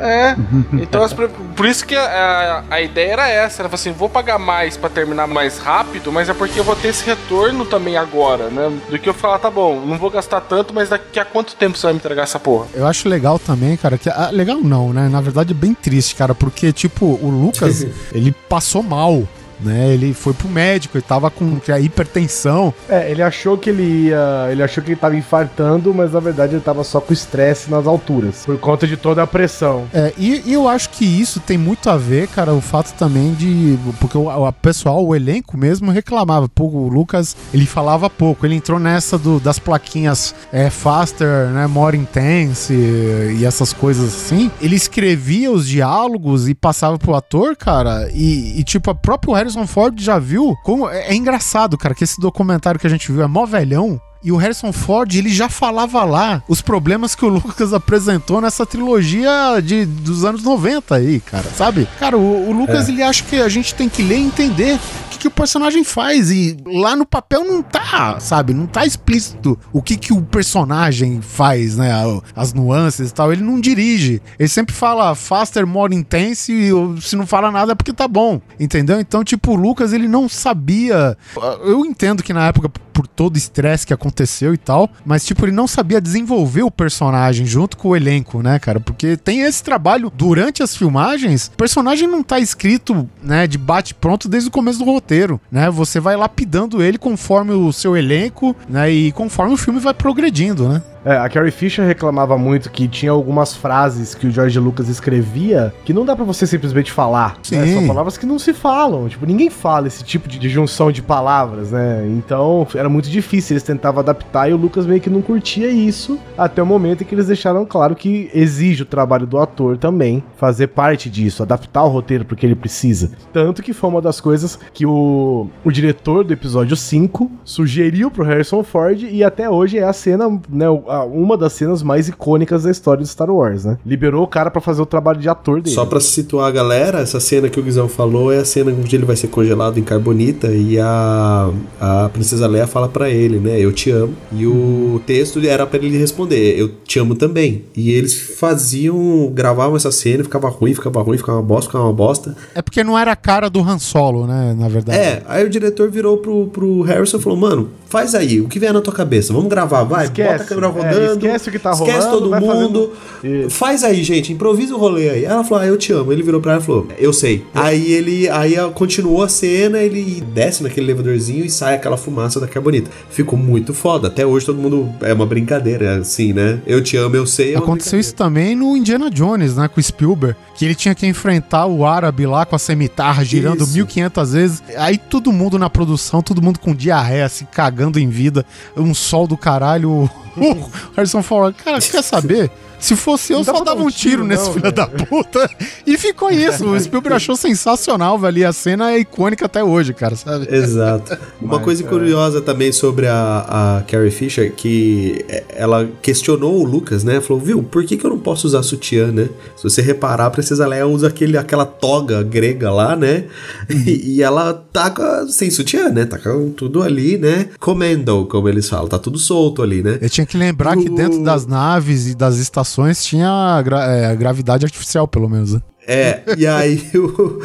[0.00, 0.36] É,
[0.82, 1.12] então as
[1.58, 4.88] por isso que a, a, a ideia era essa, era assim, vou pagar mais pra
[4.88, 8.72] terminar mais rápido, mas é porque eu vou ter esse retorno também agora, né?
[8.88, 11.76] Do que eu falar, tá bom, não vou gastar tanto, mas daqui a quanto tempo
[11.76, 12.68] você vai me entregar essa porra?
[12.72, 14.08] Eu acho legal também, cara, que.
[14.08, 15.08] ah, legal não, né?
[15.08, 19.24] Na verdade é bem triste, cara, porque, tipo, o Lucas, ele passou mal.
[19.60, 22.72] Né, ele foi pro médico, ele tava com a hipertensão.
[22.88, 24.48] É, ele achou que ele ia.
[24.50, 27.86] Ele achou que ele tava infartando, mas na verdade ele tava só com estresse nas
[27.86, 28.42] alturas.
[28.46, 29.84] Por conta de toda a pressão.
[29.92, 33.34] É, e, e eu acho que isso tem muito a ver, cara, o fato também
[33.34, 33.78] de.
[34.00, 36.48] Porque o, o pessoal, o elenco mesmo reclamava.
[36.48, 38.46] Pô, o Lucas, ele falava pouco.
[38.46, 41.66] Ele entrou nessa do- das plaquinhas é, faster, né?
[41.66, 44.50] More intense e, e essas coisas assim.
[44.60, 48.08] Ele escrevia os diálogos e passava pro ator, cara.
[48.12, 50.88] E, e, tipo, o próprio Harrison Ford já viu como.
[50.88, 54.00] É, é engraçado, cara, que esse documentário que a gente viu é mó velhão.
[54.28, 58.66] E o Harrison Ford, ele já falava lá os problemas que o Lucas apresentou nessa
[58.66, 61.88] trilogia de, dos anos 90 aí, cara, sabe?
[61.98, 65.08] Cara, o, o Lucas, ele acha que a gente tem que ler e entender o
[65.08, 66.30] que, que o personagem faz.
[66.30, 68.52] E lá no papel não tá, sabe?
[68.52, 71.90] Não tá explícito o que, que o personagem faz, né?
[72.36, 73.32] As nuances e tal.
[73.32, 74.20] Ele não dirige.
[74.38, 76.52] Ele sempre fala faster, more intense.
[76.52, 79.00] E se não fala nada é porque tá bom, entendeu?
[79.00, 81.16] Então, tipo, o Lucas, ele não sabia.
[81.64, 85.44] Eu entendo que na época por todo o estresse que aconteceu e tal, mas tipo,
[85.44, 88.80] ele não sabia desenvolver o personagem junto com o elenco, né, cara?
[88.80, 93.94] Porque tem esse trabalho durante as filmagens, o personagem não tá escrito, né, de bate
[93.94, 95.70] pronto desde o começo do roteiro, né?
[95.70, 100.68] Você vai lapidando ele conforme o seu elenco, né, e conforme o filme vai progredindo,
[100.68, 100.82] né?
[101.04, 105.72] É, a Carrie Fisher reclamava muito que tinha algumas frases que o George Lucas escrevia
[105.84, 107.36] que não dá pra você simplesmente falar.
[107.56, 107.66] né?
[107.74, 109.08] São palavras que não se falam.
[109.08, 112.06] Tipo, ninguém fala esse tipo de, de junção de palavras, né?
[112.08, 113.54] Então era muito difícil.
[113.54, 117.06] Eles tentavam adaptar e o Lucas meio que não curtia isso até o momento em
[117.06, 121.84] que eles deixaram claro que exige o trabalho do ator também fazer parte disso, adaptar
[121.84, 123.12] o roteiro porque ele precisa.
[123.32, 128.24] Tanto que foi uma das coisas que o, o diretor do episódio 5 sugeriu pro
[128.24, 132.62] Harrison Ford e até hoje é a cena, né, o- uma das cenas mais icônicas
[132.64, 133.78] da história de Star Wars, né?
[133.84, 135.74] Liberou o cara pra fazer o trabalho de ator dele.
[135.74, 138.94] Só pra situar a galera, essa cena que o Guizão falou é a cena onde
[138.94, 141.50] ele vai ser congelado em carbonita e a,
[141.80, 143.58] a princesa Leia fala pra ele, né?
[143.58, 144.14] Eu te amo.
[144.32, 147.64] E o texto era pra ele responder, eu te amo também.
[147.76, 151.92] E eles faziam, gravavam essa cena, ficava ruim, ficava ruim, ficava uma bosta, ficava uma
[151.92, 152.36] bosta.
[152.54, 154.98] É porque não era a cara do Han Solo, né, na verdade.
[154.98, 158.58] É, aí o diretor virou pro, pro Harrison e falou: Mano, faz aí, o que
[158.58, 160.30] vier na tua cabeça, vamos gravar, vai, Esquece.
[160.30, 161.26] bota a câmera rodando.
[161.26, 162.92] esquece o que tá Esquece rolando, todo vai mundo.
[163.22, 163.50] Isso.
[163.50, 165.24] Faz aí, gente, improvisa o rolê aí.
[165.24, 166.12] Ela falou, ah, eu te amo.
[166.12, 167.44] Ele virou pra ela e falou, eu sei.
[167.54, 172.46] Aí ele, aí continuou a cena, ele desce naquele elevadorzinho e sai aquela fumaça da
[172.46, 172.90] carbonita.
[173.10, 174.08] Ficou muito foda.
[174.08, 176.60] Até hoje todo mundo, é uma brincadeira, assim, né?
[176.66, 177.54] Eu te amo, eu sei.
[177.54, 181.06] é Aconteceu isso também no Indiana Jones, né, com o Spielberg, que ele tinha que
[181.06, 183.74] enfrentar o árabe lá com a cemitarra girando Isso.
[183.74, 184.62] 1500 vezes.
[184.76, 188.44] Aí todo mundo na produção, todo mundo com diarreia, se cagando em vida,
[188.76, 190.10] um sol do caralho.
[190.40, 192.50] O Harrison falou: Cara, quer saber?
[192.78, 195.50] Se fosse eu, só dava um tiro tiro, nesse não, filho da puta.
[195.86, 196.64] E ficou isso.
[196.66, 198.38] O Spielberg achou sensacional, velho.
[198.38, 200.48] E a cena é icônica até hoje, cara, sabe?
[200.54, 201.16] Exato.
[201.42, 201.86] Uma Mas, coisa é.
[201.86, 207.20] curiosa também sobre a, a Carrie Fisher, que é, ela questionou o Lucas, né?
[207.20, 209.28] Falou, viu, por que, que eu não posso usar sutiã, né?
[209.56, 213.24] Se você reparar, a Princesa Leia usa aquele, aquela toga grega lá, né?
[213.88, 216.04] E, e ela tá com- sem sutiã, né?
[216.04, 217.48] Tá com tudo ali, né?
[217.60, 218.88] Commando, como eles falam.
[218.88, 219.98] Tá tudo solto ali, né?
[220.00, 222.67] Eu tinha que lembrar que dentro das naves e das estações
[223.04, 225.54] tinha gra- é, gravidade artificial, pelo menos.
[225.54, 225.60] né?
[225.90, 227.40] É, e aí o-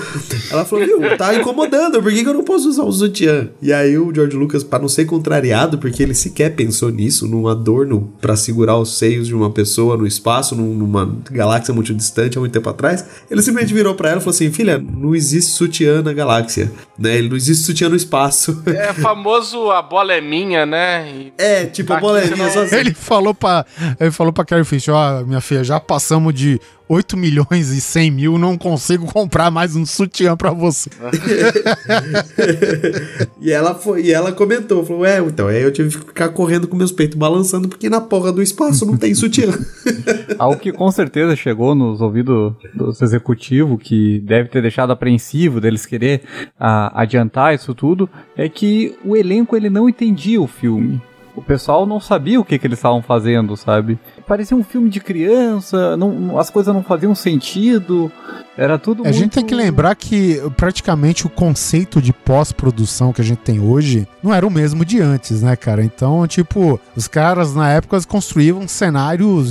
[0.52, 3.48] ela falou, viu, tá incomodando, por que, que eu não posso usar o sutiã?
[3.62, 7.48] E aí o George Lucas, pra não ser contrariado, porque ele sequer pensou nisso, num
[7.48, 12.38] adorno pra segurar os seios de uma pessoa no espaço, num- numa galáxia muito distante
[12.38, 15.52] há muito tempo atrás, ele simplesmente virou pra ela e falou assim, filha, não existe
[15.54, 17.16] sutiã na galáxia, né?
[17.18, 18.62] Ele não existe sutiã no espaço.
[18.68, 21.08] É famoso a bola é minha, né?
[21.16, 22.64] E É, tipo, a bola é minha não-.
[22.78, 23.66] Ele falou pra,
[24.00, 28.12] ele falou pra Carrie Fisher, ó, minha filha, já passamos de 8 milhões e 100
[28.12, 30.90] mil, não consigo comprar mais um sutiã pra você.
[33.40, 36.68] e ela foi, e ela comentou, falou, é, então, aí eu tive que ficar correndo
[36.68, 39.54] com meus peitos balançando, porque na porra do espaço não tem sutiã.
[40.38, 45.86] Algo que com certeza chegou nos ouvidos dos executivos, que deve ter deixado apreensivo deles
[45.86, 46.22] querer
[46.60, 51.02] ah, adiantar isso tudo, é que o elenco ele não entendia o filme.
[51.36, 53.98] O pessoal não sabia o que, que eles estavam fazendo, sabe?
[54.28, 58.12] Parecia um filme de criança, não, as coisas não faziam sentido,
[58.58, 63.22] era tudo A gente muito- tem que lembrar que praticamente o conceito de pós-produção que
[63.22, 65.84] a gente tem hoje não era o mesmo de antes, né, cara?
[65.84, 69.50] Então, tipo, os caras na época construíam cenários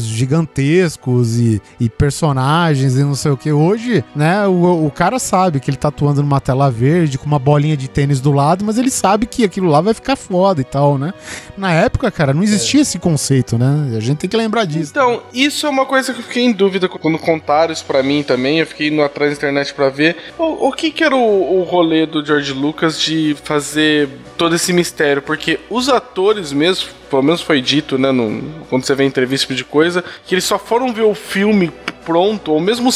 [0.52, 3.52] gigantescos e, e personagens e não sei o que.
[3.52, 7.38] Hoje, né, o, o cara sabe que ele tá atuando numa tela verde com uma
[7.38, 10.64] bolinha de tênis do lado, mas ele sabe que aquilo lá vai ficar foda e
[10.64, 11.12] tal, né?
[11.56, 13.94] Na época, cara, não existia esse conceito, né?
[13.96, 16.88] A gente tem que lembrar Então, isso é uma coisa que eu fiquei em dúvida
[16.88, 18.58] quando contaram isso pra mim também.
[18.60, 21.62] Eu fiquei indo atrás da internet pra ver o, o que, que era o, o
[21.62, 25.22] rolê do George Lucas de fazer todo esse mistério.
[25.22, 29.56] Porque os atores mesmo, pelo menos foi dito, né, no- quando você vê entrevista tipo
[29.56, 31.70] de coisa, que eles só foram ver o filme
[32.04, 32.90] pronto, ou mesmo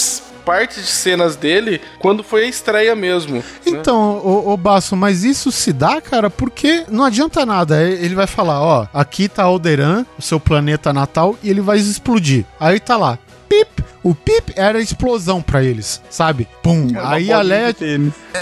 [0.47, 3.39] partes de cenas dele, quando foi a estreia mesmo.
[3.39, 3.43] né?
[3.66, 7.82] Então, ô, ô Basso, mas isso se dá, cara, porque não adianta nada.
[7.82, 12.44] Ele vai falar, ó, aqui tá Alderan, o seu planeta natal, e ele vai explodir.
[12.60, 13.18] Aí tá lá,
[13.48, 13.85] pip.
[14.07, 16.47] O pip era explosão pra eles, sabe?
[16.62, 16.87] Pum.
[16.91, 17.74] Uma Aí a Leia.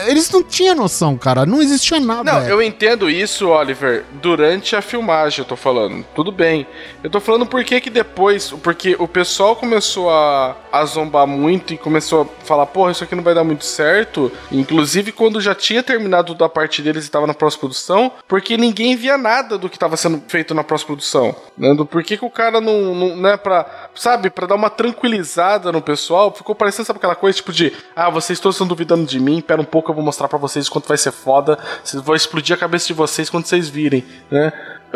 [0.07, 1.47] Eles não tinham noção, cara.
[1.47, 2.31] Não existia nada.
[2.31, 6.05] Não, eu entendo isso, Oliver, durante a filmagem, eu tô falando.
[6.15, 6.67] Tudo bem.
[7.03, 11.73] Eu tô falando por que que depois, porque o pessoal começou a, a zombar muito
[11.73, 14.31] e começou a falar, porra, isso aqui não vai dar muito certo.
[14.53, 19.17] Inclusive quando já tinha terminado da parte deles e tava na pós-produção, porque ninguém via
[19.17, 21.35] nada do que tava sendo feito na pós-produção.
[21.57, 21.73] Né?
[21.73, 23.65] Do por que que o cara não, não né, pra,
[23.95, 28.11] sabe, pra dar uma tranquilizada no pessoal, ficou parecendo, sabe, aquela coisa tipo de, ah,
[28.11, 30.89] vocês todos estão duvidando de mim, pera um pouco, eu vou mostrar pra vocês quanto
[30.89, 31.59] vai ser foda,
[32.03, 34.53] vão explodir a cabeça de vocês quando vocês virem, né?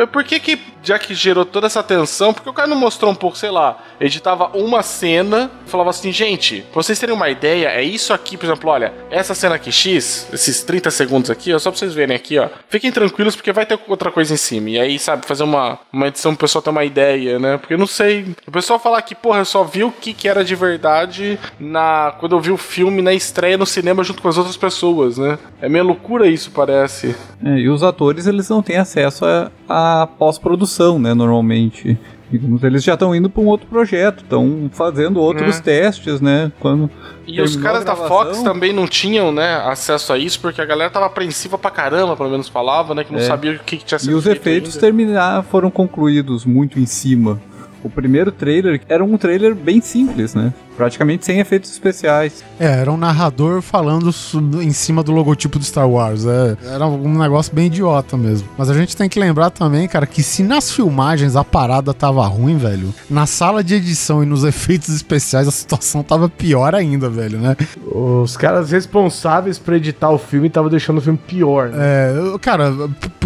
[0.06, 3.10] Por que que, já que gerou toda essa tensão, por que o cara não mostrou
[3.10, 7.68] um pouco, sei lá, editava uma cena, falava assim, gente, pra vocês terem uma ideia,
[7.68, 11.58] é isso aqui, por exemplo, olha, essa cena aqui X, esses 30 segundos aqui, ó,
[11.58, 14.70] só pra vocês verem aqui, ó, fiquem tranquilos porque vai ter outra coisa em cima,
[14.70, 17.78] e aí, sabe, fazer uma, uma edição pro pessoal ter uma ideia, né, porque eu
[17.78, 20.54] não sei, o pessoal falar que, porra, eu só vi o que que era de
[20.54, 24.56] verdade na, quando eu vi o filme na estreia no cinema junto com as outras
[24.56, 27.14] pessoas, né, é meio loucura isso, parece.
[27.44, 31.99] É, e os atores, eles não têm acesso a, a pós-produção, né, normalmente.
[32.31, 35.62] Digamos, Eles já estão indo para um outro projeto, estão fazendo outros É.
[35.62, 36.53] testes, né?
[36.61, 36.90] Quando
[37.27, 40.61] E os caras a da gravação- Fox também não tinham, né, acesso a isso, porque
[40.61, 43.23] a galera tava apreensiva pra caramba, pelo menos falava, né, que não É.
[43.23, 44.81] sabia o que, que tinha sido E os feito efeitos ainda.
[44.81, 47.40] terminar, foram concluídos muito em cima.
[47.82, 50.53] O primeiro trailer era um trailer bem simples, né?
[50.78, 52.44] Praticamente sem efeitos especiais.
[52.59, 54.14] É, era um narrador falando
[54.62, 56.24] em cima do logotipo do Star Wars.
[56.24, 58.48] É, era um negócio bem idiota mesmo.
[58.56, 62.24] Mas a gente tem que lembrar também, cara, que se nas filmagens a parada tava
[62.26, 67.10] ruim, velho, na sala de edição e nos efeitos especiais a situação tava pior ainda,
[67.10, 67.56] velho, né?
[67.92, 71.78] Os caras responsáveis pra editar o filme estavam deixando o filme pior, né?
[71.80, 72.72] É, cara,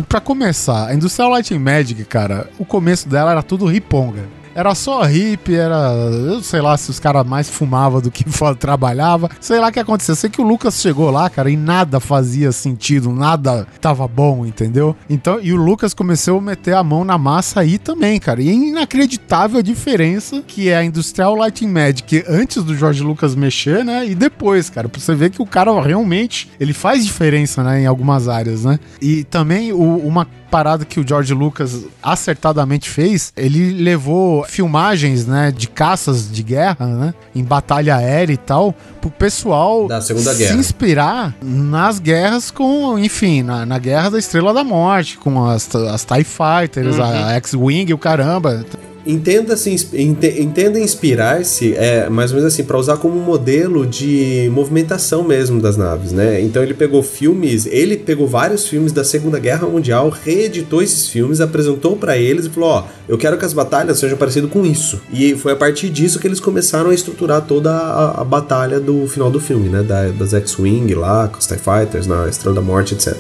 [0.08, 4.22] pra começar, a Industrial Light and Magic, cara, o começo dela era tudo riponga.
[4.54, 5.92] Era só hippie, era.
[6.02, 8.24] Eu sei lá se os caras mais fumavam do que
[8.58, 9.30] trabalhava.
[9.40, 10.14] Sei lá o que aconteceu.
[10.14, 14.94] Sei que o Lucas chegou lá, cara, e nada fazia sentido, nada tava bom, entendeu?
[15.08, 18.42] Então, e o Lucas começou a meter a mão na massa aí também, cara.
[18.42, 23.02] E é inacreditável a diferença que é a Industrial Light and Magic antes do George
[23.02, 24.06] Lucas mexer, né?
[24.06, 27.86] E depois, cara, pra você ver que o cara realmente ele faz diferença, né, em
[27.86, 28.78] algumas áreas, né?
[29.00, 35.52] E também o- uma parada que o George Lucas acertadamente fez, ele levou filmagens, né,
[35.56, 40.38] de caças de guerra, né, em batalha aérea e tal, pro pessoal Da Segunda se
[40.38, 40.56] Guerra.
[40.56, 46.04] inspirar nas guerras com, enfim, na, na guerra da Estrela da Morte, com as, as
[46.04, 48.64] TIE Fighters, a X-Wing e o caramba.
[49.04, 54.48] Entenda, assim, ente- entenda inspirar-se, é, mais ou menos assim, para usar como modelo de
[54.52, 56.40] movimentação mesmo das naves, né?
[56.40, 61.40] Então ele pegou filmes, ele pegou vários filmes da Segunda Guerra Mundial, reeditou esses filmes,
[61.40, 65.00] apresentou para eles e falou: Ó, eu quero que as batalhas sejam parecidas com isso.
[65.12, 69.06] E foi a partir disso que eles começaram a estruturar toda a, a batalha do
[69.08, 69.82] final do filme, né?
[69.82, 73.16] Da- das X-Wing lá, com os TIE Fighters, na Estrela da Morte, etc.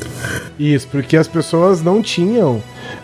[0.58, 2.62] Isso, porque as pessoas não tinham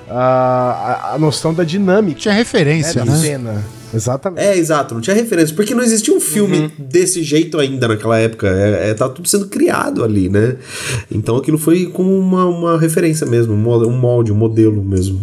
[0.09, 3.17] a, a, noção da dinâmica Tinha referência, da né?
[3.19, 3.65] cena.
[3.93, 4.47] Exatamente.
[4.47, 8.47] É, exato, não tinha referência, porque não existia um filme desse jeito ainda naquela época.
[8.49, 10.57] É, é, tava tudo sendo criado ali, né?
[11.11, 15.21] Então aquilo foi como uma, uma referência mesmo, um mo- um molde, um modelo mesmo.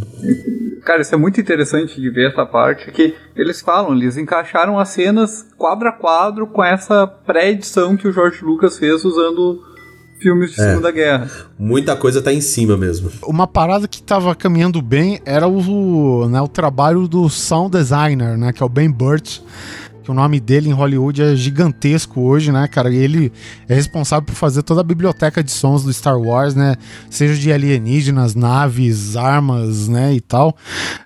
[0.84, 4.90] Cara, isso é muito interessante de ver essa parte, que eles falam, eles encaixaram as
[4.90, 9.64] cenas quadro a quadro com essa pré-edição que o George Lucas fez usando
[10.26, 10.70] filmes de É.
[10.70, 11.30] Segunda Guerra.
[11.60, 13.12] Muita coisa tá em cima mesmo.
[13.28, 18.52] Uma parada que tava caminhando bem era o, né, o trabalho do sound designer, né,
[18.52, 19.40] que é o Ben Burt,
[20.06, 22.90] que o nome dele em Hollywood é gigantesco hoje, né, cara?
[22.94, 23.34] E ele
[23.68, 26.76] é responsável por fazer toda a biblioteca de sons do Star Wars, né?
[27.10, 30.56] Seja de alienígenas, naves, armas, né, e tal.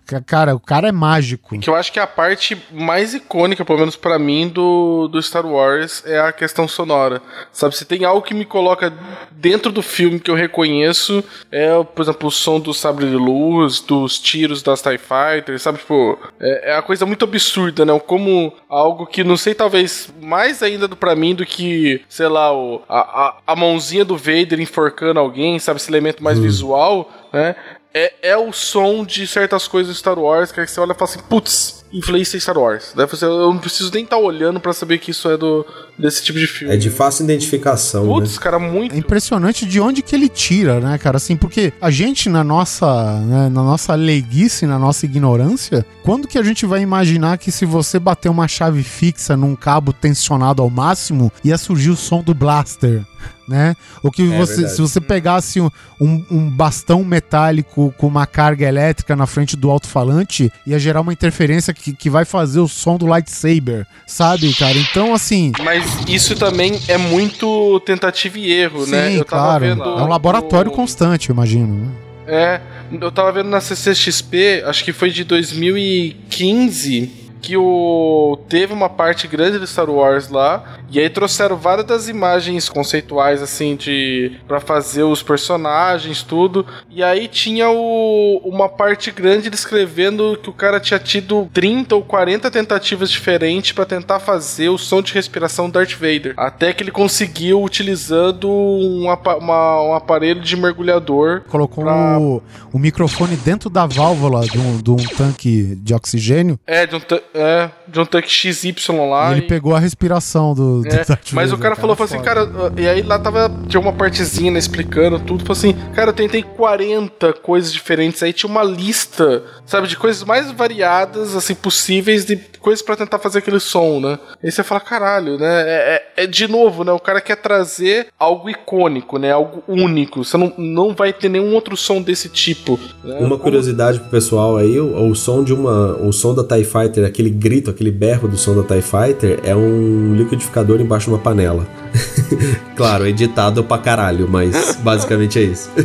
[0.05, 1.57] Ca- Cara, o cara é mágico.
[1.59, 5.45] Que eu acho que a parte mais icônica, pelo menos pra mim, do, do Star
[5.45, 7.21] Wars é a questão sonora.
[7.53, 8.91] Sabe, se tem algo que me coloca
[9.31, 13.79] dentro do filme que eu reconheço, é, por exemplo, o som do sabre de luz,
[13.79, 15.77] dos tiros das TIE Fighters, sabe?
[15.77, 17.97] Tipo, é, é uma coisa muito absurda, né?
[17.99, 22.53] Como algo que, não sei, talvez mais ainda do pra mim do que, sei lá,
[22.55, 25.79] o, a, a, a mãozinha do Vader enforcando alguém, sabe?
[25.79, 27.55] Esse elemento mais visual, né?
[27.93, 30.95] É, é o som de certas coisas do Star Wars que aí você olha e
[30.95, 32.93] fala assim, putz, influência Star Wars.
[32.95, 35.65] Daí você, eu não preciso nem estar olhando pra saber que isso é do
[35.97, 36.73] desse tipo de filme.
[36.73, 38.41] É de fácil identificação, Putz, né?
[38.41, 38.93] cara, muito.
[38.93, 41.17] É impressionante de onde que ele tira, né, cara?
[41.17, 46.37] Assim, porque a gente, na nossa, né, na nossa leiguice, na nossa ignorância, quando que
[46.37, 50.69] a gente vai imaginar que se você bater uma chave fixa num cabo tensionado ao
[50.69, 53.03] máximo, ia surgir o som do blaster?
[53.49, 53.75] Né?
[54.03, 54.75] Ou que É você, verdade.
[54.75, 59.71] se você pegasse um, um- um bastão metálico com uma carga elétrica na frente do
[59.71, 64.77] alto-falante, ia gerar uma interferência que, que vai fazer o som do lightsaber, sabe, cara?
[64.77, 69.13] Então, assim, Mas isso também é muito tentativa e erro, né?
[69.13, 69.65] sim, claro.
[69.65, 71.73] É um laboratório o- constante, eu imagino.
[71.73, 71.87] né?
[72.27, 72.61] É,
[72.91, 77.11] eu tava vendo na CCXP, acho que foi de 2015,
[77.41, 82.07] que o teve uma parte grande de Star Wars lá, e aí trouxeram várias das
[82.07, 86.65] imagens conceituais assim de para fazer os personagens, tudo.
[86.89, 92.01] E aí tinha o, uma parte grande descrevendo que o cara tinha tido 30 ou
[92.03, 96.83] 40 tentativas diferentes para tentar fazer o som de respiração do Darth Vader, até que
[96.83, 102.41] ele conseguiu utilizando um, apa- uma- um aparelho de mergulhador Colocou Pra- o,
[102.73, 106.59] o microfone dentro da válvula de um, de um tanque de oxigênio.
[106.65, 108.73] É, de um, ta- é, de um tanque XY
[109.09, 109.29] lá.
[109.29, 111.95] e ele e- pegou a respiração do, do é, Darth mas o Vader, cara falou,
[111.95, 115.73] falou assim, cara, e aí lá tava, tinha uma partezinha né, explicando tudo, falou assim,
[115.93, 121.35] cara, eu tentei 40 coisas diferentes, aí tinha uma lista, sabe, de coisas mais variadas,
[121.35, 124.19] assim, possíveis, de coisas pra tentar fazer aquele som, né?
[124.43, 128.07] Aí você fala, caralho, né, é, é- é de novo, né, o cara quer trazer
[128.19, 132.77] algo icônico, né, algo único, você não, não vai ter nenhum outro som desse tipo.
[133.03, 133.17] né?
[133.19, 135.95] Uma curiosidade pro pessoal aí, o, o som de uma.
[135.97, 139.55] O som da TIE Fighter, aquele grito, aquele berro do som da TIE Fighter, é
[139.55, 141.65] um liquidificador embaixo de uma panela.
[142.75, 145.69] claro, editado pra caralho, mas basicamente é isso.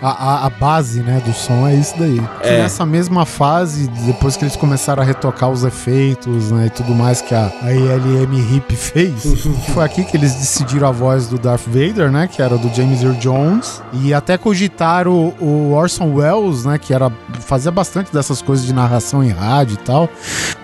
[0.00, 2.20] A, a, a base, né, do som é isso daí.
[2.40, 2.62] Que É.
[2.62, 7.20] nessa mesma fase, depois que eles começaram a retocar os efeitos, né, e tudo mais
[7.20, 9.24] que a, a ILM Hip fez,
[9.74, 13.02] foi aqui que eles decidiram a voz do Darth Vader, né, que era do James
[13.02, 18.40] Earl Jones, e até cogitaram o, o Orson Welles, né, que era fazia bastante dessas
[18.40, 20.08] coisas de narração em rádio e tal,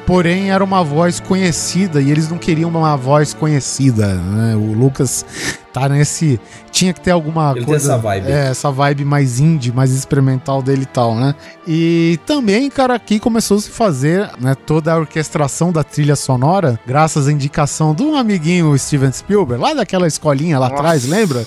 [0.06, 4.54] porém era uma voz conhecida e eles não queriam uma voz conhecida, né?
[4.56, 5.24] O Lucas
[5.72, 6.38] tá nesse
[6.70, 8.26] tinha que ter alguma Ele coisa essa vibe.
[8.30, 11.34] é, essa vibe mais indie, mais experimental dele e tal, né?
[11.66, 16.78] E também, cara, aqui começou a se fazer, né, toda a orquestração da trilha sonora,
[16.86, 20.80] graças à indicação de um amiguinho Steven Spielberg, lá daquela escolinha lá Nossa.
[20.80, 21.44] atrás, lembra?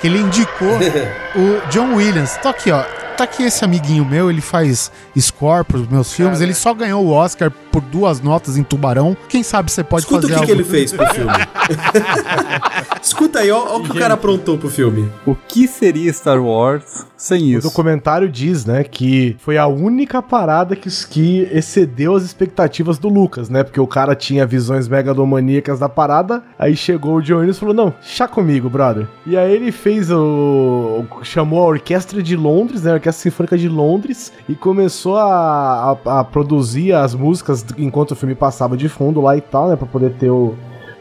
[0.00, 0.68] Que ele indicou
[1.36, 2.36] o John Williams.
[2.36, 2.84] Tá aqui, ó.
[3.18, 6.40] Tá aqui esse amiguinho meu, ele faz score pros meus filmes.
[6.40, 9.16] Ele só ganhou o Oscar por duas notas em Tubarão.
[9.28, 10.46] Quem sabe você pode Escuta o fazer que, algo.
[10.46, 11.32] que ele fez pro filme.
[13.02, 15.10] Escuta aí, ó, ó o que o cara aprontou pro filme.
[15.26, 17.68] O que seria Star Wars sem O isso?
[17.68, 23.48] documentário diz, né, que foi a única parada que, que excedeu as expectativas do Lucas,
[23.48, 23.64] né?
[23.64, 27.74] Porque o cara tinha visões megalomaníacas da parada, aí chegou o John Williams e falou:
[27.74, 29.08] Não, chá comigo, brother.
[29.26, 31.04] E aí ele fez o.
[31.22, 32.92] chamou a Orquestra de Londres, né?
[32.92, 38.16] A Orquestra Sinfônica de Londres, e começou a, a, a produzir as músicas enquanto o
[38.16, 39.76] filme passava de fundo lá e tal, né?
[39.76, 40.54] Pra poder ter o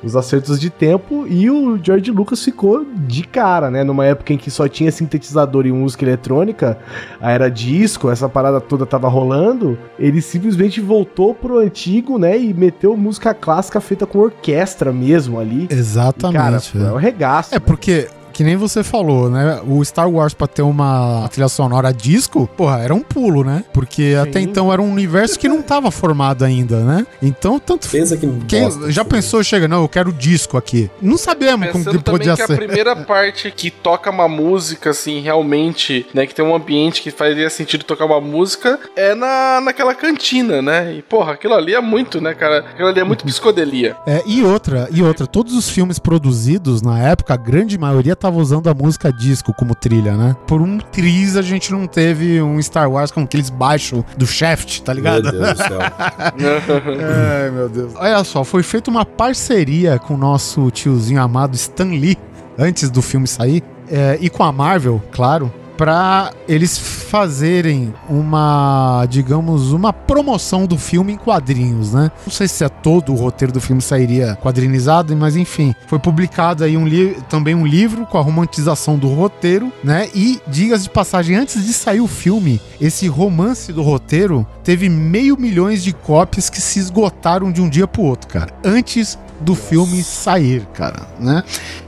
[0.04, 3.84] os acertos de tempo e o George Lucas ficou de cara, né?
[3.84, 6.78] Numa época em que só tinha sintetizador e música eletrônica,
[7.20, 12.38] a era disco, essa parada toda tava rolando, ele simplesmente voltou pro antigo, né?
[12.38, 15.68] E meteu música clássica feita com orquestra mesmo ali.
[15.70, 16.38] E, Exatamente.
[16.38, 16.86] cara, velho.
[16.86, 17.56] é um regaço.
[17.56, 18.08] É porque,
[18.38, 19.60] que nem você falou, né?
[19.68, 23.64] O Star Wars pra ter uma trilha sonora disco, porra, era um pulo, né?
[23.74, 27.08] Porque até então era um universo que não tava formado ainda, né?
[27.20, 27.90] Então, tanto.
[27.90, 30.88] Pensa que Quem já pensou, chega, não, eu quero disco aqui.
[31.02, 32.58] Não sabemos como Pensando que também podia que a ser.
[32.58, 36.28] primeira parte que toca uma música, assim, realmente, né?
[36.28, 40.94] Que tem um ambiente que faria sentido tocar uma música, é na, naquela cantina, né?
[40.94, 42.60] E, porra, aquilo ali é muito, né, cara?
[42.60, 43.96] Aquilo ali é muito psicodelia.
[44.06, 48.40] É, e outra, e outra, todos os filmes produzidos na época, a grande maioria tava
[48.40, 50.36] usando a música disco como trilha, né?
[50.46, 54.82] Por um triz a gente não teve um Star Wars com aqueles baixos do Shaft,
[54.82, 55.32] tá Meu ligado?
[55.32, 55.80] Deus do céu.
[57.42, 57.94] Ai, meu Deus.
[57.96, 62.18] Olha só, foi feita uma parceria com o nosso tiozinho amado Stan Lee,
[62.58, 69.72] antes do filme sair, é, e com a Marvel, claro, pra eles fazerem uma, digamos,
[69.72, 72.12] uma promoção do filme em quadrinhos, né?
[72.26, 76.64] Não sei se é todo o roteiro do filme sairia quadrinizado, mas enfim, foi publicado
[76.64, 76.88] aí um
[77.30, 80.10] também um livro com a romantização do roteiro, né?
[80.16, 85.38] E digas de passagem, antes de sair o filme, esse romance do roteiro teve meio
[85.38, 88.52] milhões de cópias que se esgotaram de um dia pro outro, cara.
[88.64, 91.44] Antes do filme sair, cara, né?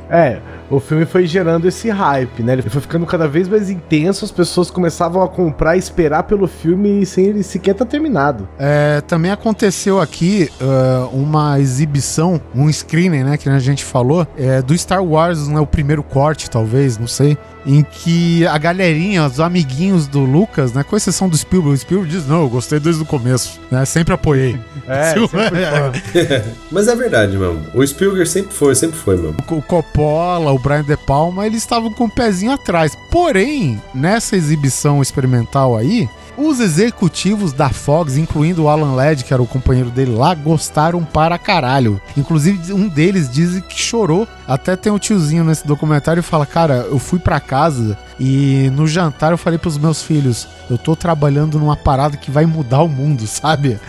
[0.10, 0.40] É,
[0.70, 2.54] o filme foi gerando esse hype, né?
[2.54, 6.48] Ele foi ficando cada vez mais intenso, as pessoas começavam a comprar e esperar pelo
[6.48, 8.48] filme sem ele sequer estar terminado.
[8.58, 14.62] É, também aconteceu aqui ah, uma exibição, um screening, né, que a gente falou, é,
[14.62, 17.38] do Star Wars, né, o primeiro corte, talvez, não sei,
[17.70, 22.12] em que a galerinha, os amiguinhos do Lucas, né, com exceção do Spielberg, o Spielberg
[22.12, 24.60] diz, não, eu gostei desde o começo, né, sempre apoiei.
[24.88, 25.91] É, sempre foi fã.
[26.72, 27.62] Mas é verdade mesmo.
[27.76, 29.38] O Spielberg sempre foi, sempre foi mesmo.
[29.48, 32.98] o Coppola, o Brian De Palma, eles estavam com o pezinho atrás.
[33.12, 36.10] Porém, nessa exibição experimental aí,
[36.40, 41.03] os executivos da Fox, incluindo o Alan Ladd, que era o companheiro dele lá, gostaram
[41.03, 42.02] para caralho.
[42.16, 44.28] Inclusive, um deles diz que chorou.
[44.48, 48.86] Até tem um tiozinho nesse documentário e fala: Cara, eu fui pra casa e no
[48.86, 52.90] jantar eu falei pros meus filhos: Eu tô trabalhando numa parada que vai mudar o
[52.90, 53.80] mundo, sabe?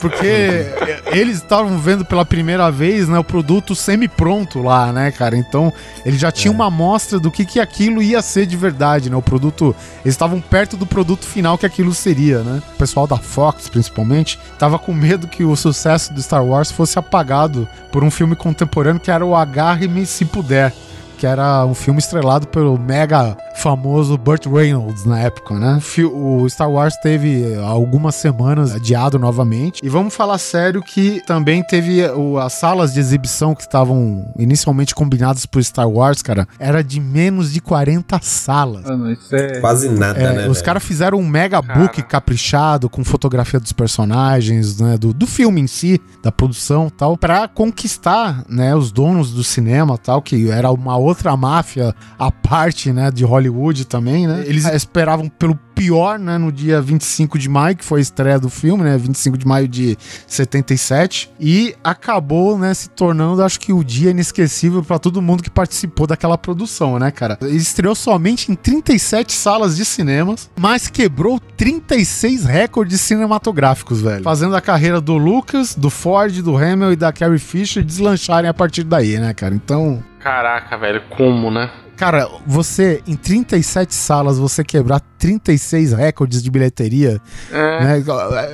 [0.00, 0.66] Porque
[1.12, 5.36] eles estavam vendo pela primeira vez, né, o produto semi-pronto lá, né, cara?
[5.36, 5.70] Então,
[6.06, 9.16] eles já tinham uma amostra do que, que aquilo ia ser de verdade, né?
[9.16, 12.62] O produto, eles estavam perto do produto final que aquilo seria, né?
[12.74, 16.98] O pessoal da Fox, principalmente, tava com medo que o sucesso do Star Wars fosse
[16.98, 20.72] apagado por um filme contemporâneo que era o Agarre-me Se Puder.
[21.18, 25.80] Que era um filme estrelado pelo mega famoso Burt Reynolds na época, né?
[26.12, 29.80] O Star Wars teve algumas semanas adiado novamente.
[29.84, 34.94] E vamos falar sério que também teve o- as salas de exibição que estavam inicialmente
[34.94, 38.84] combinadas pro Star Wars, cara, era de menos de 40 salas.
[38.84, 39.58] Mano, isso é.
[39.60, 40.48] Quase nada, É, né?
[40.48, 42.06] os caras fizeram um mega book Cara.
[42.08, 47.48] caprichado com fotografia dos personagens, né, do, do filme em si, da produção, tal, para
[47.48, 53.10] conquistar, né, os donos do cinema, tal, que era uma outra máfia à parte, né,
[53.10, 54.44] de Hollywood Hollywood também, né?
[54.46, 58.50] Eles esperavam pelo pior, né, no dia 25 de maio, que foi a estreia do
[58.50, 59.96] filme, né, 25 de maio de
[60.26, 65.48] 77, e acabou, né, se tornando, acho que o dia inesquecível para todo mundo que
[65.48, 67.38] participou daquela produção, né, cara?
[67.40, 74.56] Ele estreou somente em 37 salas de cinemas, mas quebrou 36 recordes cinematográficos, velho, fazendo
[74.56, 78.82] a carreira do Lucas, do Ford, do Hamill e da Carrie Fisher deslancharem a partir
[78.82, 79.54] daí, né, cara?
[79.54, 81.70] Então, Caraca, velho, como, né?
[81.98, 87.20] Cara, você, em 37 salas, você quebrar 36 recordes de bilheteria.
[87.50, 87.84] É.
[87.84, 88.04] Né?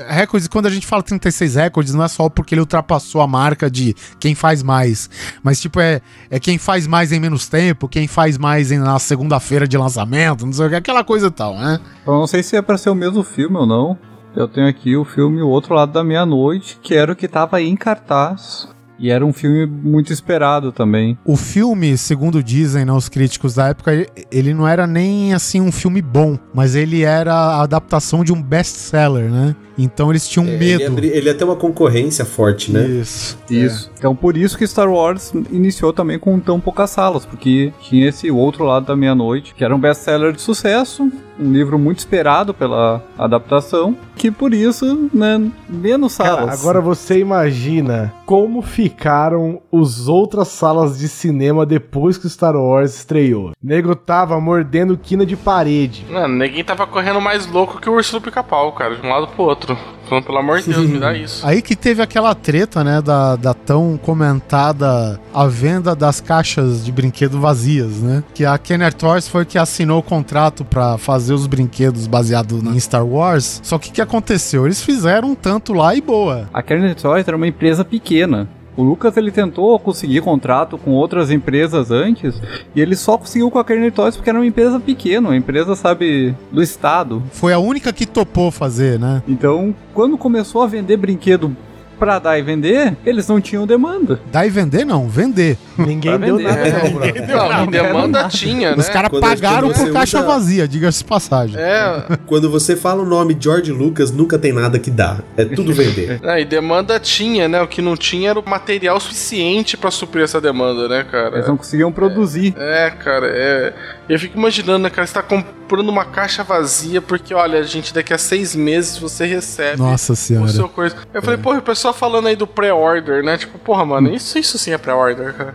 [0.08, 3.70] Recordes, quando a gente fala 36 recordes, não é só porque ele ultrapassou a marca
[3.70, 5.10] de quem faz mais.
[5.42, 6.00] Mas, tipo, é,
[6.30, 10.46] é quem faz mais em menos tempo, quem faz mais em, na segunda-feira de lançamento,
[10.46, 11.78] não sei o que, aquela coisa e tal, né?
[12.06, 13.98] Eu não sei se é pra ser o mesmo filme ou não.
[14.34, 17.60] Eu tenho aqui o filme O Outro Lado da Meia-Noite, que era o que tava
[17.60, 18.73] em cartaz.
[18.98, 21.18] E era um filme muito esperado também.
[21.24, 25.60] O filme, segundo dizem né, os críticos da época, ele- ele não era nem assim
[25.60, 29.56] um filme bom, mas ele era a adaptação de um best-seller, né?
[29.76, 30.98] Então eles tinham É, Ele medo.
[31.04, 32.86] ele ia ter uma concorrência forte, né?
[32.86, 33.36] Isso.
[33.50, 33.90] Isso.
[33.98, 38.30] Então por isso que Star Wars iniciou também com tão poucas salas, porque tinha esse
[38.30, 43.02] outro lado da meia-noite, que era um best-seller de sucesso, um livro muito esperado pela
[43.18, 46.46] adaptação, que por isso, né, menos salas.
[46.46, 52.56] Cara, agora você imagina como ficaram os outras salas de cinema depois que o Star
[52.56, 53.50] Wars estreou.
[53.50, 56.06] O nego tava mordendo quina de parede.
[56.10, 59.28] Mano, ninguém tava correndo mais louco que o urso do pica-pau, cara, de um lado
[59.28, 59.76] pro outro.
[60.08, 61.46] Falando, pelo amor de Deus, me dá isso.
[61.46, 66.92] Aí que teve aquela treta, né, da, da tão comentada a venda das caixas de
[66.92, 68.22] brinquedo vazias, né?
[68.34, 72.78] Que a Kenner Toys foi que assinou o contrato pra fazer os brinquedos baseados em
[72.78, 73.60] Star Wars.
[73.62, 74.66] Só que o que aconteceu?
[74.66, 76.48] Eles fizeram um tanto lá e boa.
[76.52, 78.48] A Kernel Toys era uma empresa pequena.
[78.76, 82.40] O Lucas ele tentou conseguir contrato com outras empresas antes
[82.74, 85.76] e ele só conseguiu com a Kernel Toys porque era uma empresa pequena, uma empresa,
[85.76, 87.22] sabe, do estado.
[87.32, 89.22] Foi a única que topou fazer, né?
[89.28, 91.56] Então, quando começou a vender brinquedo
[91.98, 94.20] pra dar e vender, eles não tinham demanda.
[94.30, 95.56] Dar e vender, não, vender.
[95.78, 96.82] Ninguém deu nada, É.
[96.84, 97.26] não, brother.
[97.28, 98.76] Não, em demanda tinha, né?
[98.78, 101.56] Os caras pagaram por caixa usa- vazia, diga-se de passagem.
[101.58, 105.18] É, Quando você fala o nome George Lucas, nunca tem nada que dá.
[105.36, 106.20] É tudo vender.
[106.24, 107.60] é, e demanda tinha, né?
[107.62, 111.36] O que não tinha era o material suficiente pra suprir essa demanda, né, cara?
[111.36, 112.54] Eles não conseguiam produzir.
[112.56, 113.72] É, cara, é.
[114.08, 115.06] Eu fico imaginando, né, cara?
[115.06, 119.78] Você tá comprando uma caixa vazia porque, olha, gente, daqui a seis meses você recebe
[119.78, 120.48] Nossa o senhora.
[120.48, 120.94] seu coisa.
[121.12, 123.38] Eu falei, porra, o pessoal falando aí do pré-order, né?
[123.38, 125.54] Tipo, porra, mano, isso, isso sim é pré-order, cara.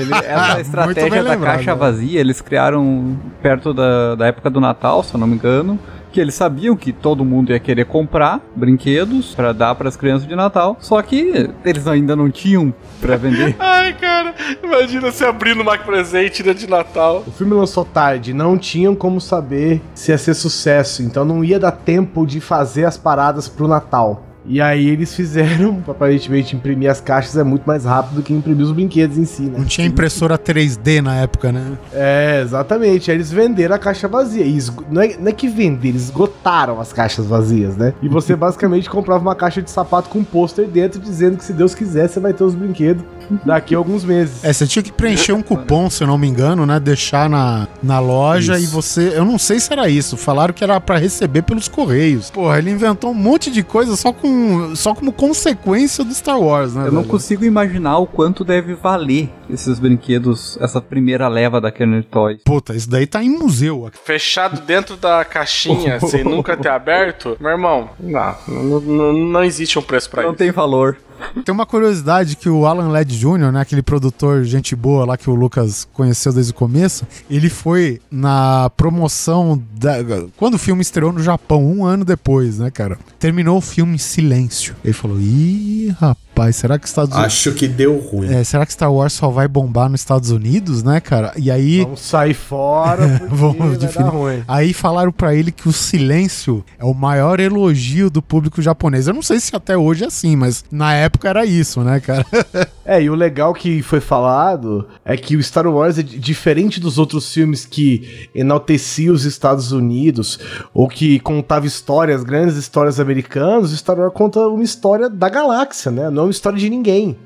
[0.00, 1.76] Ele- essa Muito estratégia da lembrado, caixa né?
[1.78, 5.78] vazia, eles criaram perto da, da época do Natal, se eu não me engano.
[6.10, 10.34] Que eles sabiam que todo mundo ia querer comprar brinquedos pra dar pras crianças de
[10.34, 13.54] Natal, só que eles ainda não tinham pra vender.
[13.60, 14.34] Ai, cara,
[14.64, 17.22] imagina você abrindo uma presente né, de Natal.
[17.26, 21.58] O filme lançou tarde, não tinham como saber se ia ser sucesso, então não ia
[21.60, 24.24] dar tempo de fazer as paradas pro Natal.
[24.48, 28.64] E aí eles fizeram, aparentemente, imprimir as caixas é muito mais rápido do que imprimir
[28.64, 29.58] os brinquedos em si, né?
[29.58, 31.72] Não tinha impressora 3D na época, né?
[31.92, 33.10] É, exatamente.
[33.10, 34.44] Aí eles venderam a caixa vazia.
[34.44, 37.92] E esgo- não, é, não é que venderam, eles esgotaram as caixas vazias, né?
[38.02, 41.52] E você basicamente comprava uma caixa de sapato com um pôster dentro, dizendo que se
[41.52, 43.04] Deus quiser, você vai ter os brinquedos
[43.44, 44.42] daqui a alguns meses.
[44.42, 46.80] É, você tinha que preencher um cupom, se eu não me engano, né?
[46.80, 48.64] Deixar na, na loja Isso.
[48.64, 49.12] e você.
[49.14, 50.16] Eu não sei se era isso.
[50.16, 52.30] Falaram que era pra receber pelos correios.
[52.30, 54.37] Porra, ele inventou um monte de coisa só, com,
[54.74, 56.82] só como consequência do Star Wars, né?
[56.86, 57.10] Eu não velho?
[57.10, 62.40] consigo imaginar o quanto deve valer esses brinquedos, essa primeira leva da Kenner Toys.
[62.44, 63.90] Puta, isso daí tá em museu.
[64.04, 69.78] Fechado dentro da caixinha, sem nunca ter aberto, meu irmão, não, não, não, não existe
[69.78, 70.38] um preço pra Não isso.
[70.38, 70.96] tem valor.
[71.44, 75.30] Tem uma curiosidade que o Alan Led Jr., né, aquele produtor gente boa lá que
[75.30, 79.94] o Lucas conheceu desde o começo, ele foi na promoção da,
[80.36, 82.98] quando o filme estreou no Japão, um ano depois, né, cara?
[83.18, 84.74] Terminou o filme em silêncio.
[84.84, 88.32] Ele falou: "Ih, rapaz, será que Estados Unidos Acho que deu ruim.
[88.32, 91.32] é, será que Star Wars só vai bombar nos Estados Unidos, né, cara?
[91.36, 94.42] E aí Vamos sair fora, Vamos dar ruim.
[94.46, 99.06] Aí falaram pra ele que o silêncio é o maior elogio do público japonês.
[99.08, 102.24] Eu não sei se até hoje é assim, mas na época era isso, né, cara?
[102.90, 106.80] É, e o legal que foi falado é que o Star Wars é di- diferente
[106.80, 110.38] dos outros filmes que enaltecia os Estados Unidos
[110.72, 115.90] ou que contava histórias, grandes histórias americanas, o Star Wars conta uma história da galáxia,
[115.92, 116.08] né?
[116.08, 117.16] Não uma história de ninguém.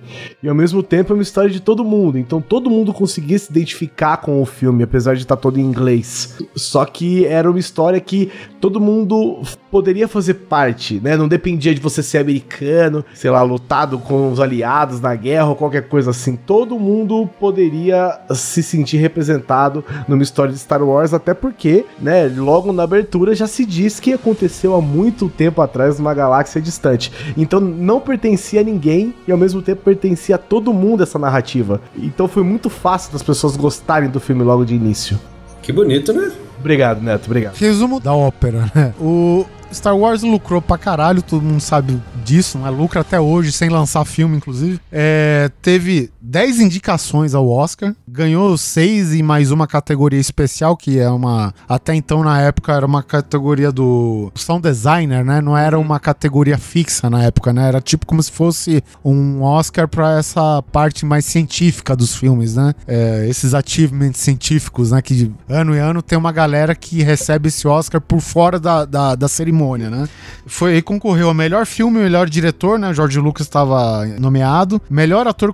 [0.42, 2.18] E ao mesmo tempo é uma história de todo mundo.
[2.18, 6.38] Então todo mundo conseguia se identificar com o filme, apesar de estar todo em inglês.
[6.54, 8.30] Só que era uma história que
[8.60, 11.16] todo mundo poderia fazer parte, né?
[11.16, 15.56] Não dependia de você ser americano, sei lá, lutado com os aliados na guerra ou
[15.56, 16.36] qualquer coisa assim.
[16.36, 22.72] Todo mundo poderia se sentir representado numa história de Star Wars, até porque, né, logo
[22.72, 27.10] na abertura já se diz que aconteceu há muito tempo atrás numa galáxia distante.
[27.36, 28.91] Então não pertencia a ninguém
[29.26, 31.80] e ao mesmo tempo pertencia a todo mundo essa narrativa.
[31.96, 35.18] Então foi muito fácil das pessoas gostarem do filme logo de início.
[35.62, 36.32] Que bonito, né?
[36.58, 37.54] Obrigado, Neto, obrigado.
[37.56, 38.94] Resumo da ópera, né?
[39.00, 42.70] O Star Wars lucrou pra caralho, todo mundo sabe disso, né?
[42.70, 44.78] Lucra até hoje, sem lançar filme, inclusive.
[44.90, 51.10] É, teve 10 indicações ao Oscar, ganhou 6 e mais uma categoria especial, que é
[51.10, 51.52] uma.
[51.68, 55.40] Até então, na época, era uma categoria do sound designer, né?
[55.40, 57.66] Não era uma categoria fixa na época, né?
[57.66, 62.72] Era tipo como se fosse um Oscar pra essa parte mais científica dos filmes, né?
[62.86, 65.02] É, esses achievements científicos, né?
[65.02, 69.16] Que ano em ano tem uma galera que recebe esse Oscar por fora da, da,
[69.16, 70.08] da cerimônia, né?
[70.46, 72.94] Foi aí concorreu a melhor filme, melhor diretor, né?
[72.94, 75.52] George Lucas estava nomeado, melhor ator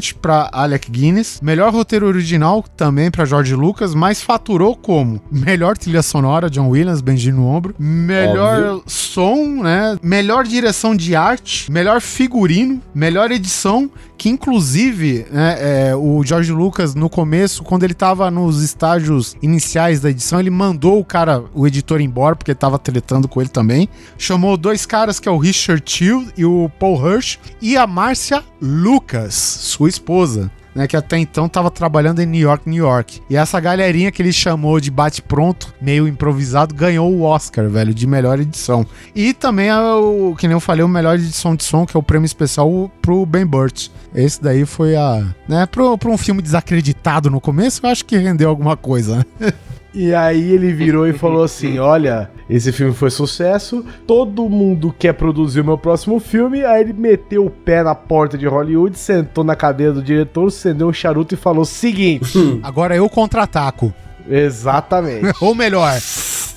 [0.00, 5.76] coadjuvante para Alec Guinness, melhor roteiro original também para George Lucas, mas faturou como melhor
[5.76, 8.82] trilha sonora John Williams, Benji no ombro, melhor Óbvio.
[8.86, 9.98] som, né?
[10.02, 16.94] Melhor direção de arte, melhor figurino, melhor edição, que inclusive né, é, o George Lucas
[16.94, 21.66] no começo, quando ele tava nos estágios iniciais da edição, ele mandou o cara, o
[21.66, 23.88] editor embora porque tava tretando com ele também.
[24.18, 28.42] Chamou dois caras que é o Richard Till e o Paul Hirsch e a Márcia
[28.60, 33.20] Lucas, sua esposa né, que até então tava trabalhando em New York, New York.
[33.28, 38.06] E essa galerinha que ele chamou de bate-pronto, meio improvisado, ganhou o Oscar, velho, de
[38.06, 38.86] melhor edição.
[39.14, 42.00] E também, é o, que nem eu falei, o melhor edição de som, que é
[42.00, 43.88] o prêmio especial pro Ben Burt.
[44.14, 45.24] Esse daí foi a.
[45.48, 49.52] né, pro, pro um filme desacreditado no começo, eu acho que rendeu alguma coisa, né?
[49.92, 55.12] E aí ele virou e falou assim: Olha, esse filme foi sucesso, todo mundo quer
[55.14, 56.64] produzir o meu próximo filme.
[56.64, 60.88] Aí ele meteu o pé na porta de Hollywood, sentou na cadeira do diretor, acendeu
[60.88, 62.60] um charuto e falou: Seguinte.
[62.62, 63.92] Agora eu contra-ataco.
[64.28, 65.32] Exatamente.
[65.40, 65.98] Ou melhor,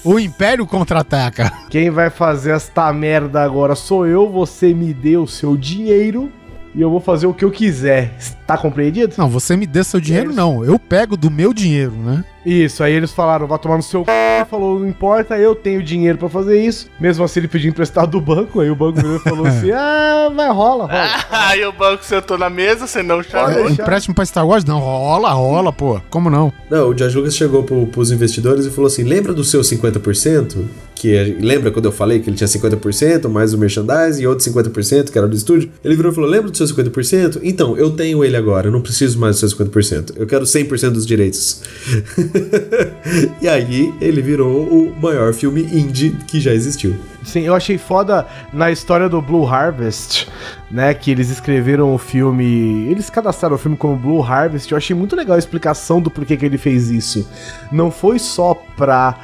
[0.03, 1.51] o Império contra-ataca.
[1.69, 6.31] Quem vai fazer esta merda agora sou eu, você me deu o seu dinheiro
[6.75, 8.15] e eu vou fazer o que eu quiser.
[8.45, 9.15] Tá compreendido?
[9.17, 10.63] Não, você me dê seu dinheiro, não.
[10.63, 12.23] Eu pego do meu dinheiro, né?
[12.45, 14.45] Isso, aí eles falaram, vai tomar no seu c...
[14.49, 16.87] falou, não importa, eu tenho dinheiro pra fazer isso.
[16.99, 20.31] Mesmo assim, ele pediu emprestado do banco, aí o banco virou e falou assim, ah,
[20.35, 21.09] vai, rola, rola.
[21.31, 23.69] Aí o banco sentou na mesa, você não chamou.
[23.69, 24.65] Empréstimo pra Star Wars?
[24.65, 26.01] Não, rola, rola, pô.
[26.09, 26.51] Como não?
[26.69, 30.65] Não, o George Lucas chegou pro, pros investidores e falou assim: lembra do seu 50%?
[30.95, 34.45] Que é- lembra quando eu falei que ele tinha 50% mais o merchandising e outro
[34.49, 35.69] 50% que era do estúdio?
[35.83, 37.39] Ele virou e falou: lembra do seu 50%?
[37.43, 40.13] Então, eu tenho ele agora, eu não preciso mais do seu 50%.
[40.15, 41.61] Eu quero 100% dos direitos.
[43.41, 46.95] e aí ele virou o maior filme indie que já existiu.
[47.23, 50.27] Sim, eu achei foda na história do Blue Harvest,
[50.69, 50.93] né?
[50.93, 52.87] Que eles escreveram o filme.
[52.89, 54.71] Eles cadastraram o filme como Blue Harvest.
[54.71, 57.27] Eu achei muito legal a explicação do porquê que ele fez isso.
[57.71, 59.15] Não foi só pra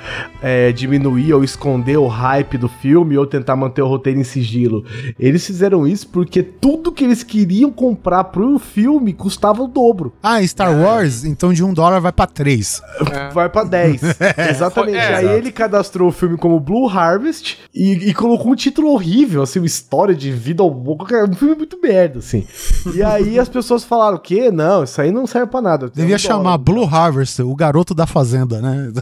[0.42, 4.86] é, diminuir ou esconder o hype do filme ou tentar manter o roteiro em sigilo.
[5.20, 10.14] Eles fizeram isso porque tudo que eles queriam comprar pro filme custava o dobro.
[10.22, 12.82] Ah, Star Wars, então de um dólar vai pra três.
[13.34, 14.02] Vai pra 10.
[14.50, 14.98] Exatamente.
[14.98, 15.38] É, Aí exato.
[15.38, 19.66] ele cadastrou o filme como Blue Harvest e, e colocou um título horrível, assim, uma
[19.66, 22.48] história de vida ao qualquer um filme muito merda, assim.
[22.94, 24.52] E aí as pessoas falaram o quê?
[24.52, 25.90] Não, isso aí não serve pra nada.
[25.94, 26.58] Devia É um chamar dólar.
[26.58, 28.92] Blue Harvest, o garoto da fazenda, né?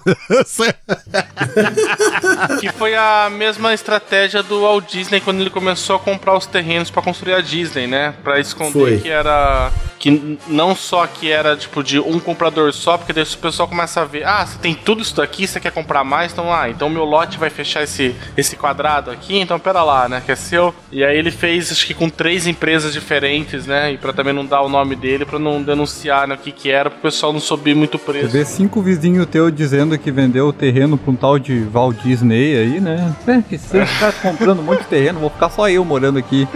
[2.60, 6.90] Que foi a mesma estratégia do Walt Disney quando ele começou a comprar os terrenos
[6.90, 8.14] pra construir a Disney, né?
[8.24, 8.98] Pra esconder Foi.
[9.00, 9.72] que era.
[10.00, 14.02] Que não só que era tipo de um comprador só, porque daí o pessoal começa
[14.02, 16.88] a ver, ah, você tem tudo isso daqui, você quer comprar mais, então ah, então
[16.88, 20.22] meu lote vai fechar esse, esse quadrado aqui, então pera lá, né?
[20.24, 20.74] Que é seu.
[20.92, 23.92] E aí ele fez, acho que com três empresas diferentes, né?
[23.92, 26.70] E pra também não dar o nome dele, pra não denunciar né, o que que
[26.70, 28.30] era, pro pessoal não subir muito o Você preço.
[28.30, 32.58] vê cinco vizinhos teus dizendo que vendeu o terreno pra um tal de Walt Disney
[32.58, 33.14] aí, né?
[33.28, 36.48] É, que se caras comprando um monte de terreno, vou ficar só eu morando aqui.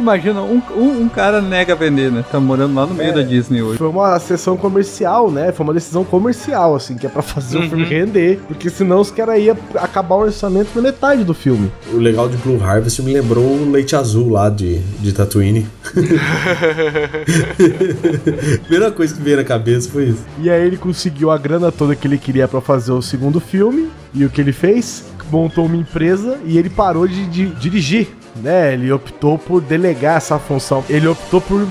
[0.00, 2.24] Imagina, um, um, um cara nega vender, né?
[2.30, 3.76] Tá morando lá no meio da Disney hoje.
[3.76, 5.52] Foi uma sessão comercial, né?
[5.52, 8.40] Foi uma decisão comercial, assim, que é pra fazer o filme render.
[8.48, 11.70] Porque senão os caras iam acabar o orçamento na metade do filme.
[11.92, 15.66] O legal de Blue Harvest me lembrou o leite azul lá de, de Tatooine.
[18.62, 20.24] Primeira coisa que veio na cabeça foi isso.
[20.40, 23.88] E aí ele conseguiu a grana toda que ele queria pra fazer o segundo filme.
[24.14, 25.04] E o que ele fez?
[25.30, 28.74] Montou uma empresa e ele parou de, de dirigir né?
[28.74, 30.84] Ele optou por delegar essa função.
[30.88, 31.66] Ele optou por,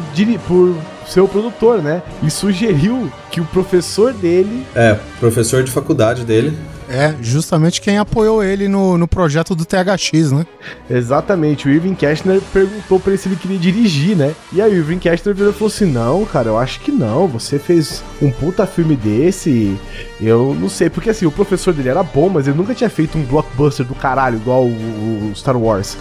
[0.47, 0.75] por
[1.07, 2.01] ser o produtor, né?
[2.23, 6.57] E sugeriu que o professor dele É, professor de faculdade dele.
[6.89, 10.45] É, justamente quem apoiou ele no, no projeto do THX, né?
[10.89, 14.33] Exatamente, o Irving Cashner perguntou pra ele se ele queria dirigir, né?
[14.51, 17.27] E aí o Irving Cashner virou e falou assim: Não, cara, eu acho que não.
[17.27, 19.77] Você fez um puta filme desse.
[20.19, 23.19] Eu não sei, porque assim, o professor dele era bom, mas ele nunca tinha feito
[23.19, 25.95] um blockbuster do caralho, igual o, o Star Wars.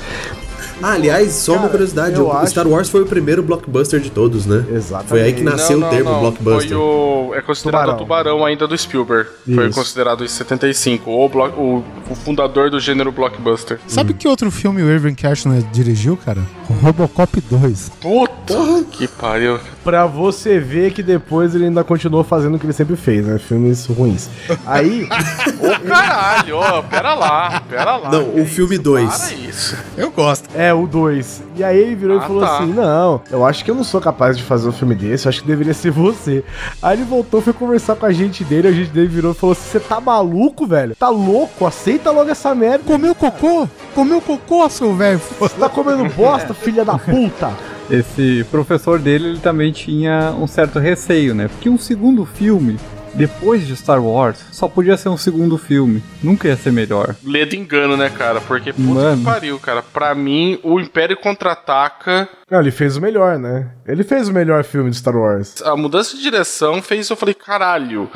[0.83, 4.01] Ah, aliás, só uma Cara, curiosidade: eu o acho- Star Wars foi o primeiro blockbuster
[4.01, 4.65] de todos, né?
[4.71, 5.09] Exatamente.
[5.09, 6.21] Foi aí que nasceu Não, o não, termo não.
[6.21, 6.69] blockbuster.
[6.69, 7.95] Foi o, é considerado Tubarão.
[7.95, 9.29] o tubarão ainda do Spielberg.
[9.45, 9.79] Foi Isso.
[9.79, 11.11] considerado em 75.
[11.11, 13.79] O, blo- o, o fundador do gênero blockbuster.
[13.87, 16.41] Sabe que outro filme o Irving Kershner dirigiu, cara?
[16.83, 17.91] Robocop 2.
[18.01, 19.59] Puta que pariu.
[19.83, 23.39] Pra você ver que depois ele ainda continuou fazendo o que ele sempre fez, né?
[23.39, 24.29] Filmes ruins.
[24.67, 25.09] Aí,
[25.61, 28.11] Ô caralho, ó, pera lá, pera lá.
[28.11, 28.83] Não, o filme isso?
[28.83, 29.09] 2.
[29.19, 29.77] Para isso.
[29.97, 30.49] Eu gosto.
[30.55, 31.43] é o 2.
[31.57, 32.59] E aí ele virou Ah, e falou tá.
[32.59, 35.31] assim: Não, eu acho que eu não sou capaz de fazer um filme desse, eu
[35.31, 36.45] acho que deveria ser você.
[36.82, 39.53] Aí ele voltou, foi conversar com a gente dele, a gente dele virou e falou
[39.53, 40.95] assim: Você tá maluco, velho?
[40.97, 41.66] Tá louco?
[41.66, 42.85] Aceita logo essa merda.
[42.85, 43.69] Comeu cocô?
[43.95, 45.20] Comeu cocô, seu velho?
[45.39, 47.51] Você tá comendo bosta, filha da puta?
[47.90, 51.49] Esse professor dele, ele também tinha um certo receio, né?
[51.49, 52.77] Porque um segundo filme,
[53.19, 56.03] depois de Star Wars, só podia ser um segundo filme.
[56.23, 57.15] Nunca ia ser melhor.
[57.24, 58.40] Ledo engano, né, cara?
[58.40, 59.19] Porque puta Mano.
[59.19, 59.82] que pariu, cara.
[59.82, 63.69] Pra mim, o Império Contra-Ataca, Não, ele fez o melhor, né?
[63.86, 65.61] Ele fez o melhor filme de Star Wars.
[65.62, 67.12] a mudança de direção fez isso.
[67.12, 68.09] Eu falei, caralho.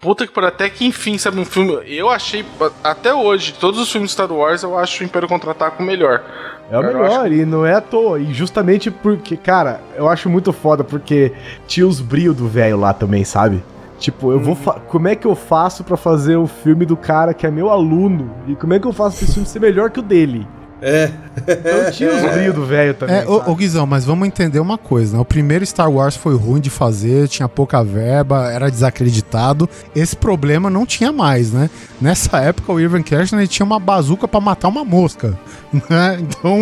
[0.00, 1.78] Puta que pariu, até que enfim, sabe, um filme.
[1.86, 2.44] Eu achei,
[2.82, 6.22] até hoje, todos os filmes de Star Wars, eu acho o Império Contra-Ataca o melhor.
[6.70, 8.18] É o melhor, acho- e não é à toa.
[8.18, 11.32] E justamente porque, cara, eu acho muito foda, porque
[11.68, 13.62] tinha os brilhos do velho lá também, sabe?
[14.02, 14.54] Tipo, eu vou.
[14.56, 17.70] fa- Como é que eu faço pra fazer o filme do cara que é meu
[17.70, 18.30] aluno?
[18.48, 20.46] E como é que eu faço pra esse filme ser melhor que o dele?
[20.82, 21.10] É.
[21.46, 23.16] Então tinha os brilhos do velho também.
[23.16, 25.20] É, ô, ô Guizão, mas vamos entender uma coisa, né?
[25.22, 29.68] O primeiro Star Wars foi ruim de fazer, tinha pouca verba, era desacreditado.
[29.94, 31.70] Esse problema não tinha mais, né?
[32.00, 35.38] Nessa época, o Irving Kershner tinha uma bazuca pra matar uma mosca,
[35.88, 36.18] né?
[36.20, 36.58] Então,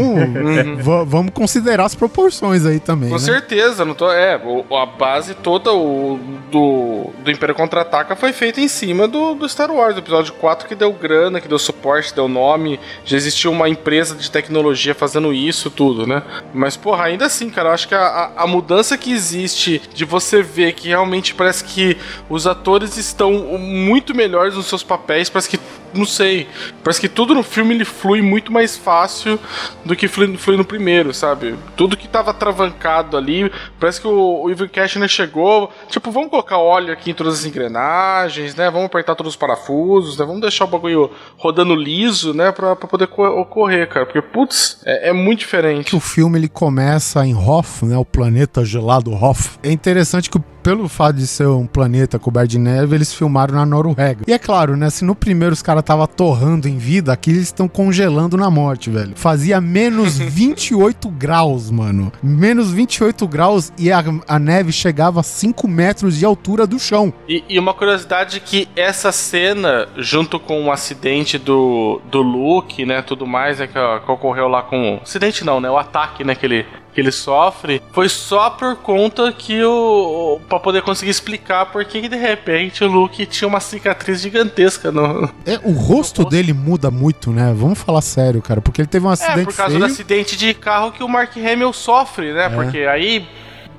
[0.83, 3.21] va- vamos considerar as proporções aí também, Com né?
[3.21, 4.11] certeza, não tô.
[4.13, 6.19] É, a base toda o,
[6.51, 10.69] do, do Império Contra-Ataca foi feita em cima do, do Star Wars, do episódio 4,
[10.69, 12.79] que deu grana, que deu suporte, deu nome.
[13.05, 16.23] Já existia uma empresa de tecnologia fazendo isso, tudo, né?
[16.53, 20.43] Mas, porra, ainda assim, cara, eu acho que a, a, mudança que existe de você
[20.43, 21.97] ver que realmente parece que
[22.29, 25.59] os atores estão muito melhores nos seus papéis, parece que.
[25.93, 26.47] Não sei.
[26.85, 29.41] Parece que tudo no filme ele flui muito mais fácil
[29.85, 31.57] do que flui, flui no primeiro, sabe?
[31.77, 36.59] Tudo que tava travancado ali, parece que o, o Ivan Cashner chegou, tipo, vamos colocar
[36.59, 38.71] óleo aqui em todas as engrenagens, né?
[38.71, 40.25] Vamos apertar todos os parafusos, né?
[40.25, 42.53] Vamos deixar o bagulho rodando liso, né?
[42.53, 44.00] Pra, pra poder co- ocorrer, cara.
[44.05, 45.95] Porque, putz, é, é muito diferente.
[45.95, 49.59] o filme ele começa em Hoth, né, o planeta gelado Hoth.
[49.63, 53.67] É interessante que pelo fato de ser um planeta coberto de neve, eles filmaram na
[53.67, 54.25] Noruega.
[54.27, 57.43] E é claro, né, se no primeiro os caras tava torrando em vida, aqui eles
[57.43, 59.13] estão congelando na morte, velho.
[59.15, 62.13] Fazia menos 28 graus, mano.
[62.23, 67.13] Menos 28 graus e a, a neve chegava a 5 metros de altura do chão.
[67.29, 73.03] E, e uma curiosidade que essa cena, junto com o acidente do, do Luke, né,
[73.03, 75.01] tudo mais, né, que, que ocorreu lá com...
[75.03, 79.33] Acidente não, né, o ataque, né, que ele, que ele sofre, foi só por conta
[79.33, 80.41] que o...
[80.49, 85.31] pra poder conseguir explicar por que de repente o Luke tinha uma cicatriz gigantesca no...
[85.47, 87.55] É, o rosto dele muda muito, né?
[87.57, 89.87] Vamos falar sério, cara, porque ele teve um É, acidente por causa feio.
[89.87, 93.27] do acidente de carro que o Mark Hamill sofre, né, porque aí...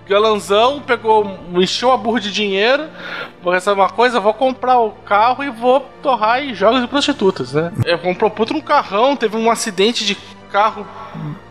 [0.09, 2.83] Galanzão pegou, encheu a burra de dinheiro.
[3.41, 7.53] Vou receber uma coisa, vou comprar o carro e vou torrar em jogos de prostitutas,
[7.53, 7.71] né?
[7.85, 10.17] Ele comprou um carrão, teve um acidente de
[10.52, 10.86] carro,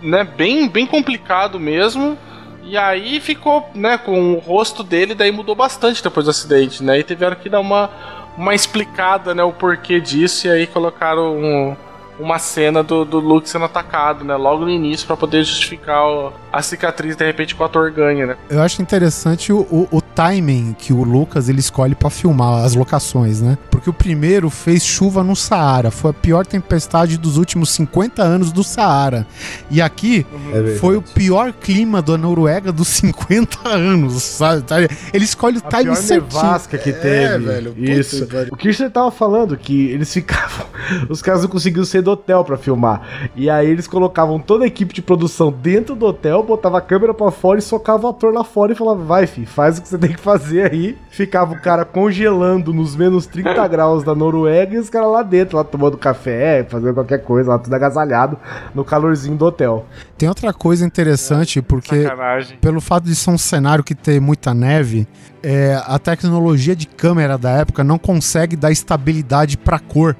[0.02, 0.24] né?
[0.24, 2.16] Bem, bem complicado mesmo.
[2.62, 6.98] E aí ficou, né, com o rosto dele, daí mudou bastante depois do acidente, né?
[7.00, 7.90] E tiveram que dar uma,
[8.36, 11.76] uma explicada, né, o porquê disso, e aí colocaram um-
[12.20, 14.34] uma cena do, do Luke sendo atacado, né?
[14.36, 18.26] Logo no início, pra poder justificar o- a cicatriz, de repente, com o ator ganha,
[18.26, 18.36] né?
[18.48, 22.74] Eu acho interessante o, o, o timing que o Lucas ele escolhe pra filmar as
[22.74, 23.56] locações, né?
[23.70, 28.50] Porque o primeiro fez chuva no Saara, foi a pior tempestade dos últimos 50 anos
[28.52, 29.26] do Saara.
[29.70, 30.78] E aqui É verdade.
[30.78, 34.62] foi o pior clima da Noruega dos 50 anos, sabe?
[34.62, 34.76] Tá?
[34.80, 36.28] Ele escolhe o A timing pior certinho.
[36.32, 37.44] nevasca que É, teve.
[37.44, 38.26] velho, puta Isso.
[38.26, 38.48] que pariu.
[38.52, 40.66] O Kirchner tava falando que eles ficavam.
[41.08, 43.30] Os caras não conseguiam sair do hotel pra filmar.
[43.36, 47.14] E aí eles colocavam toda a equipe de produção dentro do hotel, botava a câmera
[47.14, 49.88] pra fora e socava o ator lá fora e falava: vai, fi, faz o que
[49.88, 50.96] você tem que fazer aí.
[51.10, 55.56] Ficava o cara congelando nos menos 30 graus da Noruega e os caras lá dentro,
[55.56, 58.36] lá tomando café, fazendo qualquer coisa, lá tudo agasalhado
[58.74, 59.86] no calorzinho do hotel.
[60.20, 62.58] Tem outra coisa interessante, porque Sacanagem.
[62.58, 65.08] pelo fato de ser um cenário que tem muita neve,
[65.42, 70.14] é, a tecnologia de câmera da época não consegue dar estabilidade pra cor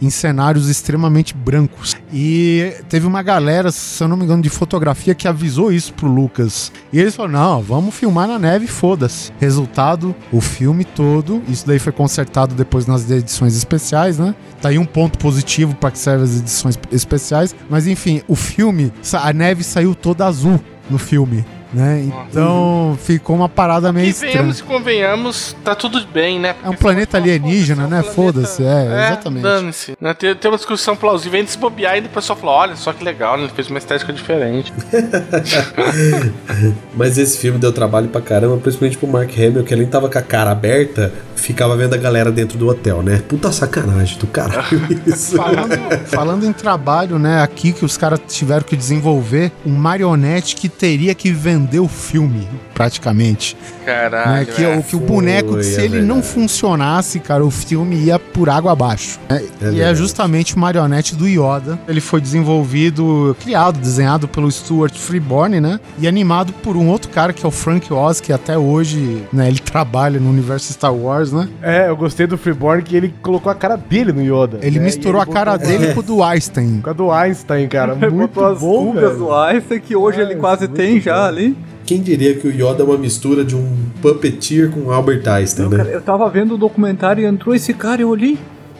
[0.00, 1.96] em cenários extremamente brancos.
[2.12, 6.06] E teve uma galera, se eu não me engano, de fotografia que avisou isso pro
[6.06, 6.70] Lucas.
[6.92, 9.32] E eles falaram: não, vamos filmar na neve, foda-se.
[9.40, 14.34] Resultado, o filme todo, isso daí foi consertado depois nas edições especiais, né?
[14.60, 17.54] Tá aí um ponto positivo para que serve as edições especiais.
[17.70, 20.58] Mas enfim, o filme, a neve saiu toda azul
[20.90, 21.44] no filme.
[21.72, 22.08] Né?
[22.30, 24.34] Então ficou uma parada meio E estranha.
[24.34, 26.54] venhamos e convenhamos, tá tudo bem, né?
[26.64, 28.02] É um planeta alienígena, né?
[28.02, 29.42] Foda-se, é, exatamente.
[29.42, 29.96] Dane-se.
[30.00, 30.14] Né?
[30.14, 31.32] Tem, tem uma discussão plausível.
[31.32, 33.44] Vem desbobear e o pessoal fala: olha só que legal, né?
[33.44, 34.72] ele fez uma estética diferente.
[36.94, 40.18] Mas esse filme deu trabalho pra caramba, principalmente pro Mark Hamill, que ele tava com
[40.18, 43.22] a cara aberta, ficava vendo a galera dentro do hotel, né?
[43.28, 45.36] Puta sacanagem do caralho isso.
[45.36, 47.42] Falando, falando em trabalho, né?
[47.42, 52.46] Aqui que os caras tiveram que desenvolver um marionete que teria que vender o filme,
[52.74, 53.56] praticamente.
[53.84, 54.30] Caralho.
[54.32, 54.44] né?
[54.44, 54.76] Que, é.
[54.76, 56.34] o, que o boneco, foi, se é ele não verdade.
[56.34, 59.18] funcionasse, cara, o filme ia por água abaixo.
[59.28, 59.42] né?
[59.72, 61.78] e é justamente o marionete do Yoda.
[61.88, 65.78] Ele foi desenvolvido, criado, desenhado pelo Stuart Freeborn, né?
[65.98, 69.48] E animado por um outro cara que é o Frank Oz, que até hoje, né,
[69.48, 71.48] ele trabalha no universo Star Wars, né?
[71.62, 74.58] É, eu gostei do Freeborn que ele colocou a cara dele no Yoda.
[74.62, 74.84] Ele né?
[74.86, 76.80] misturou E a cara botou- dele com o do Einstein.
[76.82, 77.94] Com a do Einstein, cara.
[78.16, 79.16] Muito Botou as bom, rugas velho.
[79.18, 81.55] do Einstein que hoje É, ele quase tem já ali.
[81.86, 85.84] Quem diria que o Yoda é uma mistura de um puppeteer com Albert Einstein, Cara,
[85.84, 85.94] né?
[85.94, 88.36] eu tava vendo o documentário e entrou esse cara e eu olhei.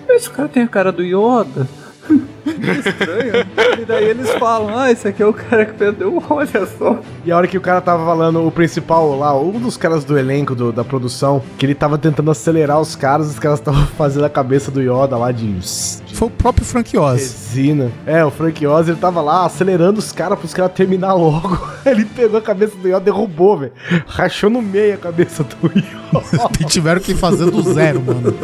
[0.08, 1.68] Esse cara tem a cara do Yoda.
[2.54, 3.46] Que estranho.
[3.80, 6.98] e daí eles falam, ah, esse aqui é o cara que perdeu, olha só.
[7.24, 10.16] E a hora que o cara tava falando, o principal lá, um dos caras do
[10.18, 14.24] elenco do- da produção, que ele tava tentando acelerar os caras, os caras estavam fazendo
[14.24, 17.20] a cabeça do Yoda lá de, de Foi o próprio Frank Oz.
[17.20, 17.90] resina.
[18.06, 21.58] É, o Frank Oz, ele tava lá acelerando os caras pros caras terminar logo.
[21.86, 23.72] Ele pegou a cabeça do Yoda, derrubou, velho.
[24.08, 26.50] Rachou no meio a cabeça do Yoda.
[26.60, 28.34] E tiveram que fazer do zero, mano.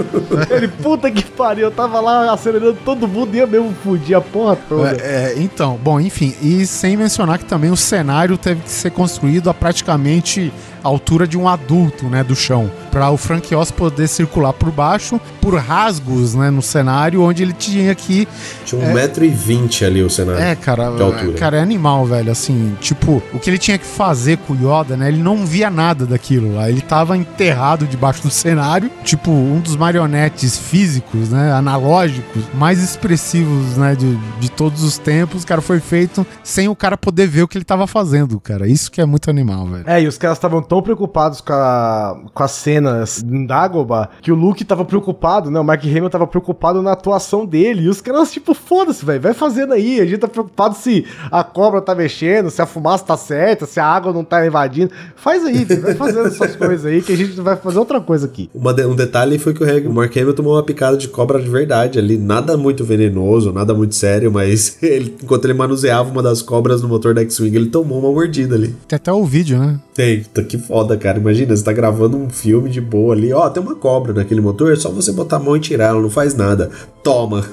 [0.51, 4.21] ele, puta que pariu, eu tava lá acelerando todo mundo e eu mesmo fudi a
[4.21, 4.91] porra toda.
[5.03, 8.91] É, é, então, bom, enfim, e sem mencionar que também o cenário teve que ser
[8.91, 10.53] construído a praticamente
[10.83, 14.71] a altura de um adulto, né, do chão, para o Frank Oz poder circular por
[14.71, 18.27] baixo, por rasgos, né, no cenário, onde ele tinha que
[18.65, 20.43] Tinha um metro e vinte ali o cenário.
[20.43, 21.33] É, cara, De altura.
[21.39, 22.31] cara, é animal, velho.
[22.31, 25.09] Assim, tipo, o que ele tinha que fazer com o Yoda, né?
[25.09, 26.69] Ele não via nada daquilo lá.
[26.69, 28.91] Ele tava enterrado debaixo do cenário.
[29.05, 31.53] Tipo, um dos marionetes físicos, né?
[31.53, 33.95] Analógicos, mais expressivos, né?
[33.95, 35.45] De, de todos os tempos.
[35.45, 38.67] Cara, foi feito sem o cara poder ver o que ele tava fazendo, cara.
[38.67, 39.85] Isso que é muito animal, velho.
[39.87, 44.33] É, e os caras estavam tão preocupados com, a, com as cenas em Dagobah que
[44.33, 45.61] o Luke tava preocupado, né?
[45.61, 47.83] O Mark Hamill tava preocupado na atuação dele.
[47.83, 50.01] E os caras, tipo, foda-se, velho, vai fazendo aí.
[50.01, 53.79] A gente tá preocupado se a cobra tá mexendo, se a fumaça tá certa, se
[53.81, 54.91] a água não tá invadindo.
[55.15, 58.25] Faz aí, velho, vai fazendo essas coisas aí que a gente vai fazer outra coisa
[58.25, 58.49] aqui.
[58.55, 61.51] Uma de- um detalhe foi que o Mark Hamill tomou uma picada de cobra de
[61.51, 62.17] verdade ali.
[62.17, 66.89] Nada muito venenoso, nada muito sério, mas ele, enquanto ele manuseava uma das cobras no
[66.89, 68.75] motor da X-Wing, ele tomou uma mordida ali.
[68.89, 69.79] Tem até o vídeo, né?
[69.95, 71.19] Tem, tá que foda, cara.
[71.19, 73.33] Imagina, você tá gravando um filme de boa ali.
[73.33, 76.01] Ó, tem uma cobra naquele motor, é só você botar a mão e tirar, ela
[76.01, 76.71] não faz nada.
[77.03, 77.45] Toma.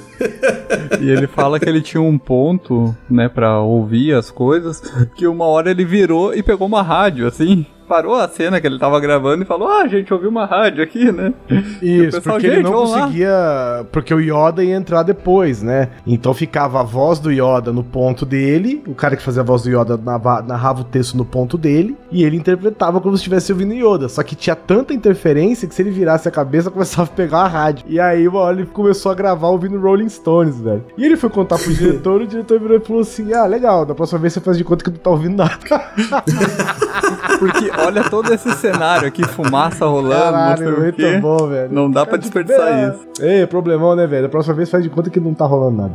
[1.02, 4.82] E ele fala que ele tinha um ponto, né, pra ouvir as coisas,
[5.16, 7.66] que uma hora ele virou e pegou uma rádio, assim.
[7.88, 11.12] Parou a cena que ele tava gravando e falou: Ah, gente, ouviu uma rádio aqui,
[11.12, 11.34] né?
[11.82, 13.88] E Isso, pessoal, porque ele "Gente, não vamos lá." conseguia.
[13.92, 15.90] Porque o Yoda ia entrar depois, né?
[16.06, 19.64] Então ficava a voz do Yoda no ponto dele, o cara que fazia a voz
[19.64, 19.98] do Yoda
[20.46, 24.08] narrava o texto no ponto dele, e ele interpretava como se estivesse ouvindo Yoda.
[24.08, 27.48] Só que tinha tanta interferência que se ele virasse a cabeça, começava a pegar a
[27.48, 27.86] rádio.
[27.90, 30.84] E aí, uma hora ele começou a gravar ouvindo Rolling Stones, velho.
[30.98, 33.86] E ele foi contar pro diretor, e o diretor virou e falou assim: Ah, legal,
[33.86, 35.58] da próxima vez você faz de conta que não tá ouvindo nada.
[37.40, 41.18] Porque olha todo esse cenário aqui, fumaça rolando, não Caralho, o muito quê.
[41.20, 41.74] bom, velho.
[41.74, 43.08] Não dá pra desperdiçar isso.
[43.22, 44.24] Ei, problemão, né, velho?
[44.24, 45.94] Da próxima vez faz de conta que não tá rolando nada.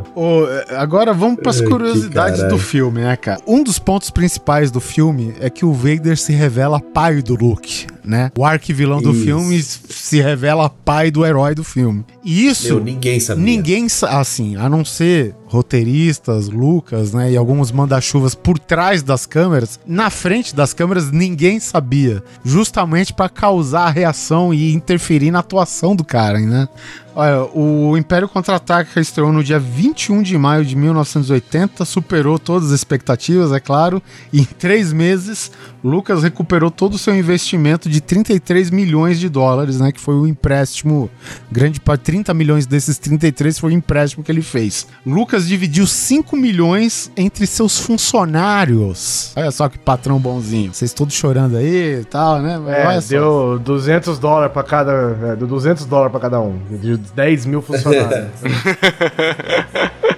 [0.68, 3.40] É, agora vamos pras Ai, curiosidades do filme, né, cara?
[3.46, 7.86] Um dos pontos principais do filme é que o Vader se revela pai do Luke,
[8.04, 8.30] né?
[8.36, 9.24] O arquivilão do Isso.
[9.24, 12.04] filme se revela pai do herói do filme.
[12.24, 13.44] E isso Meu, ninguém sabia.
[13.44, 19.78] ninguém, assim, a não ser roteiristas, Lucas, né, e alguns manda-chuvas por trás das câmeras,
[19.86, 25.94] na frente das câmeras ninguém sabia, justamente pra causar a reação e interferir na atuação
[25.94, 26.68] do cara, né?
[27.16, 32.74] Olha, o Império Contra-Ataca estreou no dia 21 de maio de 1980, superou todas as
[32.74, 34.02] expectativas, é claro,
[34.32, 35.52] e em três meses,
[35.82, 40.26] Lucas recuperou todo o seu investimento de 33 milhões de dólares, né, que foi o
[40.26, 41.08] empréstimo,
[41.52, 44.84] grande parte, 30 milhões desses 33 foi o empréstimo que ele fez.
[45.06, 49.32] Lucas dividiu 5 milhões entre seus funcionários.
[49.36, 50.72] Olha só que patrão bonzinho.
[50.72, 52.60] Vocês todos chorando aí e tal, né?
[52.68, 53.08] É, olha só.
[53.08, 55.16] deu 200 dólares pra cada.
[55.22, 56.58] É, deu 200 dólares pra cada um.
[56.70, 58.30] De 10 mil funcionários.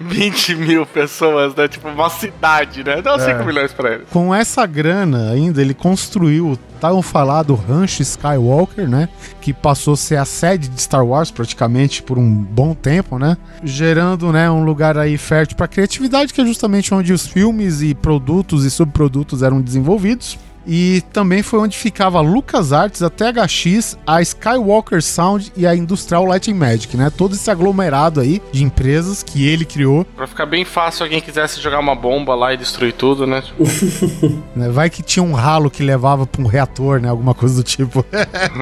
[0.00, 1.68] 20 mil pessoas, né?
[1.68, 3.00] Tipo, uma cidade, né?
[3.02, 3.44] Dá 5 É.
[3.44, 4.04] milhões pra ele.
[4.10, 9.08] Com essa grana ainda, ele construiu o tão falado Rancho Skywalker, né?
[9.40, 13.36] Que passou a ser a sede de Star Wars praticamente por um bom tempo, né?
[13.62, 17.94] Gerando, né, um lugar aí fértil para criatividade, que é justamente onde os filmes e
[17.94, 20.38] produtos e subprodutos eram desenvolvidos.
[20.66, 26.24] E também foi onde ficava a LucasArts, a THX, a Skywalker Sound e a Industrial
[26.24, 27.10] Light and Magic, né?
[27.10, 31.20] Todo esse aglomerado aí de empresas que ele criou Pra ficar bem fácil, se alguém
[31.20, 33.42] quisesse jogar uma bomba lá e destruir tudo, né?
[34.54, 34.68] Né?
[34.68, 37.08] Vai que tinha um ralo que levava para um reator, né?
[37.08, 38.04] Alguma coisa do tipo.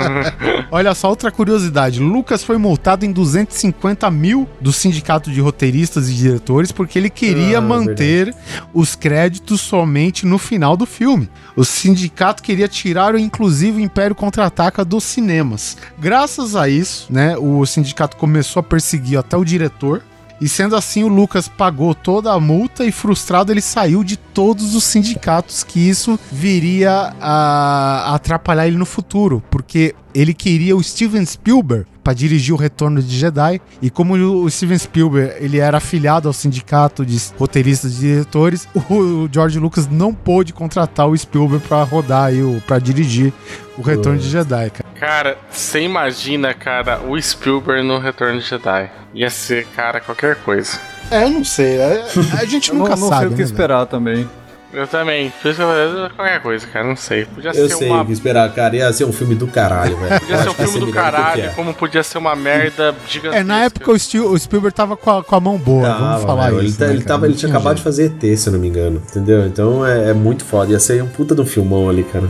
[0.70, 2.00] Olha só, outra curiosidade.
[2.00, 7.58] Lucas foi multado em 250 mil do sindicato de roteiristas e diretores porque ele queria
[7.58, 8.34] Ah, manter
[8.72, 11.28] os créditos somente no final do filme.
[11.56, 11.64] O
[11.98, 15.76] sindicato queria tirar, inclusive, o Império Contra-Ataca dos cinemas.
[15.98, 20.02] Graças a isso, né, o sindicato começou a perseguir até o diretor.
[20.40, 24.76] E sendo assim, o Lucas pagou toda a multa e frustrado ele saiu de todos
[24.76, 31.24] os sindicatos, que isso viria a atrapalhar ele no futuro, porque ele queria o Steven
[31.24, 36.26] Spielberg para dirigir o Retorno de Jedi, e como o Steven Spielberg ele era afiliado
[36.26, 41.82] ao sindicato de roteiristas e diretores, o George Lucas não pôde contratar o Spielberg para
[41.82, 43.30] rodar aí, para dirigir
[43.76, 44.88] o Retorno de Jedi, cara.
[44.98, 48.90] cara, você imagina, cara, o Spielberg no Retorno de Jedi.
[49.14, 50.80] Ia ser, cara, qualquer coisa.
[51.10, 53.20] É, eu não sei, a, a gente Eu não, nunca não sabe.
[53.20, 54.28] sei o que né, esperar também.
[54.72, 55.32] Eu também.
[55.40, 57.24] Por isso que eu falei, qualquer coisa, cara, não sei.
[57.24, 58.02] Podia Eu ser sei uma.
[58.02, 58.76] o que esperar, cara.
[58.76, 60.20] Ia ser um filme do caralho, velho.
[60.20, 63.40] Podia ser um filme do caralho, como podia ser uma merda gigantesca.
[63.40, 66.22] É, na época o, Stil- o Spielberg tava com a, com a mão boa, vamos
[66.22, 66.78] falar ele, isso.
[66.78, 69.02] tá- né, ele, tava, ele tinha acabado de fazer ET, se eu não me engano.
[69.10, 69.46] Entendeu?
[69.46, 70.70] Então é, é muito foda.
[70.72, 72.28] Ia ser um puta de um filmão ali, cara.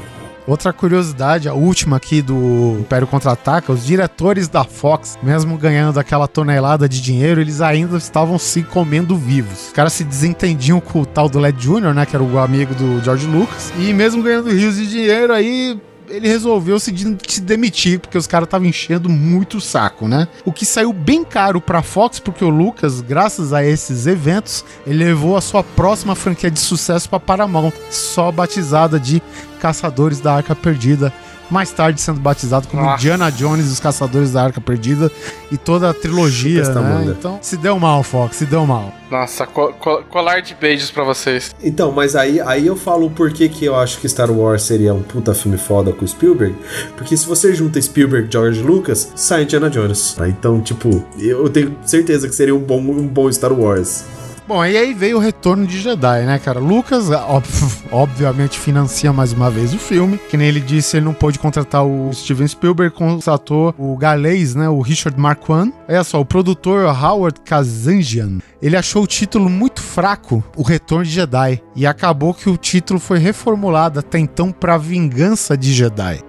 [0.48, 6.26] Outra curiosidade, a última aqui do Império Contra-Ataca, os diretores da Fox, mesmo ganhando aquela
[6.26, 9.66] tonelada de dinheiro, eles ainda estavam se comendo vivos.
[9.66, 12.74] Os caras se desentendiam com o tal do Led Jr., né, que era o amigo
[12.74, 15.78] do George Lucas, e mesmo ganhando rios de dinheiro, aí
[16.10, 20.28] ele resolveu se, de- se demitir, porque os caras estavam enchendo muito o saco, né?
[20.44, 25.04] O que saiu bem caro pra Fox, porque o Lucas, graças a esses eventos, ele
[25.04, 29.22] levou a sua próxima franquia de sucesso pra Paramount, só batizada de
[29.60, 31.12] Caçadores da Arca Perdida.
[31.50, 32.96] Mais tarde sendo batizado como Nossa.
[32.96, 35.10] Indiana Jones e os Caçadores da Arca Perdida
[35.50, 37.14] e toda a trilogia, né?
[37.18, 38.92] Então, se deu mal, Fox, se deu mal.
[39.10, 41.54] Nossa, co- co- colar de beijos pra vocês.
[41.62, 44.92] Então, mas aí, aí eu falo o porquê que eu acho que Star Wars seria
[44.92, 46.54] um puta filme foda com o Spielberg.
[46.96, 50.12] Porque se você junta Spielberg e George Lucas, sai Indiana Jones.
[50.14, 50.28] tá?
[50.28, 54.04] Então, tipo, eu tenho certeza que seria um bom, um bom Star Wars.
[54.48, 56.58] Bom, e aí veio o retorno de Jedi, né, cara?
[56.58, 57.44] Lucas, ob-
[57.92, 60.18] obviamente, financia mais uma vez o filme.
[60.30, 64.66] Que nem ele disse, ele não pôde contratar o Steven Spielberg, contratou o galês, né,
[64.66, 65.70] o Richard Marquand.
[65.86, 71.10] Olha só, o produtor Howard Kazanjian, ele achou o título muito fraco, O Retorno de
[71.10, 71.62] Jedi.
[71.76, 76.20] E acabou que o título foi reformulado até então pra Vingança de Jedi.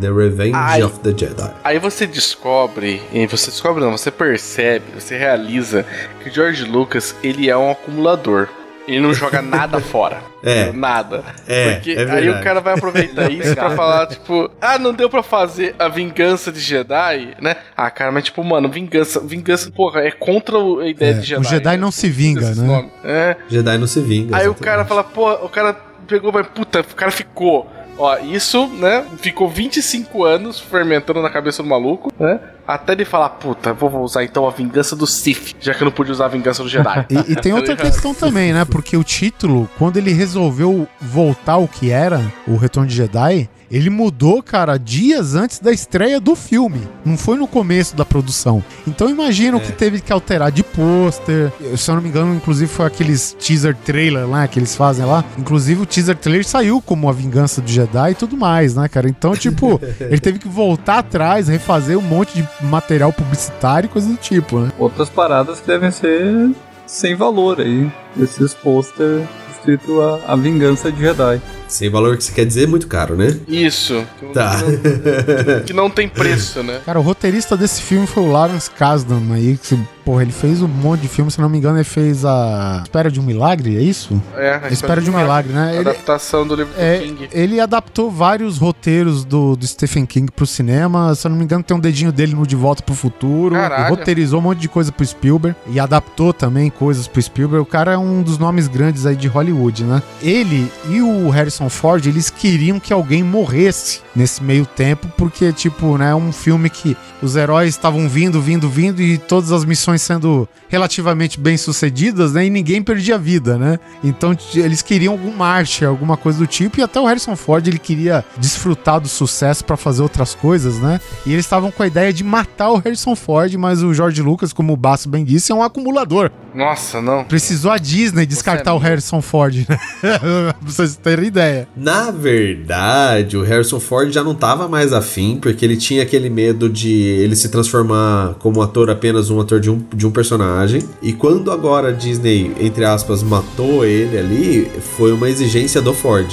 [0.00, 0.82] The Revenge Ai.
[0.82, 1.50] of the Jedi.
[1.64, 5.86] Aí você descobre, e você descobre não, você percebe, você realiza
[6.22, 8.48] que o George Lucas, ele é um acumulador.
[8.88, 10.18] Ele não joga nada fora.
[10.42, 10.72] É.
[10.72, 11.22] Nada.
[11.46, 15.10] É, Porque é aí o cara vai aproveitar isso pra falar, tipo, ah, não deu
[15.10, 17.56] pra fazer a vingança de Jedi, né?
[17.76, 21.26] Ah, cara, mas tipo, mano, vingança, vingança, porra, é contra o- a ideia É, de
[21.26, 21.40] Jedi.
[21.40, 22.62] o Jedi não se vinga, né?
[22.66, 22.90] nome.
[23.04, 23.36] É.
[23.48, 24.34] Jedi não se vinga.
[24.36, 24.60] Aí o exatamente.
[24.64, 25.74] cara fala, pô, o cara
[26.06, 27.70] pegou, mas puta, o cara ficou.
[28.00, 29.04] Ó, isso, né?
[29.20, 32.38] Ficou 25 anos fermentando na cabeça do maluco, né?
[32.68, 35.92] Até ele falar, puta, vou usar então a vingança do Sith, já que eu não
[35.92, 37.06] pude usar a vingança do Jedi.
[37.08, 38.66] E, e tem outra questão também, né?
[38.66, 43.90] Porque o título, quando ele resolveu voltar ao que era o Retorno de Jedi, ele
[43.90, 46.80] mudou, cara, dias antes da estreia do filme.
[47.04, 48.64] Não foi no começo da produção.
[48.86, 51.52] Então imagina o que teve que alterar de pôster.
[51.76, 55.24] Se eu não me engano, inclusive foi aqueles teaser trailer lá que eles fazem lá.
[55.36, 59.08] Inclusive o teaser trailer saiu como a vingança do Jedi e tudo mais, né, cara?
[59.08, 64.16] Então, tipo, ele teve que voltar atrás, refazer um monte de material publicitário coisa do
[64.16, 64.72] tipo, né?
[64.78, 66.50] Outras paradas que devem ser
[66.86, 67.90] sem valor aí.
[68.20, 71.40] Esses pôster escrito a, a Vingança de Jedi.
[71.68, 73.36] Sem valor que você quer dizer, muito caro, né?
[73.46, 74.04] Isso.
[74.18, 74.56] Que, Tá.
[74.56, 74.62] que
[75.52, 76.80] não, que não tem preço, né?
[76.84, 80.68] Cara, o roteirista desse filme foi o Lawrence Kasdan aí, que, porra, ele fez um
[80.68, 83.80] monte de filme, se não me engano, ele fez a Espera de um Milagre, é
[83.82, 84.20] isso?
[84.36, 85.70] É, a A Espera de um Milagre, né?
[85.76, 87.28] Ele, Adaptação do livro é, do King.
[87.32, 91.62] ele adaptou vários roteiros do, do Stephen King pro cinema, se eu não me engano,
[91.62, 93.90] tem um dedinho dele no De Volta pro Futuro, Caralho.
[93.90, 97.62] roteirizou um monte de coisa pro Spielberg, e adaptou também coisas pro Spielberg.
[97.62, 100.02] O cara é um dos nomes grandes aí de Hollywood, né?
[100.22, 105.96] Ele e o Harrison Ford, eles queriam que alguém morresse nesse meio tempo, porque, tipo,
[105.96, 110.02] né, é um filme que os heróis estavam vindo, vindo, vindo, e todas as missões
[110.02, 112.46] sendo relativamente bem sucedidas, né?
[112.46, 113.78] E ninguém perdia vida, né?
[114.04, 117.78] Então eles queriam algum marcha, alguma coisa do tipo, e até o Harrison Ford ele
[117.78, 121.00] queria desfrutar do sucesso pra fazer outras coisas, né?
[121.24, 124.52] E eles estavam com a ideia de matar o Harrison Ford, mas o George Lucas,
[124.52, 126.30] como o Basso bem disse, é um acumulador.
[126.54, 127.24] Nossa, não.
[127.24, 129.78] Precisou a Disney descartar é o Harrison Ford, né?
[130.00, 131.47] pra vocês terem ideia.
[131.76, 136.68] Na verdade, o Harrison Ford já não tava mais afim, porque ele tinha aquele medo
[136.68, 140.82] de ele se transformar como ator apenas um ator de um, de um personagem.
[141.02, 146.28] E quando agora a Disney, entre aspas, matou ele ali, foi uma exigência do Ford.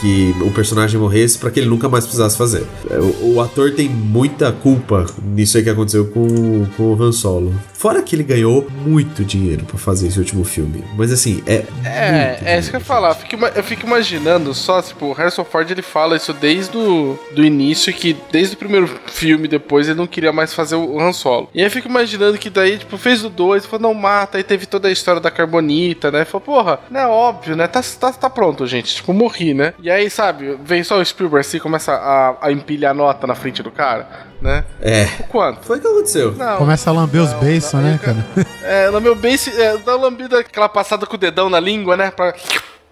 [0.00, 2.66] Que o personagem morresse pra que ele nunca mais precisasse fazer.
[2.90, 7.12] É, O, o ator tem muita culpa nisso aí que aconteceu com, com o Han
[7.12, 7.54] Solo.
[7.72, 10.84] Fora que ele ganhou muito dinheiro pra fazer esse último filme.
[10.96, 11.64] Mas assim, é.
[11.84, 13.10] É, é isso que eu ia falar.
[13.10, 16.76] Eu fico, ima- eu fico imaginando só, tipo, o Harrison Ford ele fala isso desde
[16.76, 21.00] o do início, que desde o primeiro filme depois ele não queria mais fazer o
[21.00, 21.48] Han Solo.
[21.54, 24.44] E aí eu fico imaginando que daí, tipo, fez o 2, falou, não mata, aí
[24.44, 26.24] teve toda a história da Carbonita, né?
[26.24, 27.66] Falou, porra, não é óbvio, né?
[27.66, 28.94] Tá, tá, tá pronto, gente.
[28.96, 29.72] Tipo, morri, né?
[29.86, 33.62] E aí, sabe, vem só o Spielberg assim, começa a, a empilhar nota na frente
[33.62, 34.64] do cara, né?
[34.80, 35.04] É.
[35.20, 35.64] O quanto?
[35.64, 36.32] Foi o que aconteceu.
[36.32, 36.56] Não.
[36.56, 38.16] Começa a lamber os beiços, né, cara.
[38.64, 41.96] É, no meu base, é, dá uma lambida, aquela passada com o dedão na língua,
[41.96, 42.10] né?
[42.10, 42.34] Pra...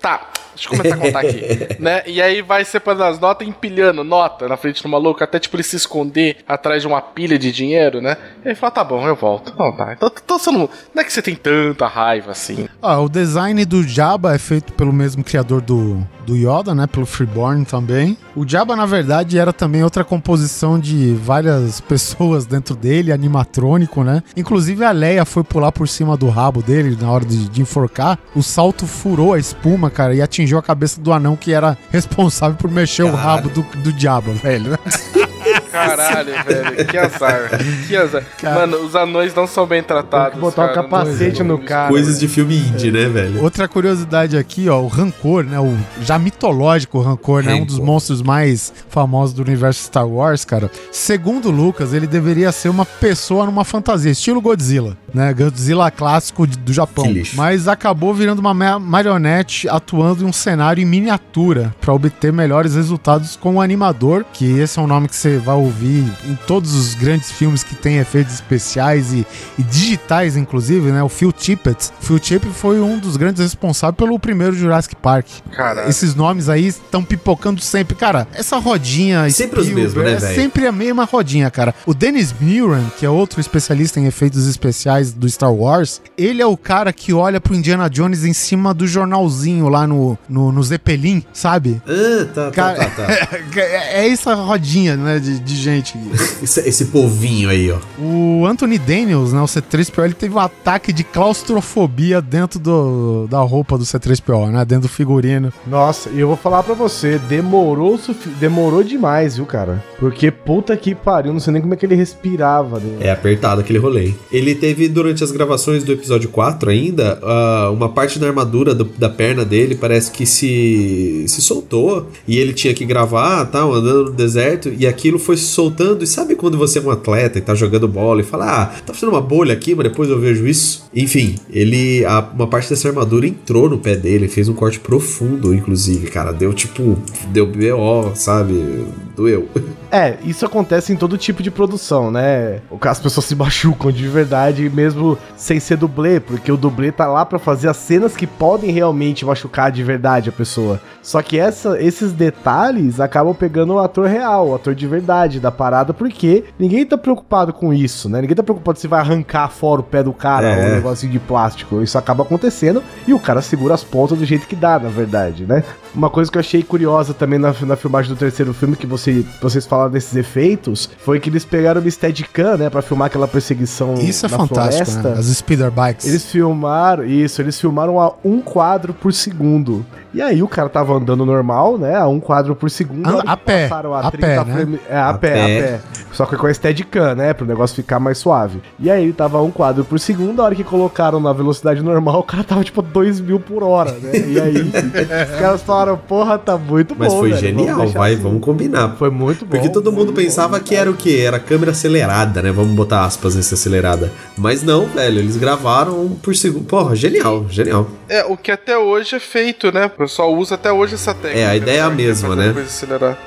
[0.04, 0.20] Tá,
[0.54, 1.40] deixa eu começar a contar aqui.
[1.80, 2.02] né?
[2.06, 5.56] E aí vai separando as notas e empilhando nota na frente do maluco, até tipo
[5.56, 8.18] ele se esconder atrás de uma pilha de dinheiro, né?
[8.44, 9.54] E aí fala, tá bom, eu volto.
[9.58, 9.94] Não, tá.
[9.94, 10.68] Então, então você não.
[10.94, 12.68] Não é que você tem tanta raiva assim.
[12.82, 16.86] Ah, o design do Jabba é feito pelo mesmo criador do, do Yoda, né?
[16.86, 18.18] Pelo Freeborn também.
[18.36, 24.22] O Jabba, na verdade, era também outra composição de várias pessoas dentro dele, animatrônico, né?
[24.36, 28.18] Inclusive a Leia foi pular por cima do rabo dele na hora de, de enforcar.
[28.34, 32.56] O salto furou a espuma, cara, e atingiu a cabeça do anão que era responsável
[32.56, 34.78] por mexer o rabo do, do Jabba, velho.
[35.74, 37.50] Caralho, velho, que azar.
[37.86, 38.22] Que azar.
[38.42, 40.38] Mano, os anões não são bem tratados.
[40.38, 41.88] Botar o cara, capacete no cara.
[41.88, 43.42] Coisas de filme indie, né, velho?
[43.42, 45.58] Outra curiosidade aqui, ó, o Rancor, né?
[45.58, 47.54] O já mitológico Rancor, né?
[47.54, 47.86] Um dos Rancor.
[47.86, 50.70] monstros mais famosos do universo Star Wars, cara.
[50.92, 55.32] Segundo o Lucas, ele deveria ser uma pessoa numa fantasia, estilo Godzilla, né?
[55.34, 57.04] Godzilla clássico do Japão.
[57.04, 57.36] Que lixo.
[57.36, 62.74] Mas acabou virando uma ma- marionete atuando em um cenário em miniatura para obter melhores
[62.74, 66.74] resultados com o animador, que esse é um nome que você vai ouvir em todos
[66.74, 69.26] os grandes filmes que tem efeitos especiais e,
[69.58, 71.02] e digitais, inclusive, né?
[71.02, 71.90] O Phil Tippett.
[72.00, 75.26] Phil Tippett foi um dos grandes responsáveis pelo primeiro Jurassic Park.
[75.52, 75.88] Caralho.
[75.88, 77.94] Esses nomes aí estão pipocando sempre.
[77.96, 79.28] Cara, essa rodinha.
[79.30, 80.34] Sempre os Spielberg, mesmos, né, É velho?
[80.42, 81.74] sempre a mesma rodinha, cara.
[81.86, 86.46] O Dennis Muren, que é outro especialista em efeitos especiais do Star Wars, ele é
[86.46, 90.62] o cara que olha pro Indiana Jones em cima do jornalzinho lá no, no, no
[90.62, 91.80] Zeppelin, sabe?
[91.86, 93.12] Ah, tá, tá, Cara, tá, tá.
[93.60, 95.96] é essa rodinha, né, de, de gente.
[96.42, 97.78] Esse, esse povinho aí, ó.
[98.00, 103.40] O Anthony Daniels, né, o C3PO, ele teve um ataque de claustrofobia dentro do, da
[103.40, 105.52] roupa do C3PO, né, dentro do figurino.
[105.66, 107.98] Nossa, e eu vou falar pra você, demorou,
[108.40, 109.82] demorou demais, viu, cara?
[109.98, 112.78] Porque puta que pariu, não sei nem como é que ele respirava.
[112.78, 112.98] Né?
[113.00, 114.12] É apertado aquele rolê.
[114.30, 118.84] Ele teve, durante as gravações do episódio 4 ainda, ah, uma parte da armadura do-
[118.98, 122.08] da perna dele parece que se, se soltou.
[122.26, 124.72] E ele tinha que gravar, tal, andando no deserto.
[124.76, 126.02] E aquilo foi se soltando.
[126.04, 128.92] E sabe quando você é um atleta e tá jogando bola e fala, ah, tá
[128.94, 130.84] fazendo uma bolha aqui, mas depois eu vejo isso?
[130.94, 132.04] Enfim, ele.
[132.04, 136.32] a- uma parte dessa armadura entrou no pé dele, fez um corte profundo, inclusive, cara.
[136.32, 136.98] Deu tipo.
[137.32, 138.84] Deu BO, sabe?
[139.16, 139.48] Doeu.
[139.94, 142.58] É, isso acontece em todo tipo de produção, né?
[142.80, 147.24] As pessoas se machucam de verdade, mesmo sem ser dublê, porque o dublê tá lá
[147.24, 150.80] pra fazer as cenas que podem realmente machucar de verdade a pessoa.
[151.00, 155.52] Só que essa, esses detalhes acabam pegando o ator real, o ator de verdade da
[155.52, 158.20] parada, porque ninguém tá preocupado com isso, né?
[158.20, 160.56] Ninguém tá preocupado se vai arrancar fora o pé do cara É.
[160.64, 161.80] ou um negocinho de plástico.
[161.82, 165.44] Isso acaba acontecendo e o cara segura as pontas do jeito que dá, na verdade,
[165.44, 165.62] né?
[165.94, 169.24] Uma coisa que eu achei curiosa também na, na filmagem do terceiro filme, que você,
[169.40, 173.94] vocês falaram desses efeitos foi que eles pegaram o Steadicam, né, pra filmar aquela perseguição
[173.94, 175.10] Isso é na fantástico, floresta.
[175.10, 175.18] né?
[175.18, 176.06] As speeder bikes.
[176.06, 179.84] Eles filmaram, isso, eles filmaram a um quadro por segundo.
[180.12, 183.06] E aí o cara tava andando normal, né, a um quadro por segundo.
[183.06, 184.54] Anda- hora que a pé, passaram a pé, né?
[184.54, 185.42] frame- É, a, A pé, pé.
[185.42, 185.80] a pé.
[186.12, 188.62] Só que com a Steadicam, né, pro negócio ficar mais suave.
[188.78, 192.20] E aí tava a um quadro por segundo, a hora que colocaram na velocidade normal,
[192.20, 194.12] o cara tava tipo 2 mil por hora, né?
[194.14, 194.54] E aí
[195.34, 198.22] os caras falaram, porra, tá muito Mas bom, foi velho, vamos genial, deixar vai, assim."
[198.22, 198.90] vamos combinar.
[198.96, 199.50] Foi muito bom.
[199.50, 201.22] Porque todo mundo pensava que era o quê?
[201.26, 202.50] Era câmera acelerada, né?
[202.52, 204.12] Vamos botar aspas nesse acelerada.
[204.36, 206.64] Mas não, velho, eles gravaram por segundo.
[206.64, 207.88] Porra, genial, genial.
[208.08, 209.86] É, o que até hoje é feito, né?
[209.86, 211.40] O pessoal usa até hoje essa técnica.
[211.40, 211.94] É, a ideia é a né?
[211.94, 212.54] mesma, né?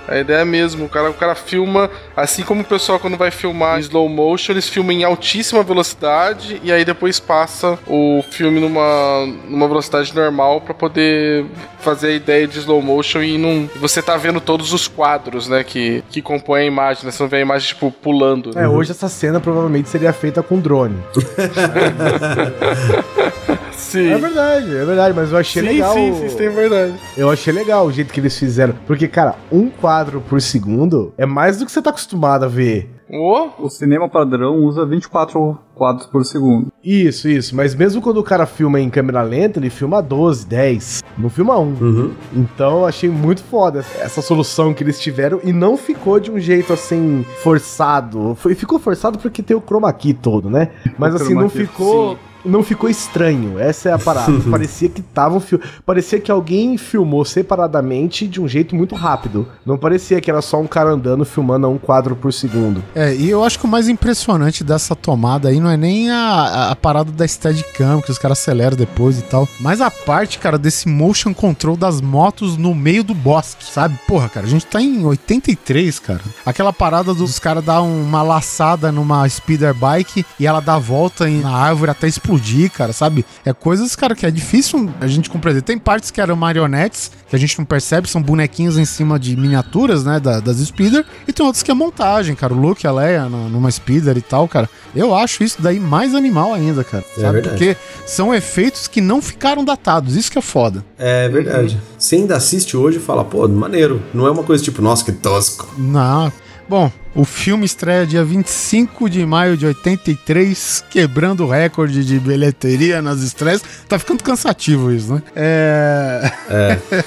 [0.08, 0.86] A ideia é a mesma.
[0.86, 4.54] O cara, o cara filma, assim como o pessoal quando vai filmar em slow motion,
[4.54, 10.62] eles filmam em altíssima velocidade e aí depois passa o filme numa, numa velocidade normal
[10.62, 11.46] pra poder
[11.80, 13.70] fazer a ideia de slow motion e não.
[13.78, 15.64] Você tá vendo todos os quadros, né?
[15.64, 17.12] Que, que compõem a imagem, né?
[17.12, 18.52] Você não vê a imagem, tipo, pulando.
[18.60, 20.98] É, hoje essa cena provavelmente seria feita com drone.
[23.72, 24.12] Sim.
[24.12, 25.94] É verdade, é verdade, mas eu achei Sim, legal.
[25.94, 26.94] sim, sim, sim, é verdade.
[27.16, 28.76] Eu achei legal o jeito que eles fizeram.
[28.86, 32.90] Porque, cara, um quadro por segundo é mais do que você tá acostumado a ver.
[33.10, 36.68] Ô, O cinema padrão usa 24 quadros por segundo.
[36.84, 37.56] Isso, isso.
[37.56, 41.04] Mas mesmo quando o cara filma em câmera lenta, ele filma 12, 10.
[41.18, 41.76] Não filma um.
[41.80, 42.12] Uhum.
[42.36, 46.40] Então eu achei muito foda essa solução que eles tiveram e não ficou de um
[46.40, 48.36] jeito assim forçado.
[48.36, 50.72] Foi, ficou forçado porque tem o chroma key todo, né?
[50.98, 52.18] Mas O assim, não key, ficou.
[52.48, 54.32] Não ficou estranho, essa é a parada.
[54.50, 55.60] parecia que tava fil...
[55.86, 59.48] Parecia que alguém filmou separadamente de um jeito muito rápido.
[59.66, 62.84] Não parecia que era só um cara andando filmando a um quadro por segundo.
[62.96, 66.70] É, e eu acho que o mais impressionante dessa tomada aí não é nem a,
[66.72, 70.58] a, parada da Steadicam, que os caras aceleram depois e tal, mas a parte, cara,
[70.58, 73.98] desse motion control das motos no meio do bosque, sabe?
[74.08, 76.22] Porra, cara, a gente tá em 83, cara.
[76.46, 81.30] Aquela parada dos caras dar uma laçada numa speeder bike e ela dá a volta
[81.30, 82.37] em- na árvore até explodir,
[82.70, 83.26] cara, sabe?
[83.46, 85.62] É coisas, cara, que é difícil a gente compreender.
[85.62, 89.36] Tem partes que eram marionetes, que a gente não percebe, são bonequinhos em cima de
[89.36, 92.54] miniaturas, né, da- das speeder, e tem outros que é montagem, cara.
[92.54, 94.70] O Luke a Leia numa speeder e tal, cara.
[94.96, 97.04] Eu acho isso daí mais animal ainda, cara.
[97.18, 97.34] É sabe?
[97.42, 97.50] verdade.
[97.58, 100.84] Porque são efeitos que não ficaram datados, isso que é foda.
[100.98, 101.80] É verdade.
[101.98, 104.02] Você ainda assiste hoje e fala, pô, maneiro.
[104.14, 105.68] Não é uma coisa tipo, nossa, que tosco.
[105.78, 106.32] Não.
[106.70, 113.02] Bom, o filme estreia dia 25 de maio de 83, quebrando o recorde de bilheteria
[113.02, 113.64] nas estreias.
[113.90, 115.24] Tá ficando cansativo isso, né?
[115.36, 116.32] É.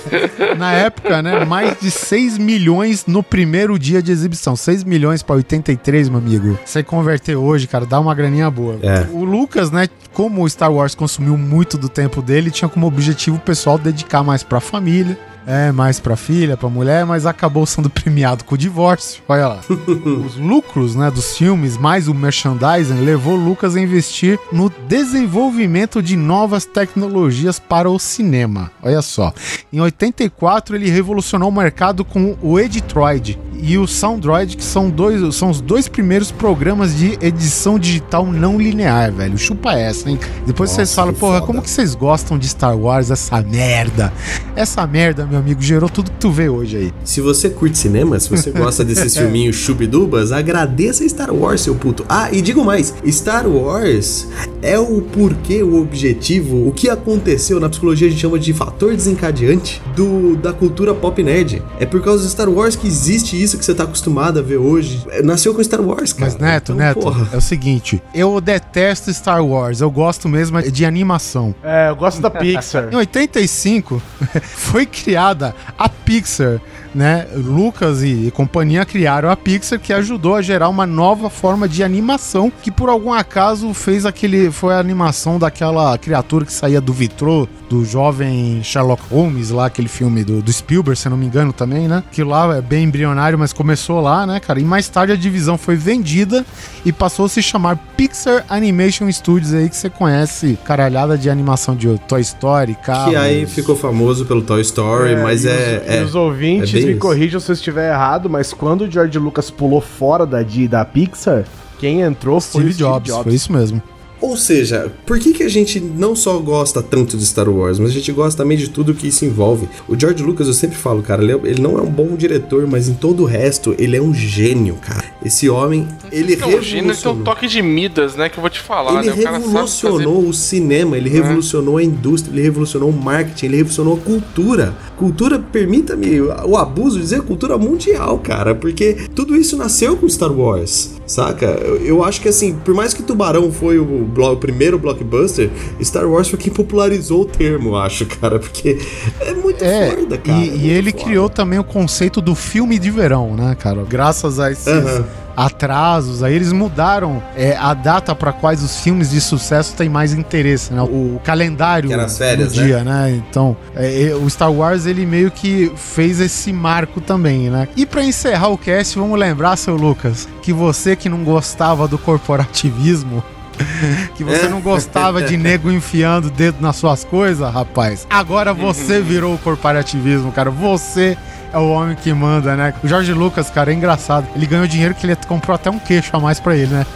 [0.59, 1.45] Na época, né?
[1.45, 4.57] Mais de 6 milhões no primeiro dia de exibição.
[4.57, 6.59] 6 milhões pra 83, meu amigo.
[6.65, 8.81] Você converter hoje, cara, dá uma graninha boa.
[8.83, 9.07] É.
[9.13, 9.89] O Lucas, né?
[10.13, 14.25] Como o Star Wars consumiu muito do tempo dele, tinha como objetivo o pessoal dedicar
[14.25, 15.17] mais pra família.
[15.47, 19.23] É, mais pra filha, pra mulher, mas acabou sendo premiado com o divórcio.
[19.29, 19.61] Olha lá.
[20.27, 26.17] Os lucros, né, dos filmes, mais o merchandising, levou Lucas a investir no desenvolvimento de
[26.17, 28.71] novas tecnologias para o cinema.
[28.83, 29.33] Olha só.
[29.73, 35.35] Em 84, ele revolucionou o mercado com o Editroid e o Soundroid, que são, dois,
[35.35, 39.37] são os dois primeiros programas de edição digital não linear, velho.
[39.37, 40.19] Chupa essa, hein?
[40.47, 41.47] Depois vocês Nossa, falam, que porra, foda.
[41.47, 44.13] como que vocês gostam de Star Wars, essa merda?
[44.57, 46.93] Essa merda, meu amigo, gerou tudo que tu vê hoje aí.
[47.05, 52.05] Se você curte cinema, se você gosta desses filminhos chubidubas, agradeça Star Wars, seu puto.
[52.09, 54.27] Ah, e digo mais, Star Wars
[54.63, 58.95] é o porquê, o objetivo, o que aconteceu na psicologia a gente chama de fator
[58.95, 61.63] desencadeante do, da cultura pop nerd.
[61.79, 64.57] É por causa do Star Wars que existe isso que você tá acostumado a ver
[64.57, 65.05] hoje.
[65.11, 66.33] É, Nasceu com Star Wars, cara.
[66.33, 67.29] Mas, Neto, Então, Neto, porra.
[67.33, 71.55] é o seguinte: eu detesto Star Wars, eu gosto mesmo é de animação.
[71.63, 72.89] É, eu gosto da Pixar.
[72.93, 74.03] Em 85
[74.43, 74.87] foi
[75.21, 76.61] criada a Pixar,
[76.95, 77.27] né?
[77.35, 82.53] Lucas e companhia criaram a Pixar que ajudou a gerar uma nova forma de animação
[82.63, 87.49] que por algum acaso fez aquele foi a animação daquela criatura que saía do vitrô
[87.71, 91.53] do jovem Sherlock Holmes lá, aquele filme do, do Spielberg, se eu não me engano
[91.53, 92.03] também, né?
[92.11, 94.59] Que lá é bem embrionário, mas começou lá, né, cara?
[94.59, 96.45] E mais tarde a divisão foi vendida
[96.85, 101.77] e passou a se chamar Pixar Animation Studios aí que você conhece, caralhada de animação
[101.77, 103.11] de Toy Story, carros.
[103.11, 105.53] Que aí ficou famoso pelo Toy Story, mas e é.
[105.53, 108.91] os, é e os ouvintes bem me corrijam se eu estiver errado, mas quando o
[108.91, 110.39] George Lucas pulou fora da,
[110.69, 111.45] da Pixar,
[111.79, 113.83] quem entrou foi Steve o Steve Jobs, foi isso mesmo.
[114.21, 117.91] Ou seja, por que, que a gente não só gosta tanto de Star Wars, mas
[117.91, 119.69] a gente gosta também de tudo que isso envolve?
[119.89, 122.67] O George Lucas, eu sempre falo, cara, ele, é- ele não é um bom diretor,
[122.67, 125.05] mas em todo o resto, ele é um gênio, cara.
[125.25, 127.25] Esse homem, ele Não, o Gino ele tem um revolucionou.
[127.25, 128.29] toque de Midas, né?
[128.29, 129.13] Que eu vou te falar, Ele né?
[129.21, 133.57] O cara sabe revolucionou o cinema, ele revolucionou a indústria, ele revolucionou o marketing, ele
[133.57, 134.75] revolucionou a cultura.
[134.97, 140.33] Cultura, permita-me o abuso de dizer cultura mundial, cara, porque tudo isso nasceu com Star
[140.33, 141.47] Wars, saca?
[141.47, 145.49] Eu, eu acho que assim, por mais que Tubarão foi o, blo- o primeiro blockbuster,
[145.83, 148.79] Star Wars foi quem popularizou o termo, acho, cara, porque
[149.21, 150.39] é muito É, foda, cara.
[150.39, 151.05] é e, muito e ele foda.
[151.05, 153.85] criou também o conceito do filme de verão, né, cara?
[153.89, 155.05] Graças a esses Aham.
[155.37, 160.13] atrasos, aí eles mudaram é, a data para quais os filmes de sucesso têm mais
[160.13, 160.83] interesse, né?
[160.83, 163.11] O, calendário Que era as férias, do dia, né?
[163.31, 167.69] Então, é, é, o Star Wars ele meio que fez esse marco também, né?
[167.77, 171.97] E para encerrar o cast, vamos lembrar, seu Lucas, que você que não gostava do
[171.97, 173.23] corporativismo
[174.17, 178.07] que você não gostava de nego enfiando o dedo nas suas coisas, rapaz.
[178.11, 180.51] Agora você virou o corporativismo, cara.
[180.51, 181.17] Você
[181.53, 182.73] é o homem que manda, né?
[182.83, 184.27] O Jorge Lucas, cara, é engraçado.
[184.37, 186.87] Ele ganhou dinheiro que ele comprou até um queixo a mais pra ele, né?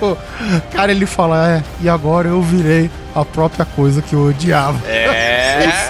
[0.00, 0.16] O-
[0.74, 4.78] cara, ele fala, é, e agora eu virei a própria coisa que eu odiava.
[4.88, 5.34] É.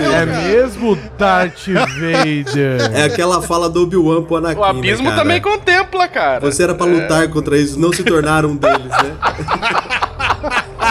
[0.01, 2.91] É mesmo Darth Vader?
[2.93, 6.41] É aquela fala do Obi-Wan pro Anakin, O abismo né, também contempla, cara.
[6.41, 9.17] Você era pra lutar contra isso, não se tornar um deles, né?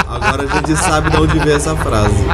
[0.07, 2.25] Agora a gente sabe de onde veio essa frase.